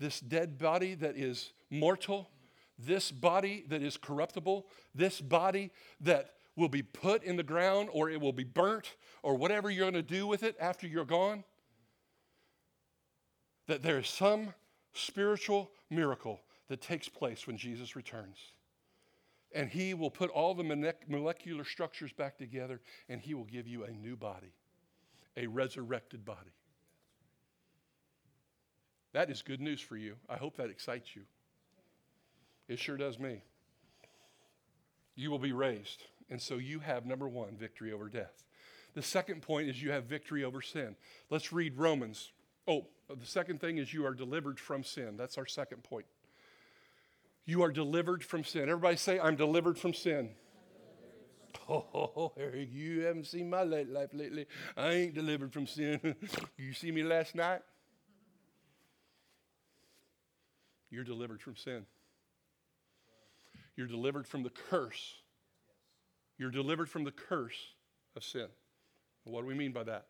this 0.00 0.18
dead 0.18 0.58
body 0.58 0.96
that 0.96 1.16
is 1.16 1.52
mortal, 1.70 2.28
this 2.76 3.12
body 3.12 3.64
that 3.68 3.80
is 3.80 3.96
corruptible, 3.96 4.66
this 4.92 5.20
body 5.20 5.70
that 6.00 6.30
will 6.56 6.68
be 6.68 6.82
put 6.82 7.22
in 7.22 7.36
the 7.36 7.44
ground 7.44 7.90
or 7.92 8.10
it 8.10 8.20
will 8.20 8.32
be 8.32 8.42
burnt 8.42 8.96
or 9.22 9.36
whatever 9.36 9.70
you're 9.70 9.88
going 9.88 9.94
to 9.94 10.02
do 10.02 10.26
with 10.26 10.42
it 10.42 10.56
after 10.58 10.88
you're 10.88 11.04
gone. 11.04 11.44
That 13.68 13.82
there 13.82 13.98
is 13.98 14.08
some 14.08 14.52
spiritual 14.92 15.70
miracle 15.90 16.40
that 16.66 16.80
takes 16.80 17.08
place 17.08 17.46
when 17.46 17.56
Jesus 17.56 17.94
returns 17.94 18.38
and 19.52 19.68
he 19.68 19.94
will 19.94 20.10
put 20.10 20.30
all 20.30 20.54
the 20.54 20.98
molecular 21.08 21.64
structures 21.64 22.12
back 22.12 22.36
together 22.38 22.80
and 23.08 23.20
he 23.20 23.34
will 23.34 23.44
give 23.44 23.66
you 23.66 23.84
a 23.84 23.90
new 23.90 24.16
body, 24.16 24.52
a 25.36 25.46
resurrected 25.46 26.24
body. 26.24 26.52
That 29.12 29.30
is 29.30 29.42
good 29.42 29.60
news 29.60 29.80
for 29.80 29.96
you. 29.96 30.16
I 30.28 30.36
hope 30.36 30.56
that 30.56 30.70
excites 30.70 31.16
you. 31.16 31.22
It 32.68 32.78
sure 32.78 32.98
does 32.98 33.18
me. 33.18 33.42
You 35.14 35.30
will 35.30 35.38
be 35.38 35.52
raised. 35.52 36.04
And 36.30 36.40
so 36.40 36.56
you 36.56 36.80
have, 36.80 37.06
number 37.06 37.26
one, 37.26 37.56
victory 37.56 37.92
over 37.92 38.08
death. 38.08 38.44
The 38.94 39.02
second 39.02 39.40
point 39.40 39.68
is 39.68 39.82
you 39.82 39.90
have 39.92 40.04
victory 40.04 40.44
over 40.44 40.60
sin. 40.60 40.94
Let's 41.30 41.52
read 41.52 41.78
Romans. 41.78 42.32
Oh, 42.66 42.86
the 43.08 43.26
second 43.26 43.60
thing 43.60 43.78
is 43.78 43.94
you 43.94 44.04
are 44.04 44.14
delivered 44.14 44.60
from 44.60 44.84
sin. 44.84 45.16
That's 45.16 45.38
our 45.38 45.46
second 45.46 45.84
point. 45.84 46.04
You 47.48 47.62
are 47.62 47.72
delivered 47.72 48.22
from 48.22 48.44
sin. 48.44 48.68
Everybody 48.68 48.98
say, 48.98 49.18
I'm 49.18 49.34
delivered 49.34 49.78
from 49.78 49.94
sin. 49.94 50.28
Oh, 51.66 52.34
Eric, 52.38 52.68
you 52.70 53.04
haven't 53.04 53.26
seen 53.26 53.48
my 53.48 53.62
late 53.62 53.88
life 53.88 54.10
lately. 54.12 54.44
I 54.76 54.90
ain't 54.90 55.14
delivered 55.14 55.54
from 55.54 55.66
sin. 55.66 56.14
you 56.58 56.74
see 56.74 56.90
me 56.90 57.02
last 57.02 57.34
night? 57.34 57.62
You're 60.90 61.04
delivered 61.04 61.40
from 61.40 61.56
sin. 61.56 61.86
You're 63.76 63.86
delivered 63.86 64.26
from 64.26 64.42
the 64.42 64.50
curse. 64.50 65.14
You're 66.36 66.50
delivered 66.50 66.90
from 66.90 67.04
the 67.04 67.12
curse 67.12 67.72
of 68.14 68.24
sin. 68.24 68.48
What 69.24 69.40
do 69.40 69.46
we 69.46 69.54
mean 69.54 69.72
by 69.72 69.84
that? 69.84 70.08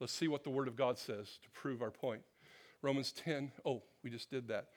Let's 0.00 0.14
see 0.14 0.28
what 0.28 0.44
the 0.44 0.50
Word 0.50 0.68
of 0.68 0.76
God 0.76 0.96
says 0.96 1.38
to 1.42 1.50
prove 1.50 1.82
our 1.82 1.90
point. 1.90 2.22
Romans 2.80 3.12
10. 3.12 3.52
Oh, 3.66 3.82
we 4.02 4.08
just 4.08 4.30
did 4.30 4.48
that. 4.48 4.68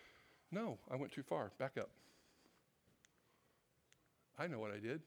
No, 0.52 0.78
I 0.90 0.96
went 0.96 1.12
too 1.12 1.24
far. 1.24 1.52
Back 1.58 1.78
up. 1.78 1.90
I 4.40 4.48
know 4.48 4.60
what 4.60 4.72
I 4.72 4.80
did. 4.80 5.02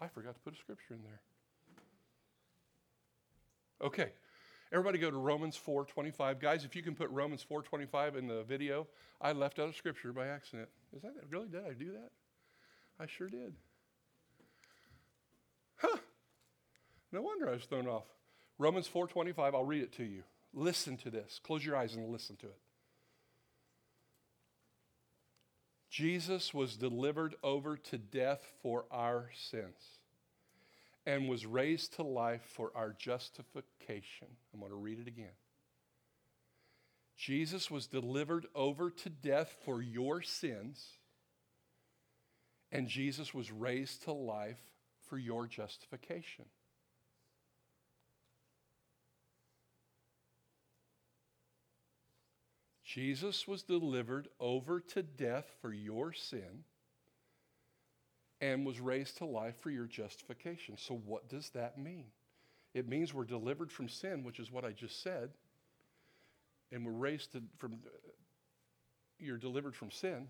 I 0.00 0.08
forgot 0.08 0.34
to 0.34 0.40
put 0.40 0.54
a 0.54 0.56
scripture 0.56 0.94
in 0.94 1.02
there. 1.02 1.20
Okay. 3.82 4.12
Everybody 4.72 4.98
go 4.98 5.10
to 5.10 5.16
Romans 5.16 5.56
4:25. 5.56 6.40
Guys, 6.40 6.64
if 6.64 6.74
you 6.74 6.82
can 6.82 6.94
put 6.94 7.08
Romans 7.10 7.44
4:25 7.48 8.16
in 8.16 8.26
the 8.26 8.42
video, 8.42 8.88
I 9.20 9.32
left 9.32 9.58
out 9.58 9.68
a 9.68 9.72
scripture 9.72 10.12
by 10.12 10.26
accident. 10.26 10.68
Is 10.94 11.02
that 11.02 11.14
really 11.30 11.48
did 11.48 11.64
I 11.64 11.72
do 11.72 11.92
that? 11.92 12.10
I 12.98 13.06
sure 13.06 13.28
did. 13.28 13.54
Huh. 15.76 15.98
No 17.12 17.22
wonder 17.22 17.48
I 17.48 17.52
was 17.52 17.64
thrown 17.64 17.86
off. 17.86 18.06
Romans 18.58 18.88
4:25, 18.88 19.54
I'll 19.54 19.64
read 19.64 19.82
it 19.82 19.92
to 19.92 20.04
you. 20.04 20.24
Listen 20.52 20.96
to 20.98 21.10
this. 21.10 21.38
Close 21.38 21.64
your 21.64 21.76
eyes 21.76 21.94
and 21.94 22.08
listen 22.10 22.36
to 22.36 22.46
it. 22.46 22.58
Jesus 25.96 26.52
was 26.52 26.76
delivered 26.76 27.36
over 27.42 27.78
to 27.78 27.96
death 27.96 28.52
for 28.60 28.84
our 28.90 29.30
sins 29.34 29.80
and 31.06 31.26
was 31.26 31.46
raised 31.46 31.94
to 31.94 32.02
life 32.02 32.42
for 32.54 32.70
our 32.74 32.92
justification. 32.92 34.28
I'm 34.52 34.60
going 34.60 34.72
to 34.72 34.76
read 34.76 35.00
it 35.00 35.08
again. 35.08 35.32
Jesus 37.16 37.70
was 37.70 37.86
delivered 37.86 38.44
over 38.54 38.90
to 38.90 39.08
death 39.08 39.56
for 39.64 39.80
your 39.80 40.20
sins, 40.20 40.98
and 42.70 42.88
Jesus 42.88 43.32
was 43.32 43.50
raised 43.50 44.02
to 44.02 44.12
life 44.12 44.60
for 45.08 45.16
your 45.16 45.46
justification. 45.46 46.44
Jesus 52.96 53.46
was 53.46 53.62
delivered 53.62 54.28
over 54.40 54.80
to 54.80 55.02
death 55.02 55.44
for 55.60 55.70
your 55.70 56.14
sin 56.14 56.64
and 58.40 58.64
was 58.64 58.80
raised 58.80 59.18
to 59.18 59.26
life 59.26 59.54
for 59.60 59.68
your 59.68 59.84
justification. 59.84 60.78
So, 60.78 60.94
what 61.04 61.28
does 61.28 61.50
that 61.50 61.76
mean? 61.76 62.06
It 62.72 62.88
means 62.88 63.12
we're 63.12 63.24
delivered 63.24 63.70
from 63.70 63.90
sin, 63.90 64.24
which 64.24 64.40
is 64.40 64.50
what 64.50 64.64
I 64.64 64.70
just 64.70 65.02
said, 65.02 65.28
and 66.72 66.86
we're 66.86 66.92
raised 66.92 67.32
to, 67.32 67.42
from, 67.58 67.80
you're 69.18 69.36
delivered 69.36 69.76
from 69.76 69.90
sin. 69.90 70.28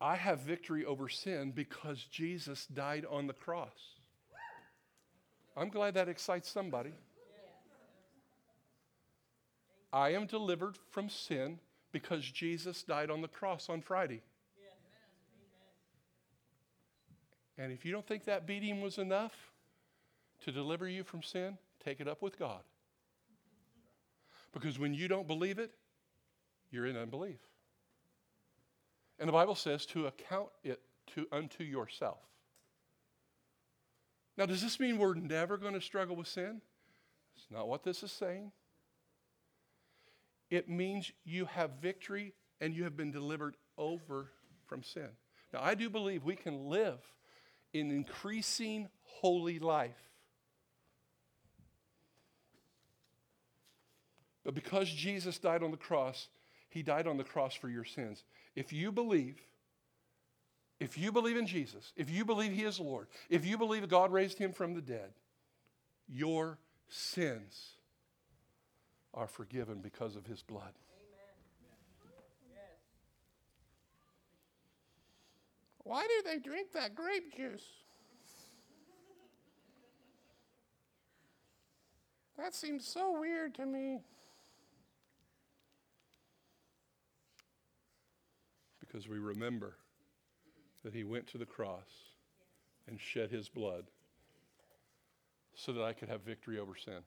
I 0.00 0.16
have 0.16 0.40
victory 0.40 0.84
over 0.86 1.08
sin 1.08 1.52
because 1.52 2.02
Jesus 2.02 2.66
died 2.66 3.06
on 3.08 3.28
the 3.28 3.32
cross. 3.32 4.00
I'm 5.56 5.68
glad 5.68 5.94
that 5.94 6.08
excites 6.08 6.50
somebody. 6.50 6.94
I 9.92 10.10
am 10.10 10.26
delivered 10.26 10.76
from 10.90 11.08
sin 11.08 11.58
because 11.92 12.24
Jesus 12.24 12.82
died 12.82 13.10
on 13.10 13.22
the 13.22 13.28
cross 13.28 13.68
on 13.68 13.80
Friday. 13.80 14.22
And 17.56 17.72
if 17.72 17.84
you 17.84 17.90
don't 17.90 18.06
think 18.06 18.24
that 18.24 18.46
beating 18.46 18.80
was 18.80 18.98
enough 18.98 19.32
to 20.44 20.52
deliver 20.52 20.88
you 20.88 21.02
from 21.02 21.22
sin, 21.22 21.58
take 21.84 22.00
it 22.00 22.06
up 22.06 22.22
with 22.22 22.38
God. 22.38 22.60
Because 24.52 24.78
when 24.78 24.94
you 24.94 25.08
don't 25.08 25.26
believe 25.26 25.58
it, 25.58 25.72
you're 26.70 26.86
in 26.86 26.96
unbelief. 26.96 27.40
And 29.18 29.28
the 29.28 29.32
Bible 29.32 29.56
says 29.56 29.84
to 29.86 30.06
account 30.06 30.48
it 30.62 30.80
to 31.14 31.26
unto 31.32 31.64
yourself. 31.64 32.18
Now, 34.36 34.46
does 34.46 34.62
this 34.62 34.78
mean 34.78 34.98
we're 34.98 35.14
never 35.14 35.56
going 35.56 35.74
to 35.74 35.80
struggle 35.80 36.14
with 36.14 36.28
sin? 36.28 36.60
It's 37.36 37.46
not 37.50 37.66
what 37.66 37.82
this 37.82 38.04
is 38.04 38.12
saying. 38.12 38.52
It 40.50 40.68
means 40.68 41.12
you 41.24 41.44
have 41.46 41.70
victory 41.82 42.34
and 42.60 42.74
you 42.74 42.84
have 42.84 42.96
been 42.96 43.10
delivered 43.10 43.56
over 43.76 44.30
from 44.66 44.82
sin. 44.82 45.08
Now, 45.52 45.60
I 45.62 45.74
do 45.74 45.88
believe 45.90 46.24
we 46.24 46.36
can 46.36 46.68
live 46.68 46.98
in 47.72 47.90
increasing 47.90 48.88
holy 49.02 49.58
life. 49.58 49.96
But 54.44 54.54
because 54.54 54.90
Jesus 54.90 55.38
died 55.38 55.62
on 55.62 55.70
the 55.70 55.76
cross, 55.76 56.28
he 56.70 56.82
died 56.82 57.06
on 57.06 57.18
the 57.18 57.24
cross 57.24 57.54
for 57.54 57.68
your 57.68 57.84
sins. 57.84 58.24
If 58.54 58.72
you 58.72 58.92
believe, 58.92 59.38
if 60.80 60.96
you 60.96 61.12
believe 61.12 61.36
in 61.36 61.46
Jesus, 61.46 61.92
if 61.96 62.08
you 62.10 62.24
believe 62.24 62.52
he 62.52 62.64
is 62.64 62.80
Lord, 62.80 63.08
if 63.28 63.44
you 63.44 63.58
believe 63.58 63.86
God 63.88 64.12
raised 64.12 64.38
him 64.38 64.52
from 64.52 64.74
the 64.74 64.80
dead, 64.80 65.10
your 66.08 66.58
sins 66.88 67.77
are 69.14 69.26
forgiven 69.26 69.78
because 69.80 70.16
of 70.16 70.26
his 70.26 70.42
blood. 70.42 70.72
Why 75.84 76.02
do 76.02 76.30
they 76.30 76.38
drink 76.38 76.72
that 76.72 76.94
grape 76.94 77.34
juice? 77.34 77.64
That 82.36 82.54
seems 82.54 82.86
so 82.86 83.18
weird 83.18 83.54
to 83.54 83.66
me. 83.66 84.00
Because 88.80 89.08
we 89.08 89.18
remember 89.18 89.76
that 90.84 90.94
he 90.94 91.04
went 91.04 91.26
to 91.28 91.38
the 91.38 91.46
cross 91.46 91.88
and 92.86 93.00
shed 93.00 93.30
his 93.30 93.48
blood 93.48 93.86
so 95.54 95.72
that 95.72 95.82
I 95.82 95.92
could 95.92 96.08
have 96.08 96.20
victory 96.22 96.58
over 96.58 96.76
sin. 96.76 97.00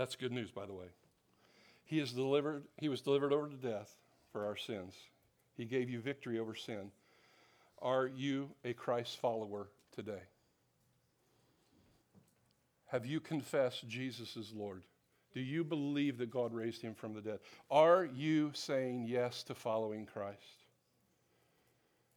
That's 0.00 0.16
good 0.16 0.32
news, 0.32 0.50
by 0.50 0.64
the 0.64 0.72
way. 0.72 0.86
He 1.84 1.98
is 1.98 2.12
delivered, 2.12 2.64
he 2.78 2.88
was 2.88 3.02
delivered 3.02 3.34
over 3.34 3.48
to 3.48 3.54
death 3.54 3.98
for 4.32 4.46
our 4.46 4.56
sins. 4.56 4.94
He 5.58 5.66
gave 5.66 5.90
you 5.90 6.00
victory 6.00 6.38
over 6.38 6.54
sin. 6.54 6.90
Are 7.82 8.06
you 8.06 8.48
a 8.64 8.72
Christ 8.72 9.18
follower 9.18 9.68
today? 9.94 10.22
Have 12.86 13.04
you 13.04 13.20
confessed 13.20 13.90
Jesus 13.90 14.38
is 14.38 14.54
Lord? 14.56 14.84
Do 15.34 15.40
you 15.42 15.64
believe 15.64 16.16
that 16.16 16.30
God 16.30 16.54
raised 16.54 16.80
him 16.80 16.94
from 16.94 17.12
the 17.12 17.20
dead? 17.20 17.40
Are 17.70 18.06
you 18.06 18.52
saying 18.54 19.04
yes 19.06 19.42
to 19.42 19.54
following 19.54 20.06
Christ? 20.06 20.64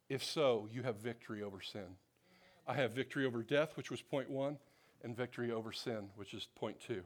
If 0.08 0.24
so, 0.24 0.70
you 0.72 0.84
have 0.84 1.02
victory 1.02 1.44
over 1.44 1.60
sin. 1.60 1.98
I 2.66 2.76
have 2.76 2.92
victory 2.92 3.26
over 3.26 3.44
death, 3.44 3.76
which 3.76 3.92
was 3.92 4.02
point 4.02 4.30
one, 4.30 4.58
and 5.04 5.18
victory 5.18 5.52
over 5.52 5.74
sin, 5.74 6.08
which 6.16 6.34
is 6.34 6.48
point 6.56 6.80
two. 6.80 7.04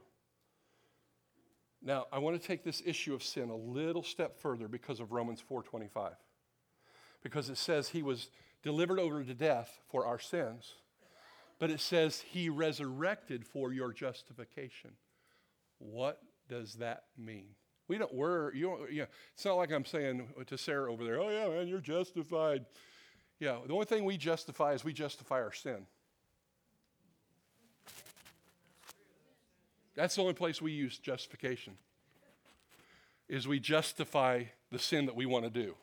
Now, 1.81 2.07
I 2.11 2.19
want 2.19 2.39
to 2.41 2.47
take 2.47 2.63
this 2.63 2.81
issue 2.85 3.13
of 3.13 3.23
sin 3.23 3.49
a 3.49 3.55
little 3.55 4.03
step 4.03 4.39
further 4.39 4.67
because 4.67 4.99
of 4.99 5.11
Romans 5.11 5.41
4:25. 5.41 6.15
Because 7.21 7.49
it 7.49 7.57
says 7.57 7.89
he 7.89 8.01
was 8.01 8.29
delivered 8.63 8.99
over 8.99 9.23
to 9.23 9.33
death 9.33 9.79
for 9.87 10.05
our 10.05 10.19
sins, 10.19 10.73
but 11.59 11.69
it 11.69 11.79
says 11.79 12.21
he 12.21 12.49
resurrected 12.49 13.45
for 13.45 13.71
your 13.71 13.91
justification. 13.91 14.91
What 15.79 16.21
does 16.47 16.75
that 16.75 17.05
mean? 17.17 17.55
We 17.87 17.97
don't 17.97 18.13
we're 18.13 18.53
you 18.53 18.65
don't, 18.67 18.91
yeah, 18.91 19.05
it's 19.33 19.45
not 19.45 19.55
like 19.55 19.71
I'm 19.71 19.85
saying 19.85 20.27
to 20.45 20.57
Sarah 20.57 20.91
over 20.91 21.03
there, 21.03 21.19
"Oh 21.19 21.29
yeah, 21.29 21.47
man, 21.47 21.67
you're 21.67 21.79
justified." 21.79 22.65
Yeah, 23.39 23.59
the 23.65 23.73
only 23.73 23.85
thing 23.85 24.03
we 24.03 24.17
justify 24.17 24.73
is 24.73 24.83
we 24.83 24.93
justify 24.93 25.41
our 25.41 25.53
sin. 25.53 25.85
That's 29.97 30.15
the 30.15 30.21
only 30.21 30.35
place 30.35 30.61
we 30.61 30.71
use 30.71 30.99
justification. 30.99 31.73
Is 33.27 33.47
we 33.47 33.59
justify 33.59 34.43
the 34.71 34.79
sin 34.79 35.07
that 35.07 35.15
we 35.15 35.25
want 35.25 35.43
to 35.43 35.49
do. 35.49 35.73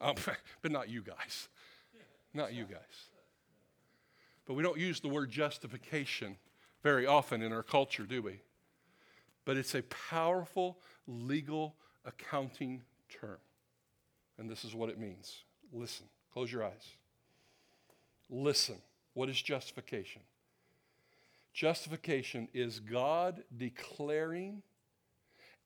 Um, 0.00 0.14
but 0.62 0.70
not 0.70 0.90
you 0.90 1.02
guys. 1.02 1.48
Not 2.34 2.52
you 2.52 2.64
guys. 2.64 3.08
But 4.46 4.54
we 4.54 4.62
don't 4.62 4.78
use 4.78 5.00
the 5.00 5.08
word 5.08 5.30
justification 5.30 6.36
very 6.82 7.06
often 7.06 7.42
in 7.42 7.52
our 7.52 7.62
culture, 7.62 8.04
do 8.04 8.20
we? 8.22 8.42
But 9.44 9.56
it's 9.56 9.74
a 9.74 9.82
powerful 9.82 10.78
legal 11.06 11.74
accounting 12.04 12.82
term. 13.08 13.38
And 14.38 14.48
this 14.48 14.64
is 14.64 14.74
what 14.74 14.90
it 14.90 14.98
means. 14.98 15.44
Listen, 15.72 16.06
close 16.32 16.52
your 16.52 16.64
eyes. 16.64 16.96
Listen. 18.28 18.76
What 19.14 19.28
is 19.28 19.40
justification? 19.40 20.22
Justification 21.52 22.48
is 22.54 22.80
God 22.80 23.42
declaring 23.56 24.62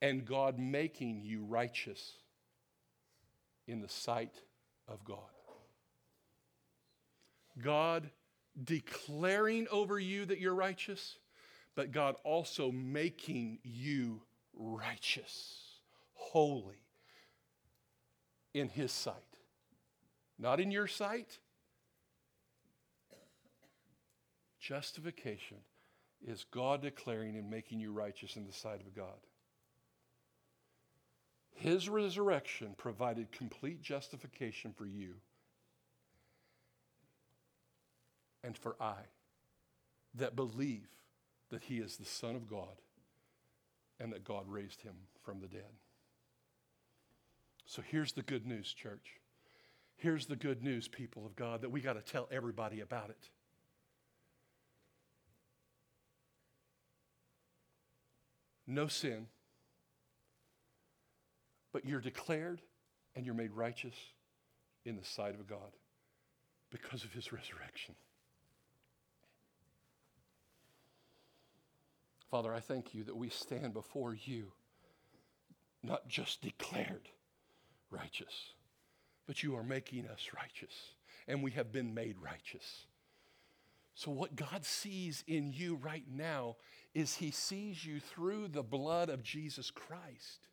and 0.01 0.25
God 0.25 0.59
making 0.59 1.21
you 1.23 1.43
righteous 1.45 2.13
in 3.67 3.81
the 3.81 3.89
sight 3.89 4.41
of 4.87 5.03
God. 5.05 5.17
God 7.61 8.09
declaring 8.61 9.67
over 9.71 9.97
you 9.97 10.25
that 10.25 10.39
you're 10.39 10.53
righteous, 10.53 11.17
but 11.73 11.91
God 11.91 12.15
also 12.23 12.71
making 12.71 13.59
you 13.63 14.21
righteous, 14.53 15.79
holy 16.13 16.81
in 18.53 18.69
His 18.69 18.91
sight. 18.91 19.15
Not 20.37 20.59
in 20.59 20.69
your 20.69 20.87
sight. 20.87 21.39
Justification 24.59 25.57
is 26.27 26.45
God 26.51 26.81
declaring 26.81 27.37
and 27.37 27.49
making 27.49 27.79
you 27.79 27.91
righteous 27.91 28.35
in 28.35 28.45
the 28.45 28.53
sight 28.53 28.81
of 28.81 28.93
God. 28.93 29.17
His 31.55 31.89
resurrection 31.89 32.75
provided 32.77 33.31
complete 33.31 33.81
justification 33.81 34.73
for 34.77 34.85
you 34.85 35.15
and 38.43 38.55
for 38.55 38.75
I 38.79 38.97
that 40.13 40.35
believe 40.35 40.89
that 41.49 41.63
he 41.63 41.77
is 41.77 41.97
the 41.97 42.05
Son 42.05 42.35
of 42.35 42.47
God 42.47 42.81
and 43.99 44.11
that 44.11 44.23
God 44.23 44.43
raised 44.47 44.81
him 44.81 44.93
from 45.23 45.39
the 45.39 45.47
dead. 45.47 45.79
So 47.65 47.81
here's 47.81 48.11
the 48.11 48.21
good 48.21 48.45
news, 48.45 48.71
church. 48.73 49.19
Here's 49.95 50.27
the 50.27 50.35
good 50.35 50.61
news, 50.61 50.87
people 50.87 51.25
of 51.25 51.35
God, 51.35 51.61
that 51.61 51.71
we 51.71 51.81
got 51.81 51.93
to 51.93 52.01
tell 52.01 52.27
everybody 52.31 52.81
about 52.81 53.09
it. 53.09 53.29
No 58.67 58.87
sin, 58.87 59.27
but 61.71 61.85
you're 61.85 62.01
declared 62.01 62.61
and 63.15 63.25
you're 63.25 63.35
made 63.35 63.53
righteous 63.53 63.95
in 64.85 64.97
the 64.97 65.05
sight 65.05 65.35
of 65.35 65.47
God 65.47 65.75
because 66.69 67.03
of 67.03 67.13
his 67.13 67.31
resurrection. 67.31 67.95
Father, 72.29 72.53
I 72.53 72.59
thank 72.59 72.93
you 72.93 73.05
that 73.05 73.15
we 73.15 73.29
stand 73.29 73.73
before 73.73 74.13
you, 74.13 74.51
not 75.81 76.09
just 76.09 76.41
declared 76.41 77.07
righteous, 77.89 78.51
but 79.25 79.43
you 79.43 79.55
are 79.55 79.63
making 79.63 80.07
us 80.07 80.27
righteous, 80.35 80.73
and 81.27 81.41
we 81.41 81.51
have 81.51 81.71
been 81.71 81.93
made 81.93 82.17
righteous. 82.21 82.85
So, 83.95 84.11
what 84.11 84.35
God 84.35 84.65
sees 84.65 85.23
in 85.25 85.53
you 85.53 85.75
right 85.75 86.03
now 86.07 86.57
is 86.97 87.15
He 87.15 87.29
sees 87.29 87.85
you 87.85 87.99
through 87.99 88.47
the 88.47 88.63
blood 88.63 89.09
of 89.09 89.21
Jesus 89.21 89.69
Christ. 89.69 90.47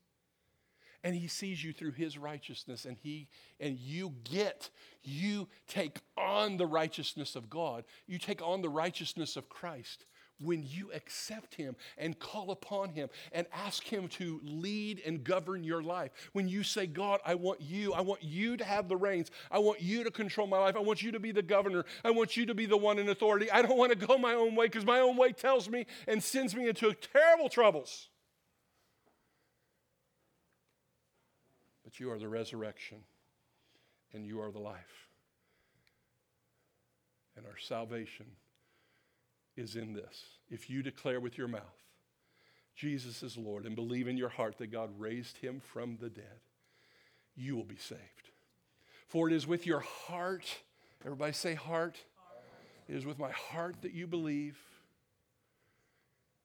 And 1.02 1.14
he 1.14 1.28
sees 1.28 1.62
you 1.62 1.74
through 1.74 1.92
his 1.92 2.16
righteousness, 2.16 2.86
and 2.86 2.96
he 3.02 3.28
and 3.60 3.78
you 3.78 4.14
get, 4.24 4.70
you 5.02 5.48
take 5.68 5.98
on 6.16 6.56
the 6.56 6.64
righteousness 6.64 7.36
of 7.36 7.50
God. 7.50 7.84
You 8.06 8.18
take 8.18 8.40
on 8.40 8.62
the 8.62 8.70
righteousness 8.70 9.36
of 9.36 9.50
Christ 9.50 10.06
when 10.40 10.64
you 10.66 10.90
accept 10.92 11.54
Him 11.54 11.76
and 11.96 12.18
call 12.18 12.50
upon 12.50 12.90
Him 12.90 13.08
and 13.32 13.46
ask 13.52 13.84
Him 13.84 14.08
to 14.08 14.40
lead 14.44 15.02
and 15.06 15.24
govern 15.24 15.64
your 15.64 15.82
life. 15.82 16.10
When 16.32 16.48
you 16.48 16.62
say, 16.62 16.86
God, 16.86 17.20
I 17.24 17.34
want 17.34 17.60
you, 17.60 17.92
I 17.92 18.00
want 18.00 18.22
you 18.22 18.56
to 18.56 18.64
have 18.64 18.88
the 18.88 18.96
reins, 18.96 19.30
I 19.50 19.58
want 19.58 19.80
you 19.80 20.04
to 20.04 20.10
control 20.10 20.46
my 20.46 20.58
life, 20.58 20.76
I 20.76 20.80
want 20.80 21.02
you 21.02 21.12
to 21.12 21.20
be 21.20 21.32
the 21.32 21.42
governor, 21.42 21.84
I 22.04 22.10
want 22.10 22.36
you 22.36 22.46
to 22.46 22.54
be 22.54 22.66
the 22.66 22.76
one 22.76 22.98
in 22.98 23.08
authority. 23.08 23.50
I 23.50 23.62
don't 23.62 23.78
want 23.78 23.98
to 23.98 24.06
go 24.06 24.18
my 24.18 24.34
own 24.34 24.54
way 24.54 24.66
because 24.66 24.84
my 24.84 25.00
own 25.00 25.16
way 25.16 25.32
tells 25.32 25.68
me 25.68 25.86
and 26.06 26.22
sends 26.22 26.54
me 26.54 26.68
into 26.68 26.92
terrible 26.92 27.48
troubles. 27.48 28.08
But 31.84 32.00
you 32.00 32.10
are 32.10 32.18
the 32.18 32.28
resurrection 32.28 32.98
and 34.12 34.26
you 34.26 34.40
are 34.40 34.50
the 34.50 34.58
life. 34.58 35.08
And 37.36 37.46
our 37.46 37.58
salvation 37.58 38.26
is 39.56 39.76
in 39.76 39.92
this. 39.92 40.24
If 40.48 40.68
you 40.68 40.82
declare 40.82 41.20
with 41.20 41.38
your 41.38 41.48
mouth, 41.48 41.62
Jesus 42.74 43.22
is 43.22 43.36
Lord, 43.36 43.66
and 43.66 43.76
believe 43.76 44.08
in 44.08 44.16
your 44.16 44.28
heart 44.28 44.58
that 44.58 44.72
God 44.72 44.90
raised 44.98 45.38
him 45.38 45.60
from 45.60 45.96
the 46.00 46.10
dead, 46.10 46.40
you 47.36 47.56
will 47.56 47.64
be 47.64 47.76
saved. 47.76 48.00
For 49.06 49.28
it 49.28 49.34
is 49.34 49.46
with 49.46 49.66
your 49.66 49.80
heart, 49.80 50.46
everybody 51.04 51.32
say 51.32 51.54
heart. 51.54 51.96
It 52.88 52.96
is 52.96 53.06
with 53.06 53.18
my 53.18 53.30
heart 53.30 53.76
that 53.82 53.92
you 53.92 54.06
believe 54.06 54.58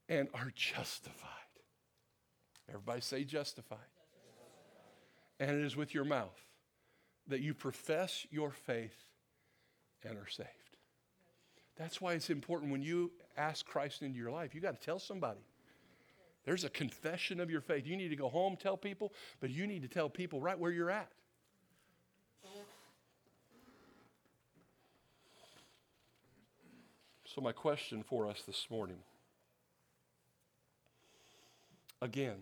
and 0.08 0.28
are 0.34 0.52
justified. 0.56 1.30
Everybody 2.70 3.02
say 3.02 3.24
justified. 3.24 3.80
And 5.40 5.52
it 5.52 5.66
is 5.66 5.76
with 5.76 5.94
your 5.94 6.06
mouth 6.06 6.40
that 7.28 7.42
you 7.42 7.54
profess 7.54 8.26
your 8.30 8.52
faith 8.52 8.96
and 10.04 10.18
are 10.18 10.28
saved. 10.28 10.50
That's 11.80 12.02
why 12.02 12.14
it's 12.14 12.30
important 12.30 12.74
when 12.74 12.82
you 12.82 13.10
ask 13.38 13.66
Christ 13.66 14.02
into 14.02 14.20
your 14.20 14.32
life, 14.32 14.54
you 14.54 14.60
got 14.60 14.80
to 14.80 14.86
tell 14.86 15.00
somebody. 15.00 15.40
There's 16.44 16.66
a 16.66 16.70
confession 16.70 17.40
of 17.40 17.50
your 17.50 17.62
faith. 17.62 17.88
You 17.88 17.96
need 17.96 18.10
to 18.10 18.18
go 18.18 18.28
home, 18.28 18.58
tell 18.58 18.76
people, 18.76 19.14
but 19.40 19.50
you 19.50 19.66
need 19.66 19.82
to 19.84 19.88
tell 19.88 20.10
people 20.10 20.42
right 20.42 20.60
where 20.60 20.72
you're 20.72 20.92
at. 20.92 21.10
So, 27.26 27.42
my 27.42 27.52
question 27.52 28.04
for 28.04 28.28
us 28.28 28.42
this 28.46 28.68
morning 28.70 28.98
again 32.02 32.40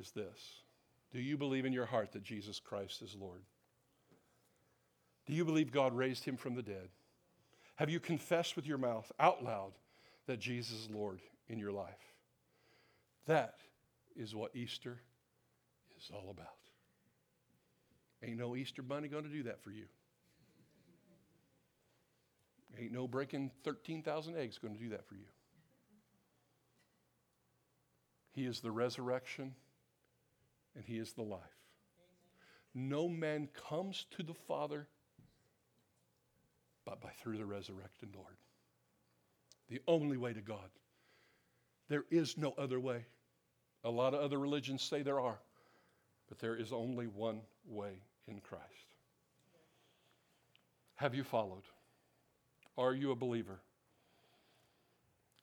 is 0.00 0.10
this 0.10 0.62
Do 1.12 1.20
you 1.20 1.36
believe 1.36 1.64
in 1.64 1.72
your 1.72 1.86
heart 1.86 2.10
that 2.12 2.24
Jesus 2.24 2.58
Christ 2.58 3.02
is 3.02 3.14
Lord? 3.20 3.42
Do 5.26 5.34
you 5.34 5.44
believe 5.44 5.70
God 5.70 5.94
raised 5.94 6.24
him 6.24 6.36
from 6.36 6.54
the 6.54 6.62
dead? 6.62 6.88
Have 7.76 7.90
you 7.90 8.00
confessed 8.00 8.56
with 8.56 8.66
your 8.66 8.78
mouth 8.78 9.10
out 9.18 9.42
loud 9.42 9.72
that 10.26 10.38
Jesus 10.38 10.84
is 10.84 10.90
Lord 10.90 11.20
in 11.48 11.58
your 11.58 11.72
life? 11.72 12.14
That 13.26 13.56
is 14.16 14.34
what 14.34 14.54
Easter 14.54 15.00
is 15.98 16.10
all 16.12 16.30
about. 16.30 16.56
Ain't 18.22 18.38
no 18.38 18.56
Easter 18.56 18.82
bunny 18.82 19.08
going 19.08 19.24
to 19.24 19.30
do 19.30 19.42
that 19.44 19.62
for 19.62 19.70
you. 19.70 19.84
Ain't 22.78 22.92
no 22.92 23.06
breaking 23.06 23.50
13,000 23.64 24.36
eggs 24.36 24.58
going 24.58 24.74
to 24.74 24.80
do 24.80 24.90
that 24.90 25.06
for 25.06 25.14
you. 25.14 25.26
He 28.32 28.46
is 28.46 28.60
the 28.60 28.70
resurrection 28.70 29.54
and 30.74 30.84
He 30.84 30.98
is 30.98 31.12
the 31.12 31.22
life. 31.22 31.40
No 32.74 33.08
man 33.08 33.48
comes 33.68 34.06
to 34.16 34.22
the 34.22 34.34
Father 34.34 34.88
but 36.84 37.00
by 37.00 37.10
through 37.10 37.38
the 37.38 37.46
resurrected 37.46 38.10
Lord. 38.14 38.36
The 39.68 39.80
only 39.86 40.16
way 40.16 40.32
to 40.32 40.40
God. 40.40 40.68
There 41.88 42.04
is 42.10 42.36
no 42.36 42.54
other 42.58 42.80
way. 42.80 43.04
A 43.84 43.90
lot 43.90 44.14
of 44.14 44.20
other 44.20 44.38
religions 44.38 44.82
say 44.82 45.02
there 45.02 45.20
are, 45.20 45.38
but 46.28 46.38
there 46.38 46.56
is 46.56 46.72
only 46.72 47.06
one 47.06 47.40
way 47.66 48.02
in 48.26 48.40
Christ. 48.40 48.64
Have 50.96 51.14
you 51.14 51.24
followed? 51.24 51.64
Are 52.78 52.94
you 52.94 53.10
a 53.10 53.16
believer? 53.16 53.60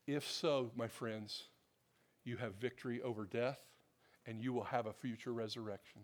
If 0.07 0.29
so, 0.29 0.71
my 0.75 0.87
friends, 0.87 1.43
you 2.23 2.37
have 2.37 2.55
victory 2.55 3.01
over 3.01 3.25
death 3.25 3.59
and 4.25 4.41
you 4.41 4.53
will 4.53 4.63
have 4.63 4.85
a 4.85 4.93
future 4.93 5.33
resurrection. 5.33 6.01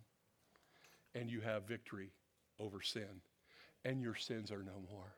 And 1.15 1.29
you 1.31 1.41
have 1.41 1.63
victory 1.63 2.11
over 2.59 2.81
sin, 2.81 3.21
and 3.85 4.01
your 4.01 4.15
sins 4.15 4.51
are 4.51 4.61
no 4.61 4.83
more. 4.91 5.15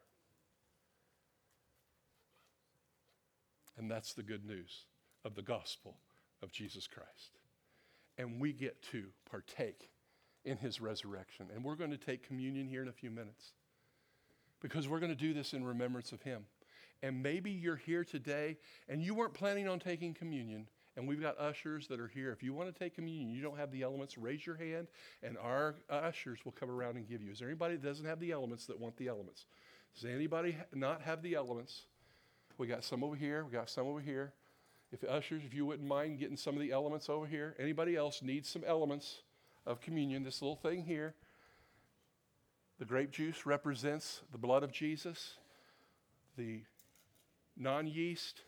And 3.80 3.90
that's 3.90 4.14
the 4.14 4.24
good 4.24 4.46
news 4.46 4.86
of 5.24 5.36
the 5.36 5.42
gospel 5.42 5.96
of 6.44 6.52
Jesus 6.52 6.86
Christ. 6.86 7.40
And 8.18 8.40
we 8.40 8.52
get 8.52 8.84
to 8.92 9.06
partake 9.30 9.90
in 10.44 10.58
his 10.58 10.82
resurrection. 10.82 11.48
And 11.56 11.64
we're 11.64 11.76
going 11.76 11.92
to 11.92 11.98
take 11.98 12.28
communion 12.28 12.68
here 12.68 12.82
in 12.82 12.90
a 12.90 12.94
few 12.94 13.10
minutes 13.10 13.54
because 14.62 14.90
we're 14.90 15.00
going 15.00 15.16
to 15.16 15.18
do 15.18 15.34
this 15.34 15.54
in 15.54 15.64
remembrance 15.64 16.12
of 16.12 16.22
him. 16.22 16.44
And 17.02 17.24
maybe 17.24 17.52
you're 17.52 17.78
here 17.78 18.04
today 18.04 18.58
and 18.90 19.02
you 19.02 19.16
weren't 19.16 19.34
planning 19.34 19.70
on 19.70 19.80
taking 19.80 20.14
communion. 20.14 20.68
And 20.98 21.08
we've 21.08 21.22
got 21.22 21.40
ushers 21.40 21.88
that 21.88 22.02
are 22.02 22.10
here. 22.10 22.34
If 22.34 22.44
you 22.44 22.54
want 22.54 22.74
to 22.74 22.78
take 22.78 22.94
communion, 22.94 23.30
you 23.30 23.42
don't 23.42 23.58
have 23.58 23.72
the 23.72 23.84
elements, 23.84 24.18
raise 24.18 24.46
your 24.46 24.58
hand, 24.58 24.88
and 25.24 25.38
our 25.38 25.76
ushers 25.90 26.40
will 26.44 26.52
come 26.52 26.70
around 26.70 26.98
and 26.98 27.08
give 27.08 27.24
you. 27.24 27.32
Is 27.32 27.40
there 27.40 27.48
anybody 27.48 27.78
that 27.78 27.88
doesn't 27.88 28.06
have 28.06 28.20
the 28.20 28.34
elements 28.34 28.66
that 28.66 28.78
want 28.78 28.98
the 28.98 29.08
elements? 29.08 29.46
Does 29.96 30.04
anybody 30.04 30.58
not 30.74 31.02
have 31.04 31.22
the 31.22 31.36
elements? 31.36 31.84
We 32.60 32.68
got 32.68 32.84
some 32.84 33.06
over 33.06 33.16
here. 33.16 33.46
We 33.46 33.54
got 33.54 33.70
some 33.70 33.88
over 33.88 34.02
here. 34.02 34.34
If 34.92 35.06
ushers, 35.06 35.44
if 35.46 35.54
you 35.54 35.66
wouldn't 35.66 35.88
mind 35.88 36.20
getting 36.20 36.36
some 36.36 36.56
of 36.56 36.62
the 36.62 36.74
elements 36.74 37.10
over 37.10 37.26
here. 37.26 37.56
Anybody 37.58 37.96
else 37.96 38.22
needs 38.22 38.50
some 38.50 38.66
elements 38.68 39.22
of 39.66 39.80
communion? 39.80 40.24
This 40.24 40.42
little 40.42 40.58
thing 40.58 40.84
here. 40.84 41.16
The 42.78 42.84
grape 42.84 43.12
juice 43.12 43.46
represents 43.46 44.22
the 44.34 44.38
blood 44.38 44.64
of 44.64 44.74
Jesus. 44.74 45.38
The 46.38 46.64
non 47.56 47.88
yeast 47.88 48.42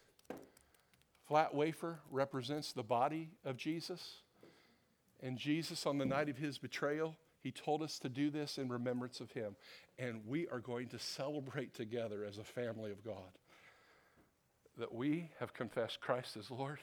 flat 1.25 1.55
wafer 1.55 1.99
represents 2.11 2.73
the 2.73 2.83
body 2.83 3.29
of 3.45 3.55
Jesus. 3.55 4.17
And 5.23 5.37
Jesus, 5.37 5.85
on 5.85 5.97
the 5.97 6.05
night 6.05 6.27
of 6.27 6.37
his 6.37 6.57
betrayal, 6.57 7.15
he 7.39 7.51
told 7.51 7.81
us 7.81 7.97
to 7.99 8.09
do 8.09 8.29
this 8.29 8.57
in 8.57 8.67
remembrance 8.67 9.21
of 9.21 9.31
him. 9.31 9.55
And 9.97 10.27
we 10.27 10.49
are 10.49 10.59
going 10.59 10.89
to 10.89 10.99
celebrate 10.99 11.73
together 11.73 12.25
as 12.25 12.39
a 12.39 12.43
family 12.43 12.91
of 12.91 13.05
God 13.05 13.37
that 14.77 14.93
we 14.93 15.29
have 15.39 15.53
confessed 15.53 15.99
Christ 16.01 16.37
as 16.37 16.49
Lord 16.49 16.79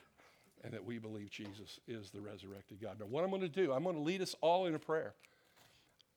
and 0.64 0.72
that 0.72 0.84
we 0.84 0.98
believe 0.98 1.30
Jesus 1.30 1.80
is 1.86 2.10
the 2.10 2.20
resurrected 2.20 2.80
God. 2.80 2.98
Now, 2.98 3.06
what 3.06 3.24
I'm 3.24 3.30
going 3.30 3.42
to 3.42 3.48
do, 3.48 3.72
I'm 3.72 3.84
going 3.84 3.96
to 3.96 4.02
lead 4.02 4.22
us 4.22 4.34
all 4.40 4.66
in 4.66 4.74
a 4.74 4.78
prayer. 4.78 5.14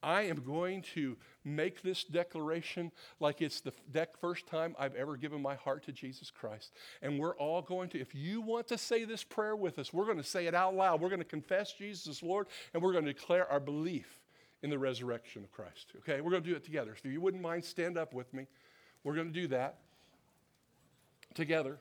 I 0.03 0.23
am 0.23 0.37
going 0.37 0.81
to 0.95 1.15
make 1.43 1.83
this 1.83 2.03
declaration 2.03 2.91
like 3.19 3.39
it's 3.39 3.61
the 3.61 3.73
first 4.19 4.47
time 4.47 4.75
I've 4.79 4.95
ever 4.95 5.15
given 5.15 5.41
my 5.41 5.53
heart 5.53 5.85
to 5.85 5.91
Jesus 5.91 6.31
Christ. 6.31 6.73
And 7.03 7.19
we're 7.19 7.35
all 7.35 7.61
going 7.61 7.89
to, 7.89 7.99
if 7.99 8.15
you 8.15 8.41
want 8.41 8.67
to 8.69 8.79
say 8.79 9.05
this 9.05 9.23
prayer 9.23 9.55
with 9.55 9.77
us, 9.77 9.93
we're 9.93 10.05
going 10.05 10.17
to 10.17 10.23
say 10.23 10.47
it 10.47 10.55
out 10.55 10.73
loud. 10.73 11.01
We're 11.01 11.09
going 11.09 11.19
to 11.19 11.25
confess 11.25 11.73
Jesus 11.73 12.07
as 12.07 12.23
Lord, 12.23 12.47
and 12.73 12.81
we're 12.81 12.93
going 12.93 13.05
to 13.05 13.13
declare 13.13 13.49
our 13.51 13.59
belief 13.59 14.19
in 14.63 14.71
the 14.71 14.79
resurrection 14.79 15.43
of 15.43 15.51
Christ. 15.51 15.91
Okay, 15.99 16.19
we're 16.21 16.31
going 16.31 16.43
to 16.43 16.49
do 16.49 16.55
it 16.55 16.63
together. 16.63 16.95
So 16.95 17.07
if 17.07 17.13
you 17.13 17.21
wouldn't 17.21 17.43
mind, 17.43 17.63
stand 17.63 17.95
up 17.95 18.11
with 18.11 18.33
me. 18.33 18.47
We're 19.03 19.15
going 19.15 19.31
to 19.31 19.39
do 19.39 19.47
that 19.49 19.79
together. 21.33 21.77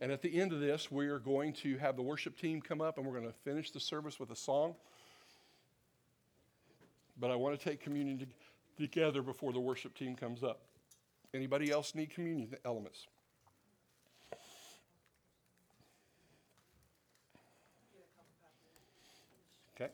And 0.00 0.10
at 0.10 0.22
the 0.22 0.40
end 0.40 0.52
of 0.52 0.60
this, 0.60 0.90
we 0.90 1.06
are 1.06 1.18
going 1.18 1.52
to 1.54 1.78
have 1.78 1.96
the 1.96 2.02
worship 2.02 2.38
team 2.38 2.60
come 2.60 2.80
up 2.80 2.98
and 2.98 3.06
we're 3.06 3.18
going 3.18 3.30
to 3.30 3.38
finish 3.44 3.70
the 3.70 3.80
service 3.80 4.18
with 4.18 4.30
a 4.30 4.36
song. 4.36 4.74
But 7.18 7.30
I 7.30 7.36
want 7.36 7.58
to 7.58 7.64
take 7.64 7.80
communion 7.80 8.18
to, 8.18 8.26
together 8.76 9.22
before 9.22 9.52
the 9.52 9.60
worship 9.60 9.94
team 9.96 10.16
comes 10.16 10.42
up. 10.42 10.62
Anybody 11.32 11.70
else 11.70 11.94
need 11.94 12.10
communion 12.10 12.54
elements? 12.64 13.06
Okay. 19.74 19.90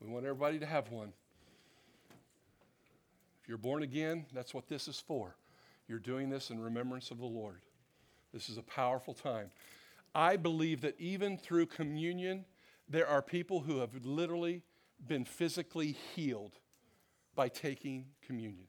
We 0.00 0.08
want 0.08 0.24
everybody 0.24 0.58
to 0.58 0.66
have 0.66 0.90
one. 0.90 1.12
If 3.42 3.48
you're 3.48 3.58
born 3.58 3.82
again, 3.82 4.26
that's 4.34 4.52
what 4.52 4.66
this 4.66 4.88
is 4.88 4.98
for. 4.98 5.36
You're 5.88 5.98
doing 5.98 6.28
this 6.28 6.50
in 6.50 6.58
remembrance 6.58 7.10
of 7.10 7.18
the 7.18 7.26
Lord. 7.26 7.60
This 8.32 8.48
is 8.48 8.58
a 8.58 8.62
powerful 8.62 9.14
time. 9.14 9.50
I 10.14 10.36
believe 10.36 10.80
that 10.80 10.98
even 10.98 11.36
through 11.36 11.66
communion, 11.66 12.44
there 12.88 13.06
are 13.06 13.22
people 13.22 13.60
who 13.60 13.78
have 13.78 13.90
literally 14.04 14.62
been 15.06 15.24
physically 15.24 15.96
healed 16.14 16.54
by 17.34 17.48
taking 17.48 18.06
communion. 18.26 18.66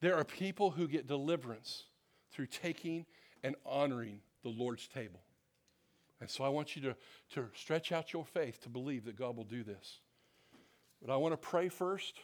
There 0.00 0.16
are 0.16 0.24
people 0.24 0.70
who 0.70 0.88
get 0.88 1.06
deliverance 1.06 1.84
through 2.32 2.46
taking 2.46 3.04
and 3.42 3.56
honoring 3.66 4.20
the 4.42 4.48
Lord's 4.48 4.86
table. 4.86 5.20
And 6.20 6.30
so 6.30 6.44
I 6.44 6.48
want 6.48 6.76
you 6.76 6.82
to, 6.82 6.96
to 7.34 7.48
stretch 7.54 7.92
out 7.92 8.12
your 8.12 8.24
faith 8.24 8.60
to 8.62 8.68
believe 8.68 9.04
that 9.04 9.16
God 9.16 9.36
will 9.36 9.44
do 9.44 9.62
this. 9.62 10.00
But 11.00 11.12
I 11.12 11.16
want 11.16 11.32
to 11.32 11.36
pray 11.36 11.68
first. 11.68 12.14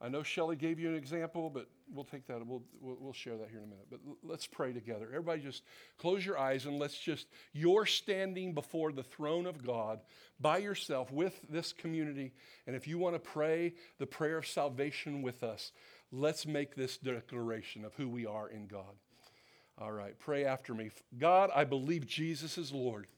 I 0.00 0.08
know 0.08 0.22
Shelly 0.22 0.54
gave 0.54 0.78
you 0.78 0.88
an 0.88 0.94
example, 0.94 1.50
but 1.50 1.66
we'll 1.92 2.04
take 2.04 2.26
that. 2.28 2.46
We'll, 2.46 2.62
we'll, 2.80 3.12
share 3.12 3.36
that 3.36 3.48
here 3.48 3.58
in 3.58 3.64
a 3.64 3.68
minute. 3.68 3.86
But 3.90 4.00
let's 4.22 4.46
pray 4.46 4.72
together. 4.72 5.06
Everybody 5.06 5.40
just 5.40 5.64
close 5.98 6.24
your 6.24 6.38
eyes 6.38 6.66
and 6.66 6.78
let's 6.78 6.96
just, 6.96 7.26
you're 7.52 7.84
standing 7.84 8.54
before 8.54 8.92
the 8.92 9.02
throne 9.02 9.44
of 9.44 9.66
God 9.66 9.98
by 10.40 10.58
yourself 10.58 11.10
with 11.10 11.40
this 11.50 11.72
community. 11.72 12.32
And 12.68 12.76
if 12.76 12.86
you 12.86 12.98
want 12.98 13.16
to 13.16 13.18
pray 13.18 13.74
the 13.98 14.06
prayer 14.06 14.38
of 14.38 14.46
salvation 14.46 15.20
with 15.20 15.42
us, 15.42 15.72
let's 16.12 16.46
make 16.46 16.76
this 16.76 16.96
declaration 16.98 17.84
of 17.84 17.94
who 17.94 18.08
we 18.08 18.24
are 18.24 18.48
in 18.48 18.68
God. 18.68 18.94
All 19.80 19.92
right, 19.92 20.16
pray 20.18 20.44
after 20.44 20.74
me. 20.74 20.90
God, 21.18 21.50
I 21.54 21.64
believe 21.64 22.06
Jesus 22.06 22.56
is 22.56 22.72
Lord. 22.72 23.08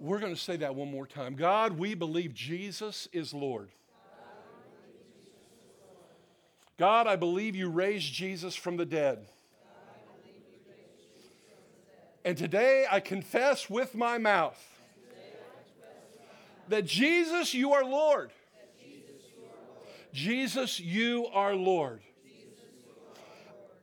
We're 0.00 0.18
going 0.18 0.34
to 0.34 0.40
say 0.40 0.56
that 0.56 0.74
one 0.74 0.90
more 0.90 1.06
time. 1.06 1.34
God, 1.34 1.78
we 1.78 1.94
believe 1.94 2.34
Jesus 2.34 3.08
is 3.12 3.32
Lord. 3.32 3.70
God, 6.76 7.06
I 7.06 7.16
believe 7.16 7.54
you 7.54 7.68
raised 7.68 8.12
Jesus 8.12 8.56
from 8.56 8.76
the 8.76 8.84
dead. 8.84 9.26
And 12.24 12.36
today 12.36 12.86
I 12.90 13.00
confess 13.00 13.68
with 13.68 13.94
my 13.94 14.18
mouth 14.18 14.60
that 16.68 16.86
Jesus, 16.86 17.52
you 17.54 17.74
are 17.74 17.84
Lord. 17.84 18.32
Jesus, 20.12 20.80
you 20.80 21.26
are 21.26 21.54
Lord. 21.54 22.00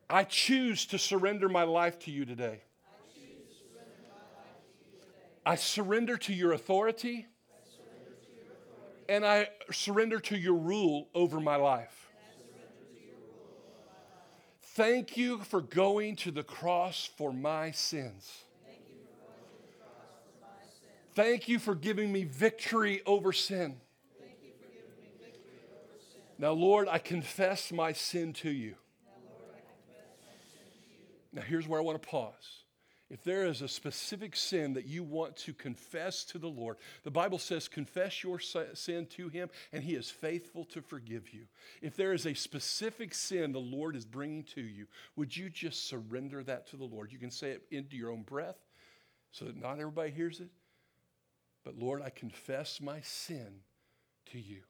I 0.09 0.23
choose 0.23 0.85
to 0.87 0.97
surrender 0.97 1.47
my 1.47 1.63
life 1.63 1.99
to 1.99 2.11
you 2.11 2.25
today. 2.25 2.61
I 5.45 5.55
surrender 5.55 6.17
to 6.17 6.33
your 6.33 6.51
authority 6.51 7.27
and 9.07 9.25
I 9.25 9.49
surrender 9.71 10.19
to 10.19 10.37
your 10.37 10.55
rule 10.55 11.07
over 11.13 11.39
my 11.39 11.55
life. 11.55 12.00
Thank 14.75 15.17
you 15.17 15.39
for 15.39 15.59
going 15.59 16.15
to 16.17 16.31
the 16.31 16.43
cross 16.43 17.09
for 17.17 17.33
my 17.33 17.71
sins. 17.71 18.31
Thank 21.13 21.49
you 21.49 21.59
for 21.59 21.75
giving 21.75 22.09
me 22.09 22.23
victory 22.23 23.01
over 23.05 23.33
sin. 23.33 23.81
Now, 26.37 26.53
Lord, 26.53 26.87
I 26.87 26.99
confess 26.99 27.73
my 27.73 27.91
sin 27.91 28.31
to 28.33 28.49
you. 28.49 28.75
Now, 31.33 31.41
here's 31.41 31.67
where 31.67 31.81
I 31.81 31.83
want 31.83 32.01
to 32.01 32.07
pause. 32.07 32.60
If 33.11 33.25
there 33.25 33.45
is 33.45 33.61
a 33.61 33.67
specific 33.67 34.37
sin 34.37 34.75
that 34.75 34.85
you 34.85 35.03
want 35.03 35.35
to 35.37 35.53
confess 35.53 36.23
to 36.25 36.39
the 36.39 36.47
Lord, 36.47 36.77
the 37.03 37.11
Bible 37.11 37.39
says, 37.39 37.67
confess 37.67 38.23
your 38.23 38.39
sin 38.39 39.05
to 39.17 39.27
Him, 39.27 39.49
and 39.73 39.83
He 39.83 39.95
is 39.95 40.09
faithful 40.09 40.63
to 40.65 40.81
forgive 40.81 41.33
you. 41.33 41.41
If 41.81 41.97
there 41.97 42.13
is 42.13 42.25
a 42.25 42.33
specific 42.33 43.13
sin 43.13 43.51
the 43.51 43.59
Lord 43.59 43.97
is 43.97 44.05
bringing 44.05 44.45
to 44.55 44.61
you, 44.61 44.87
would 45.17 45.35
you 45.35 45.49
just 45.49 45.89
surrender 45.89 46.41
that 46.43 46.67
to 46.67 46.77
the 46.77 46.85
Lord? 46.85 47.11
You 47.11 47.19
can 47.19 47.31
say 47.31 47.51
it 47.51 47.63
into 47.69 47.97
your 47.97 48.11
own 48.11 48.21
breath 48.21 48.55
so 49.31 49.43
that 49.43 49.61
not 49.61 49.79
everybody 49.79 50.11
hears 50.11 50.39
it. 50.39 50.49
But 51.65 51.77
Lord, 51.77 52.01
I 52.01 52.11
confess 52.11 52.79
my 52.79 53.01
sin 53.01 53.59
to 54.31 54.39
you. 54.39 54.61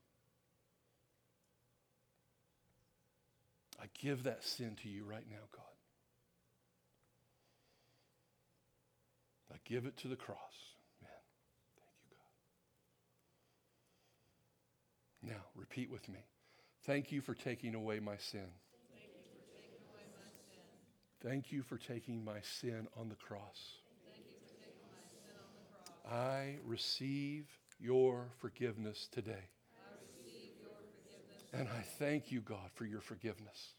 I 3.80 3.86
give 4.00 4.24
that 4.24 4.44
sin 4.44 4.78
to 4.82 4.90
you 4.90 5.04
right 5.04 5.30
now, 5.30 5.46
God. 5.56 5.71
I 9.52 9.58
give 9.66 9.86
it 9.86 9.98
to 9.98 10.08
the 10.08 10.16
cross. 10.16 10.38
Man, 11.02 11.12
thank 11.76 11.92
you, 12.04 12.16
God. 15.30 15.34
Now, 15.34 15.44
repeat 15.56 15.92
with 15.92 16.08
me. 16.08 16.26
Thank 16.86 17.12
you 17.12 17.22
for 17.22 17.34
taking 17.34 17.76
away 17.76 18.00
my 18.00 18.18
sin. 18.18 18.48
Thank 21.24 21.52
you 21.52 21.62
for 21.62 21.78
taking 21.78 22.26
my 22.26 22.40
sin 22.42 22.88
on 23.00 23.10
the 23.10 23.16
cross. 23.16 23.82
I 26.10 26.58
receive 26.66 27.46
your 27.80 28.32
forgiveness 28.40 29.08
today. 29.12 29.50
And 31.54 31.68
I 31.68 31.82
thank 32.00 32.32
you, 32.32 32.42
God, 32.42 32.72
for 32.74 32.86
your 32.86 33.02
forgiveness. 33.02 33.76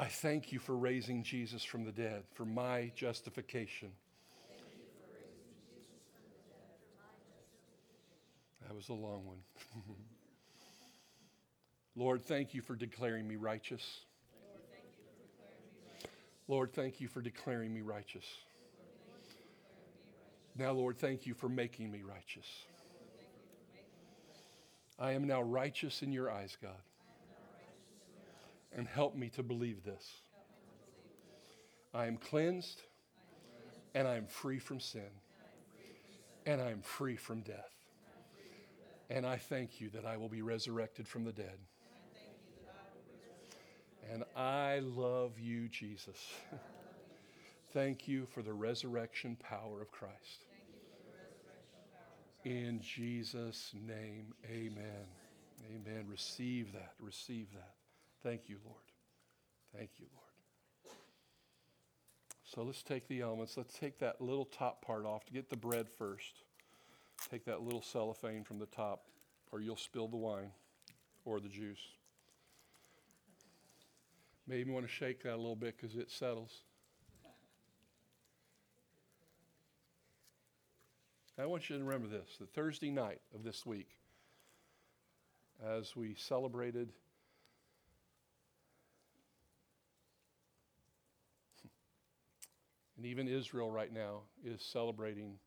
I 0.00 0.06
thank 0.06 0.50
you 0.50 0.58
for 0.58 0.74
raising 0.74 1.22
Jesus 1.22 1.62
from 1.62 1.84
the 1.84 1.92
dead 1.92 2.22
for 2.32 2.46
my 2.46 2.90
justification. 2.96 3.90
That 8.66 8.74
was 8.74 8.88
a 8.88 8.94
long 8.94 9.26
one. 9.26 9.36
Lord, 11.96 12.24
thank 12.24 12.54
you 12.54 12.62
for 12.62 12.74
declaring 12.76 13.28
me 13.28 13.36
righteous. 13.36 13.82
Lord, 16.48 16.72
thank 16.72 16.98
you 17.02 17.06
for 17.06 17.20
declaring 17.20 17.74
me 17.74 17.82
righteous. 17.82 18.24
Now, 20.56 20.72
Lord, 20.72 20.98
thank 20.98 21.26
you 21.26 21.34
for 21.34 21.50
making 21.50 21.90
me 21.90 22.00
righteous. 22.00 22.46
I 24.98 25.12
am 25.12 25.26
now 25.26 25.42
righteous 25.42 26.00
in 26.00 26.10
your 26.10 26.30
eyes, 26.30 26.56
God. 26.62 26.80
And 28.76 28.86
help 28.86 29.16
me 29.16 29.28
to 29.30 29.42
believe 29.42 29.82
this. 29.84 30.22
I 31.92 32.06
am 32.06 32.16
cleansed 32.16 32.82
and 33.94 34.06
I 34.06 34.16
am 34.16 34.26
free 34.26 34.58
from 34.58 34.78
sin 34.78 35.10
and 36.46 36.60
I 36.60 36.70
am 36.70 36.82
free 36.82 37.16
from 37.16 37.40
death. 37.40 37.74
And 39.08 39.26
I 39.26 39.36
thank 39.36 39.80
you 39.80 39.90
that 39.90 40.06
I 40.06 40.16
will 40.16 40.28
be 40.28 40.42
resurrected 40.42 41.08
from 41.08 41.24
the 41.24 41.32
dead. 41.32 41.58
And 44.12 44.24
I 44.36 44.80
love 44.80 45.38
you, 45.38 45.68
Jesus. 45.68 46.18
Thank 47.72 48.08
you 48.08 48.26
for 48.26 48.42
the 48.42 48.52
resurrection 48.52 49.36
power 49.36 49.80
of 49.80 49.92
Christ. 49.92 50.46
In 52.44 52.80
Jesus' 52.80 53.72
name, 53.86 54.34
amen. 54.50 55.06
Amen. 55.72 56.06
Receive 56.08 56.72
that. 56.72 56.94
Receive 56.98 57.46
that. 57.52 57.74
Thank 58.22 58.48
you, 58.48 58.58
Lord. 58.64 58.76
Thank 59.76 59.90
you, 59.98 60.06
Lord. 60.12 60.96
So 62.44 62.62
let's 62.62 62.82
take 62.82 63.06
the 63.08 63.20
elements. 63.20 63.56
Let's 63.56 63.78
take 63.78 63.98
that 64.00 64.20
little 64.20 64.44
top 64.44 64.84
part 64.84 65.06
off 65.06 65.24
to 65.26 65.32
get 65.32 65.48
the 65.48 65.56
bread 65.56 65.88
first. 65.88 66.42
Take 67.30 67.44
that 67.44 67.62
little 67.62 67.82
cellophane 67.82 68.44
from 68.44 68.58
the 68.58 68.66
top, 68.66 69.04
or 69.52 69.60
you'll 69.60 69.76
spill 69.76 70.08
the 70.08 70.16
wine 70.16 70.50
or 71.24 71.38
the 71.38 71.48
juice. 71.48 71.80
Maybe 74.48 74.68
you 74.68 74.74
want 74.74 74.86
to 74.86 74.92
shake 74.92 75.22
that 75.22 75.34
a 75.34 75.36
little 75.36 75.54
bit 75.54 75.76
because 75.80 75.96
it 75.96 76.10
settles. 76.10 76.62
I 81.38 81.46
want 81.46 81.70
you 81.70 81.78
to 81.78 81.84
remember 81.84 82.08
this 82.08 82.36
the 82.38 82.46
Thursday 82.46 82.90
night 82.90 83.20
of 83.34 83.44
this 83.44 83.64
week, 83.64 83.96
as 85.64 85.94
we 85.94 86.14
celebrated 86.14 86.92
and 93.00 93.06
even 93.06 93.28
Israel 93.28 93.70
right 93.70 93.90
now 93.90 94.24
is 94.44 94.60
celebrating 94.60 95.38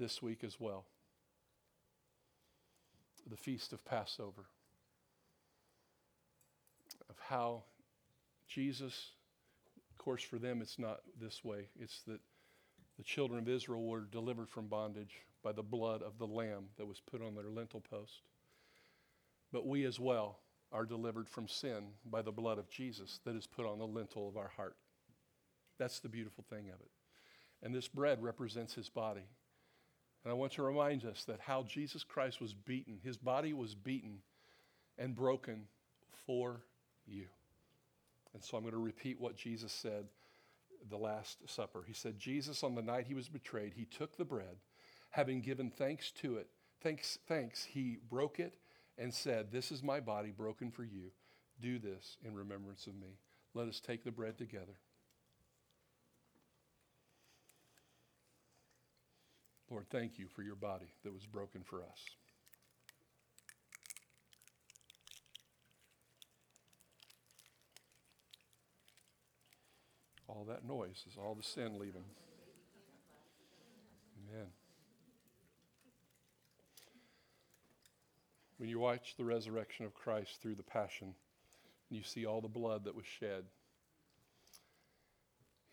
this 0.00 0.20
week 0.20 0.42
as 0.42 0.58
well. 0.58 0.84
The 3.30 3.36
feast 3.36 3.72
of 3.72 3.84
Passover, 3.84 4.46
of 7.08 7.14
how 7.20 7.62
Jesus, 8.48 9.10
of 9.92 9.98
course, 9.98 10.24
for 10.24 10.40
them 10.40 10.60
it's 10.60 10.80
not 10.80 11.02
this 11.20 11.44
way, 11.44 11.68
it's 11.80 12.00
that 12.08 12.18
the 12.96 13.04
children 13.04 13.38
of 13.38 13.48
Israel 13.48 13.84
were 13.84 14.00
delivered 14.00 14.48
from 14.48 14.66
bondage 14.66 15.20
by 15.44 15.52
the 15.52 15.62
blood 15.62 16.02
of 16.02 16.18
the 16.18 16.26
lamb 16.26 16.64
that 16.78 16.86
was 16.86 17.00
put 17.08 17.22
on 17.22 17.36
their 17.36 17.48
lintel 17.48 17.80
post. 17.80 18.22
But 19.52 19.68
we 19.68 19.84
as 19.84 20.00
well 20.00 20.40
are 20.74 20.84
delivered 20.84 21.28
from 21.28 21.46
sin 21.46 21.84
by 22.04 22.20
the 22.20 22.32
blood 22.32 22.58
of 22.58 22.68
Jesus 22.68 23.20
that 23.24 23.36
is 23.36 23.46
put 23.46 23.64
on 23.64 23.78
the 23.78 23.86
lintel 23.86 24.28
of 24.28 24.36
our 24.36 24.50
heart. 24.56 24.76
That's 25.78 26.00
the 26.00 26.08
beautiful 26.08 26.44
thing 26.50 26.68
of 26.68 26.80
it. 26.80 26.90
And 27.62 27.72
this 27.72 27.86
bread 27.86 28.22
represents 28.22 28.74
his 28.74 28.88
body. 28.88 29.28
And 30.24 30.30
I 30.30 30.34
want 30.34 30.52
to 30.52 30.62
remind 30.62 31.04
us 31.04 31.24
that 31.24 31.38
how 31.40 31.62
Jesus 31.62 32.02
Christ 32.02 32.40
was 32.40 32.54
beaten, 32.54 32.98
his 33.02 33.16
body 33.16 33.52
was 33.52 33.74
beaten 33.74 34.18
and 34.98 35.14
broken 35.14 35.62
for 36.26 36.60
you. 37.06 37.26
And 38.34 38.42
so 38.42 38.56
I'm 38.56 38.64
going 38.64 38.74
to 38.74 38.80
repeat 38.80 39.20
what 39.20 39.36
Jesus 39.36 39.72
said 39.72 40.06
the 40.90 40.96
Last 40.96 41.38
Supper. 41.48 41.84
He 41.86 41.94
said, 41.94 42.18
Jesus, 42.18 42.64
on 42.64 42.74
the 42.74 42.82
night 42.82 43.06
he 43.06 43.14
was 43.14 43.28
betrayed, 43.28 43.74
he 43.74 43.84
took 43.84 44.16
the 44.16 44.24
bread, 44.24 44.56
having 45.10 45.40
given 45.40 45.70
thanks 45.70 46.10
to 46.22 46.36
it, 46.36 46.48
thanks, 46.82 47.18
thanks, 47.28 47.64
he 47.64 47.98
broke 48.10 48.40
it 48.40 48.54
and 48.98 49.12
said, 49.12 49.50
This 49.50 49.72
is 49.72 49.82
my 49.82 50.00
body 50.00 50.30
broken 50.30 50.70
for 50.70 50.84
you. 50.84 51.10
Do 51.60 51.78
this 51.78 52.16
in 52.24 52.34
remembrance 52.34 52.86
of 52.86 52.94
me. 52.94 53.18
Let 53.54 53.68
us 53.68 53.80
take 53.80 54.04
the 54.04 54.10
bread 54.10 54.38
together. 54.38 54.78
Lord, 59.70 59.86
thank 59.90 60.18
you 60.18 60.26
for 60.28 60.42
your 60.42 60.56
body 60.56 60.92
that 61.02 61.12
was 61.12 61.26
broken 61.26 61.62
for 61.62 61.82
us. 61.82 62.00
All 70.28 70.44
that 70.48 70.64
noise 70.64 71.04
is 71.08 71.16
all 71.16 71.34
the 71.34 71.42
sin 71.42 71.78
leaving. 71.78 72.04
Amen. 74.30 74.46
When 78.58 78.68
you 78.68 78.78
watch 78.78 79.16
the 79.16 79.24
resurrection 79.24 79.84
of 79.84 79.94
Christ 79.94 80.40
through 80.40 80.54
the 80.54 80.62
passion, 80.62 81.14
and 81.88 81.98
you 81.98 82.04
see 82.04 82.24
all 82.24 82.40
the 82.40 82.48
blood 82.48 82.84
that 82.84 82.94
was 82.94 83.06
shed, 83.06 83.44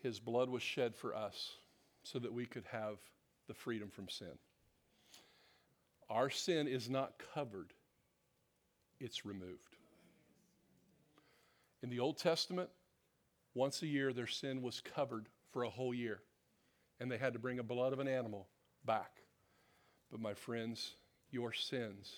his 0.02 0.18
blood 0.18 0.48
was 0.48 0.62
shed 0.62 0.96
for 0.96 1.14
us 1.14 1.52
so 2.02 2.18
that 2.18 2.32
we 2.32 2.44
could 2.44 2.64
have 2.72 2.98
the 3.46 3.54
freedom 3.54 3.88
from 3.88 4.08
sin. 4.08 4.36
Our 6.10 6.28
sin 6.28 6.66
is 6.66 6.90
not 6.90 7.22
covered, 7.34 7.72
it's 8.98 9.24
removed. 9.24 9.76
In 11.82 11.88
the 11.88 12.00
Old 12.00 12.18
Testament, 12.18 12.68
once 13.54 13.82
a 13.82 13.86
year, 13.86 14.12
their 14.12 14.26
sin 14.26 14.60
was 14.60 14.80
covered 14.80 15.28
for 15.52 15.62
a 15.62 15.70
whole 15.70 15.94
year, 15.94 16.20
and 17.00 17.10
they 17.10 17.18
had 17.18 17.32
to 17.32 17.38
bring 17.38 17.58
a 17.58 17.64
blood 17.64 17.92
of 17.92 18.00
an 18.00 18.08
animal 18.08 18.48
back. 18.84 19.22
But, 20.10 20.20
my 20.20 20.34
friends, 20.34 20.96
your 21.30 21.52
sins 21.52 22.12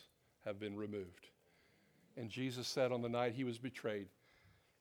have 0.44 0.58
been 0.58 0.76
removed. 0.76 1.28
And 2.16 2.30
Jesus 2.30 2.68
said 2.68 2.92
on 2.92 3.02
the 3.02 3.08
night 3.08 3.34
he 3.34 3.44
was 3.44 3.58
betrayed, 3.58 4.08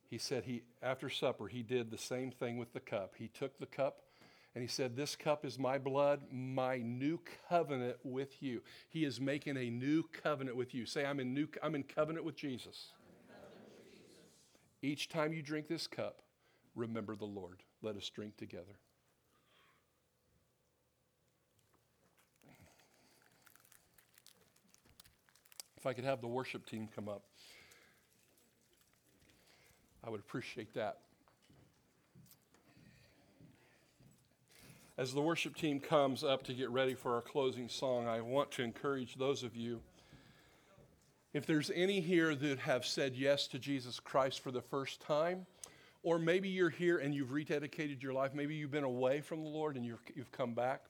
he 0.09 0.17
said 0.17 0.43
he 0.43 0.63
after 0.81 1.09
supper 1.09 1.47
he 1.47 1.63
did 1.63 1.89
the 1.89 1.97
same 1.97 2.31
thing 2.31 2.57
with 2.57 2.73
the 2.73 2.79
cup. 2.79 3.13
He 3.17 3.27
took 3.27 3.57
the 3.57 3.65
cup 3.65 4.03
and 4.55 4.61
he 4.61 4.67
said, 4.67 4.95
This 4.95 5.15
cup 5.15 5.45
is 5.45 5.57
my 5.57 5.77
blood, 5.79 6.21
my 6.31 6.77
new 6.77 7.19
covenant 7.49 7.97
with 8.03 8.41
you. 8.41 8.61
He 8.89 9.03
is 9.03 9.19
making 9.19 9.57
a 9.57 9.69
new 9.69 10.03
covenant 10.21 10.55
with 10.55 10.75
you. 10.75 10.85
Say, 10.85 11.05
I'm 11.05 11.19
in, 11.19 11.33
new, 11.33 11.47
I'm 11.63 11.73
in 11.73 11.83
covenant 11.83 12.25
with 12.25 12.35
Jesus. 12.35 12.91
Covenant 13.27 13.73
with 13.75 13.91
Jesus. 13.91 14.15
Each 14.83 15.09
time 15.09 15.33
you 15.33 15.41
drink 15.41 15.67
this 15.67 15.87
cup, 15.87 16.21
remember 16.75 17.15
the 17.15 17.25
Lord. 17.25 17.63
Let 17.81 17.95
us 17.95 18.07
drink 18.09 18.37
together. 18.37 18.77
If 25.83 25.87
I 25.87 25.91
could 25.91 26.05
have 26.05 26.21
the 26.21 26.29
worship 26.29 26.65
team 26.65 26.87
come 26.95 27.09
up, 27.09 27.23
I 30.01 30.09
would 30.09 30.21
appreciate 30.21 30.73
that. 30.75 30.99
As 34.97 35.13
the 35.13 35.19
worship 35.19 35.57
team 35.57 35.81
comes 35.81 36.23
up 36.23 36.43
to 36.43 36.53
get 36.53 36.69
ready 36.69 36.93
for 36.93 37.15
our 37.15 37.21
closing 37.21 37.67
song, 37.67 38.07
I 38.07 38.21
want 38.21 38.49
to 38.51 38.63
encourage 38.63 39.15
those 39.15 39.43
of 39.43 39.57
you. 39.57 39.81
If 41.33 41.45
there's 41.45 41.69
any 41.75 41.99
here 41.99 42.33
that 42.33 42.59
have 42.59 42.85
said 42.85 43.13
yes 43.13 43.45
to 43.47 43.59
Jesus 43.59 43.99
Christ 43.99 44.39
for 44.39 44.51
the 44.51 44.61
first 44.61 45.01
time, 45.01 45.45
or 46.01 46.17
maybe 46.17 46.47
you're 46.47 46.69
here 46.69 46.99
and 46.99 47.13
you've 47.13 47.31
rededicated 47.31 48.01
your 48.01 48.13
life. 48.13 48.33
Maybe 48.33 48.55
you've 48.55 48.71
been 48.71 48.85
away 48.85 49.19
from 49.19 49.43
the 49.43 49.49
Lord 49.49 49.75
and 49.75 49.85
you've, 49.85 50.31
come 50.31 50.53
back. 50.53 50.83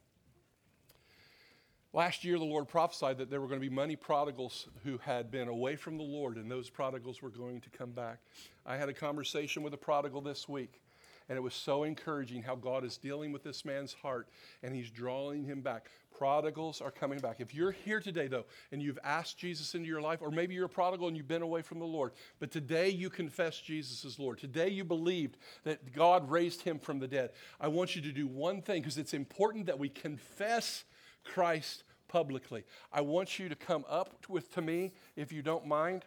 Last 1.95 2.23
year, 2.23 2.39
the 2.39 2.43
Lord 2.43 2.67
prophesied 2.67 3.19
that 3.19 3.29
there 3.29 3.39
were 3.39 3.47
going 3.47 3.61
to 3.61 3.69
be 3.69 3.73
many 3.73 3.95
prodigals 3.95 4.67
who 4.83 4.97
had 4.97 5.29
been 5.29 5.47
away 5.47 5.75
from 5.75 5.97
the 5.97 6.03
Lord, 6.03 6.37
and 6.37 6.49
those 6.49 6.67
prodigals 6.67 7.21
were 7.21 7.29
going 7.29 7.61
to 7.61 7.69
come 7.69 7.91
back. 7.91 8.17
I 8.65 8.77
had 8.77 8.89
a 8.89 8.93
conversation 8.93 9.61
with 9.61 9.75
a 9.75 9.77
prodigal 9.77 10.21
this 10.21 10.49
week. 10.49 10.81
And 11.29 11.37
it 11.37 11.41
was 11.41 11.53
so 11.53 11.83
encouraging 11.83 12.43
how 12.43 12.55
God 12.55 12.83
is 12.83 12.97
dealing 12.97 13.31
with 13.31 13.43
this 13.43 13.63
man's 13.63 13.93
heart 13.93 14.27
and 14.61 14.75
he's 14.75 14.89
drawing 14.89 15.45
him 15.45 15.61
back. 15.61 15.87
Prodigals 16.17 16.81
are 16.81 16.91
coming 16.91 17.19
back. 17.19 17.39
If 17.39 17.55
you're 17.55 17.71
here 17.71 18.01
today, 18.01 18.27
though, 18.27 18.45
and 18.71 18.81
you've 18.81 18.99
asked 19.03 19.37
Jesus 19.37 19.73
into 19.73 19.87
your 19.87 20.01
life, 20.01 20.19
or 20.21 20.31
maybe 20.31 20.53
you're 20.53 20.65
a 20.65 20.69
prodigal 20.69 21.07
and 21.07 21.15
you've 21.15 21.27
been 21.27 21.41
away 21.41 21.61
from 21.61 21.79
the 21.79 21.85
Lord, 21.85 22.11
but 22.39 22.51
today 22.51 22.89
you 22.89 23.09
confess 23.09 23.59
Jesus 23.59 24.03
as 24.03 24.19
Lord. 24.19 24.37
Today 24.37 24.67
you 24.67 24.83
believed 24.83 25.37
that 25.63 25.93
God 25.93 26.29
raised 26.29 26.61
him 26.61 26.77
from 26.77 26.99
the 26.99 27.07
dead. 27.07 27.31
I 27.59 27.69
want 27.69 27.95
you 27.95 28.01
to 28.01 28.11
do 28.11 28.27
one 28.27 28.61
thing 28.61 28.81
because 28.81 28.97
it's 28.97 29.13
important 29.13 29.67
that 29.67 29.79
we 29.79 29.87
confess 29.87 30.83
Christ 31.23 31.83
publicly. 32.07 32.63
I 32.91 33.01
want 33.01 33.39
you 33.39 33.49
to 33.49 33.55
come 33.55 33.85
up 33.89 34.25
with 34.29 34.53
to 34.53 34.61
me, 34.61 34.93
if 35.15 35.31
you 35.31 35.41
don't 35.41 35.65
mind, 35.65 36.05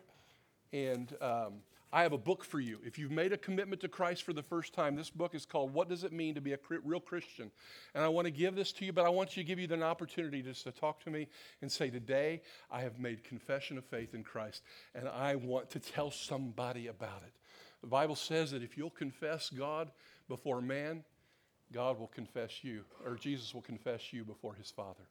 and. 0.73 1.15
Um, 1.21 1.55
I 1.93 2.03
have 2.03 2.13
a 2.13 2.19
book 2.19 2.45
for 2.45 2.59
you. 2.59 2.79
If 2.85 2.99
you've 2.99 3.13
made 3.13 3.33
a 3.33 3.39
commitment 3.39 3.81
to 3.83 3.89
Christ 3.89 4.25
for 4.25 4.33
the 4.33 4.43
first 4.43 4.75
time, 4.75 4.97
this 4.97 5.09
book 5.09 5.35
is 5.35 5.47
called 5.47 5.73
What 5.73 5.89
Does 5.89 6.05
It 6.05 6.13
Mean 6.13 6.35
to 6.35 6.41
Be 6.41 6.53
a 6.53 6.59
Real 6.85 7.01
Christian? 7.01 7.51
And 7.95 8.05
I 8.05 8.09
want 8.09 8.27
to 8.27 8.31
give 8.31 8.55
this 8.57 8.73
to 8.73 8.85
you, 8.85 8.93
but 8.93 9.07
I 9.07 9.09
want 9.09 9.37
you 9.37 9.43
to 9.43 9.47
give 9.47 9.59
you 9.59 9.69
an 9.71 9.83
opportunity 9.83 10.43
just 10.43 10.65
to 10.65 10.73
talk 10.73 11.03
to 11.05 11.11
me 11.11 11.29
and 11.63 11.71
say, 11.71 11.89
Today 11.89 12.43
I 12.71 12.81
have 12.81 12.99
made 12.99 13.23
confession 13.23 13.79
of 13.79 13.85
faith 13.85 14.15
in 14.15 14.25
Christ, 14.25 14.63
and 14.95 15.09
I 15.09 15.37
want 15.37 15.71
to 15.71 15.79
tell 15.79 16.11
somebody 16.11 16.89
about 16.89 17.23
it. 17.25 17.33
The 17.83 17.87
Bible 17.87 18.17
says 18.17 18.51
that 18.51 18.63
if 18.63 18.77
you'll 18.77 18.91
confess 18.91 19.49
God 19.49 19.91
before 20.29 20.61
man, 20.61 21.05
God 21.73 21.99
will 21.99 22.09
confess 22.09 22.63
you, 22.63 22.85
or 23.05 23.17
Jesus 23.17 23.55
will 23.55 23.63
confess 23.63 24.13
you 24.13 24.25
before 24.25 24.55
his 24.55 24.71
Father. 24.71 25.05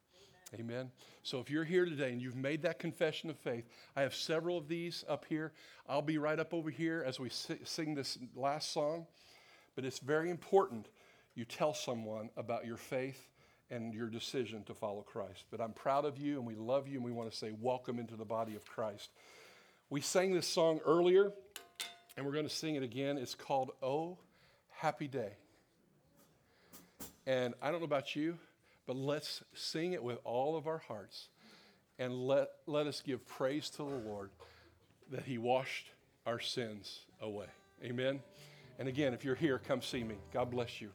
Amen. 0.54 0.90
So 1.22 1.40
if 1.40 1.50
you're 1.50 1.64
here 1.64 1.84
today 1.84 2.12
and 2.12 2.22
you've 2.22 2.36
made 2.36 2.62
that 2.62 2.78
confession 2.78 3.30
of 3.30 3.36
faith, 3.38 3.64
I 3.96 4.02
have 4.02 4.14
several 4.14 4.56
of 4.56 4.68
these 4.68 5.04
up 5.08 5.24
here. 5.28 5.52
I'll 5.88 6.02
be 6.02 6.18
right 6.18 6.38
up 6.38 6.54
over 6.54 6.70
here 6.70 7.04
as 7.06 7.18
we 7.18 7.30
sing 7.30 7.94
this 7.94 8.16
last 8.34 8.72
song. 8.72 9.06
But 9.74 9.84
it's 9.84 9.98
very 9.98 10.30
important 10.30 10.88
you 11.34 11.44
tell 11.44 11.74
someone 11.74 12.30
about 12.36 12.64
your 12.64 12.76
faith 12.76 13.28
and 13.70 13.92
your 13.92 14.08
decision 14.08 14.62
to 14.64 14.74
follow 14.74 15.02
Christ. 15.02 15.44
But 15.50 15.60
I'm 15.60 15.72
proud 15.72 16.04
of 16.04 16.16
you 16.16 16.38
and 16.38 16.46
we 16.46 16.54
love 16.54 16.86
you 16.86 16.94
and 16.94 17.04
we 17.04 17.12
want 17.12 17.30
to 17.30 17.36
say 17.36 17.52
welcome 17.60 17.98
into 17.98 18.16
the 18.16 18.24
body 18.24 18.54
of 18.54 18.64
Christ. 18.64 19.10
We 19.90 20.00
sang 20.00 20.32
this 20.32 20.46
song 20.46 20.80
earlier 20.86 21.32
and 22.16 22.24
we're 22.24 22.32
going 22.32 22.48
to 22.48 22.54
sing 22.54 22.76
it 22.76 22.82
again. 22.82 23.18
It's 23.18 23.34
called 23.34 23.72
Oh 23.82 24.18
Happy 24.70 25.08
Day. 25.08 25.32
And 27.26 27.54
I 27.60 27.70
don't 27.70 27.80
know 27.80 27.86
about 27.86 28.14
you, 28.14 28.38
but 28.86 28.96
let's 28.96 29.42
sing 29.54 29.92
it 29.92 30.02
with 30.02 30.18
all 30.24 30.56
of 30.56 30.66
our 30.66 30.78
hearts 30.78 31.28
and 31.98 32.26
let, 32.26 32.48
let 32.66 32.86
us 32.86 33.02
give 33.04 33.26
praise 33.26 33.68
to 33.70 33.78
the 33.78 33.84
Lord 33.84 34.30
that 35.10 35.24
He 35.24 35.38
washed 35.38 35.86
our 36.24 36.38
sins 36.40 37.00
away. 37.20 37.46
Amen. 37.82 38.20
And 38.78 38.88
again, 38.88 39.14
if 39.14 39.24
you're 39.24 39.34
here, 39.34 39.58
come 39.58 39.82
see 39.82 40.04
me. 40.04 40.16
God 40.32 40.50
bless 40.50 40.80
you. 40.80 40.90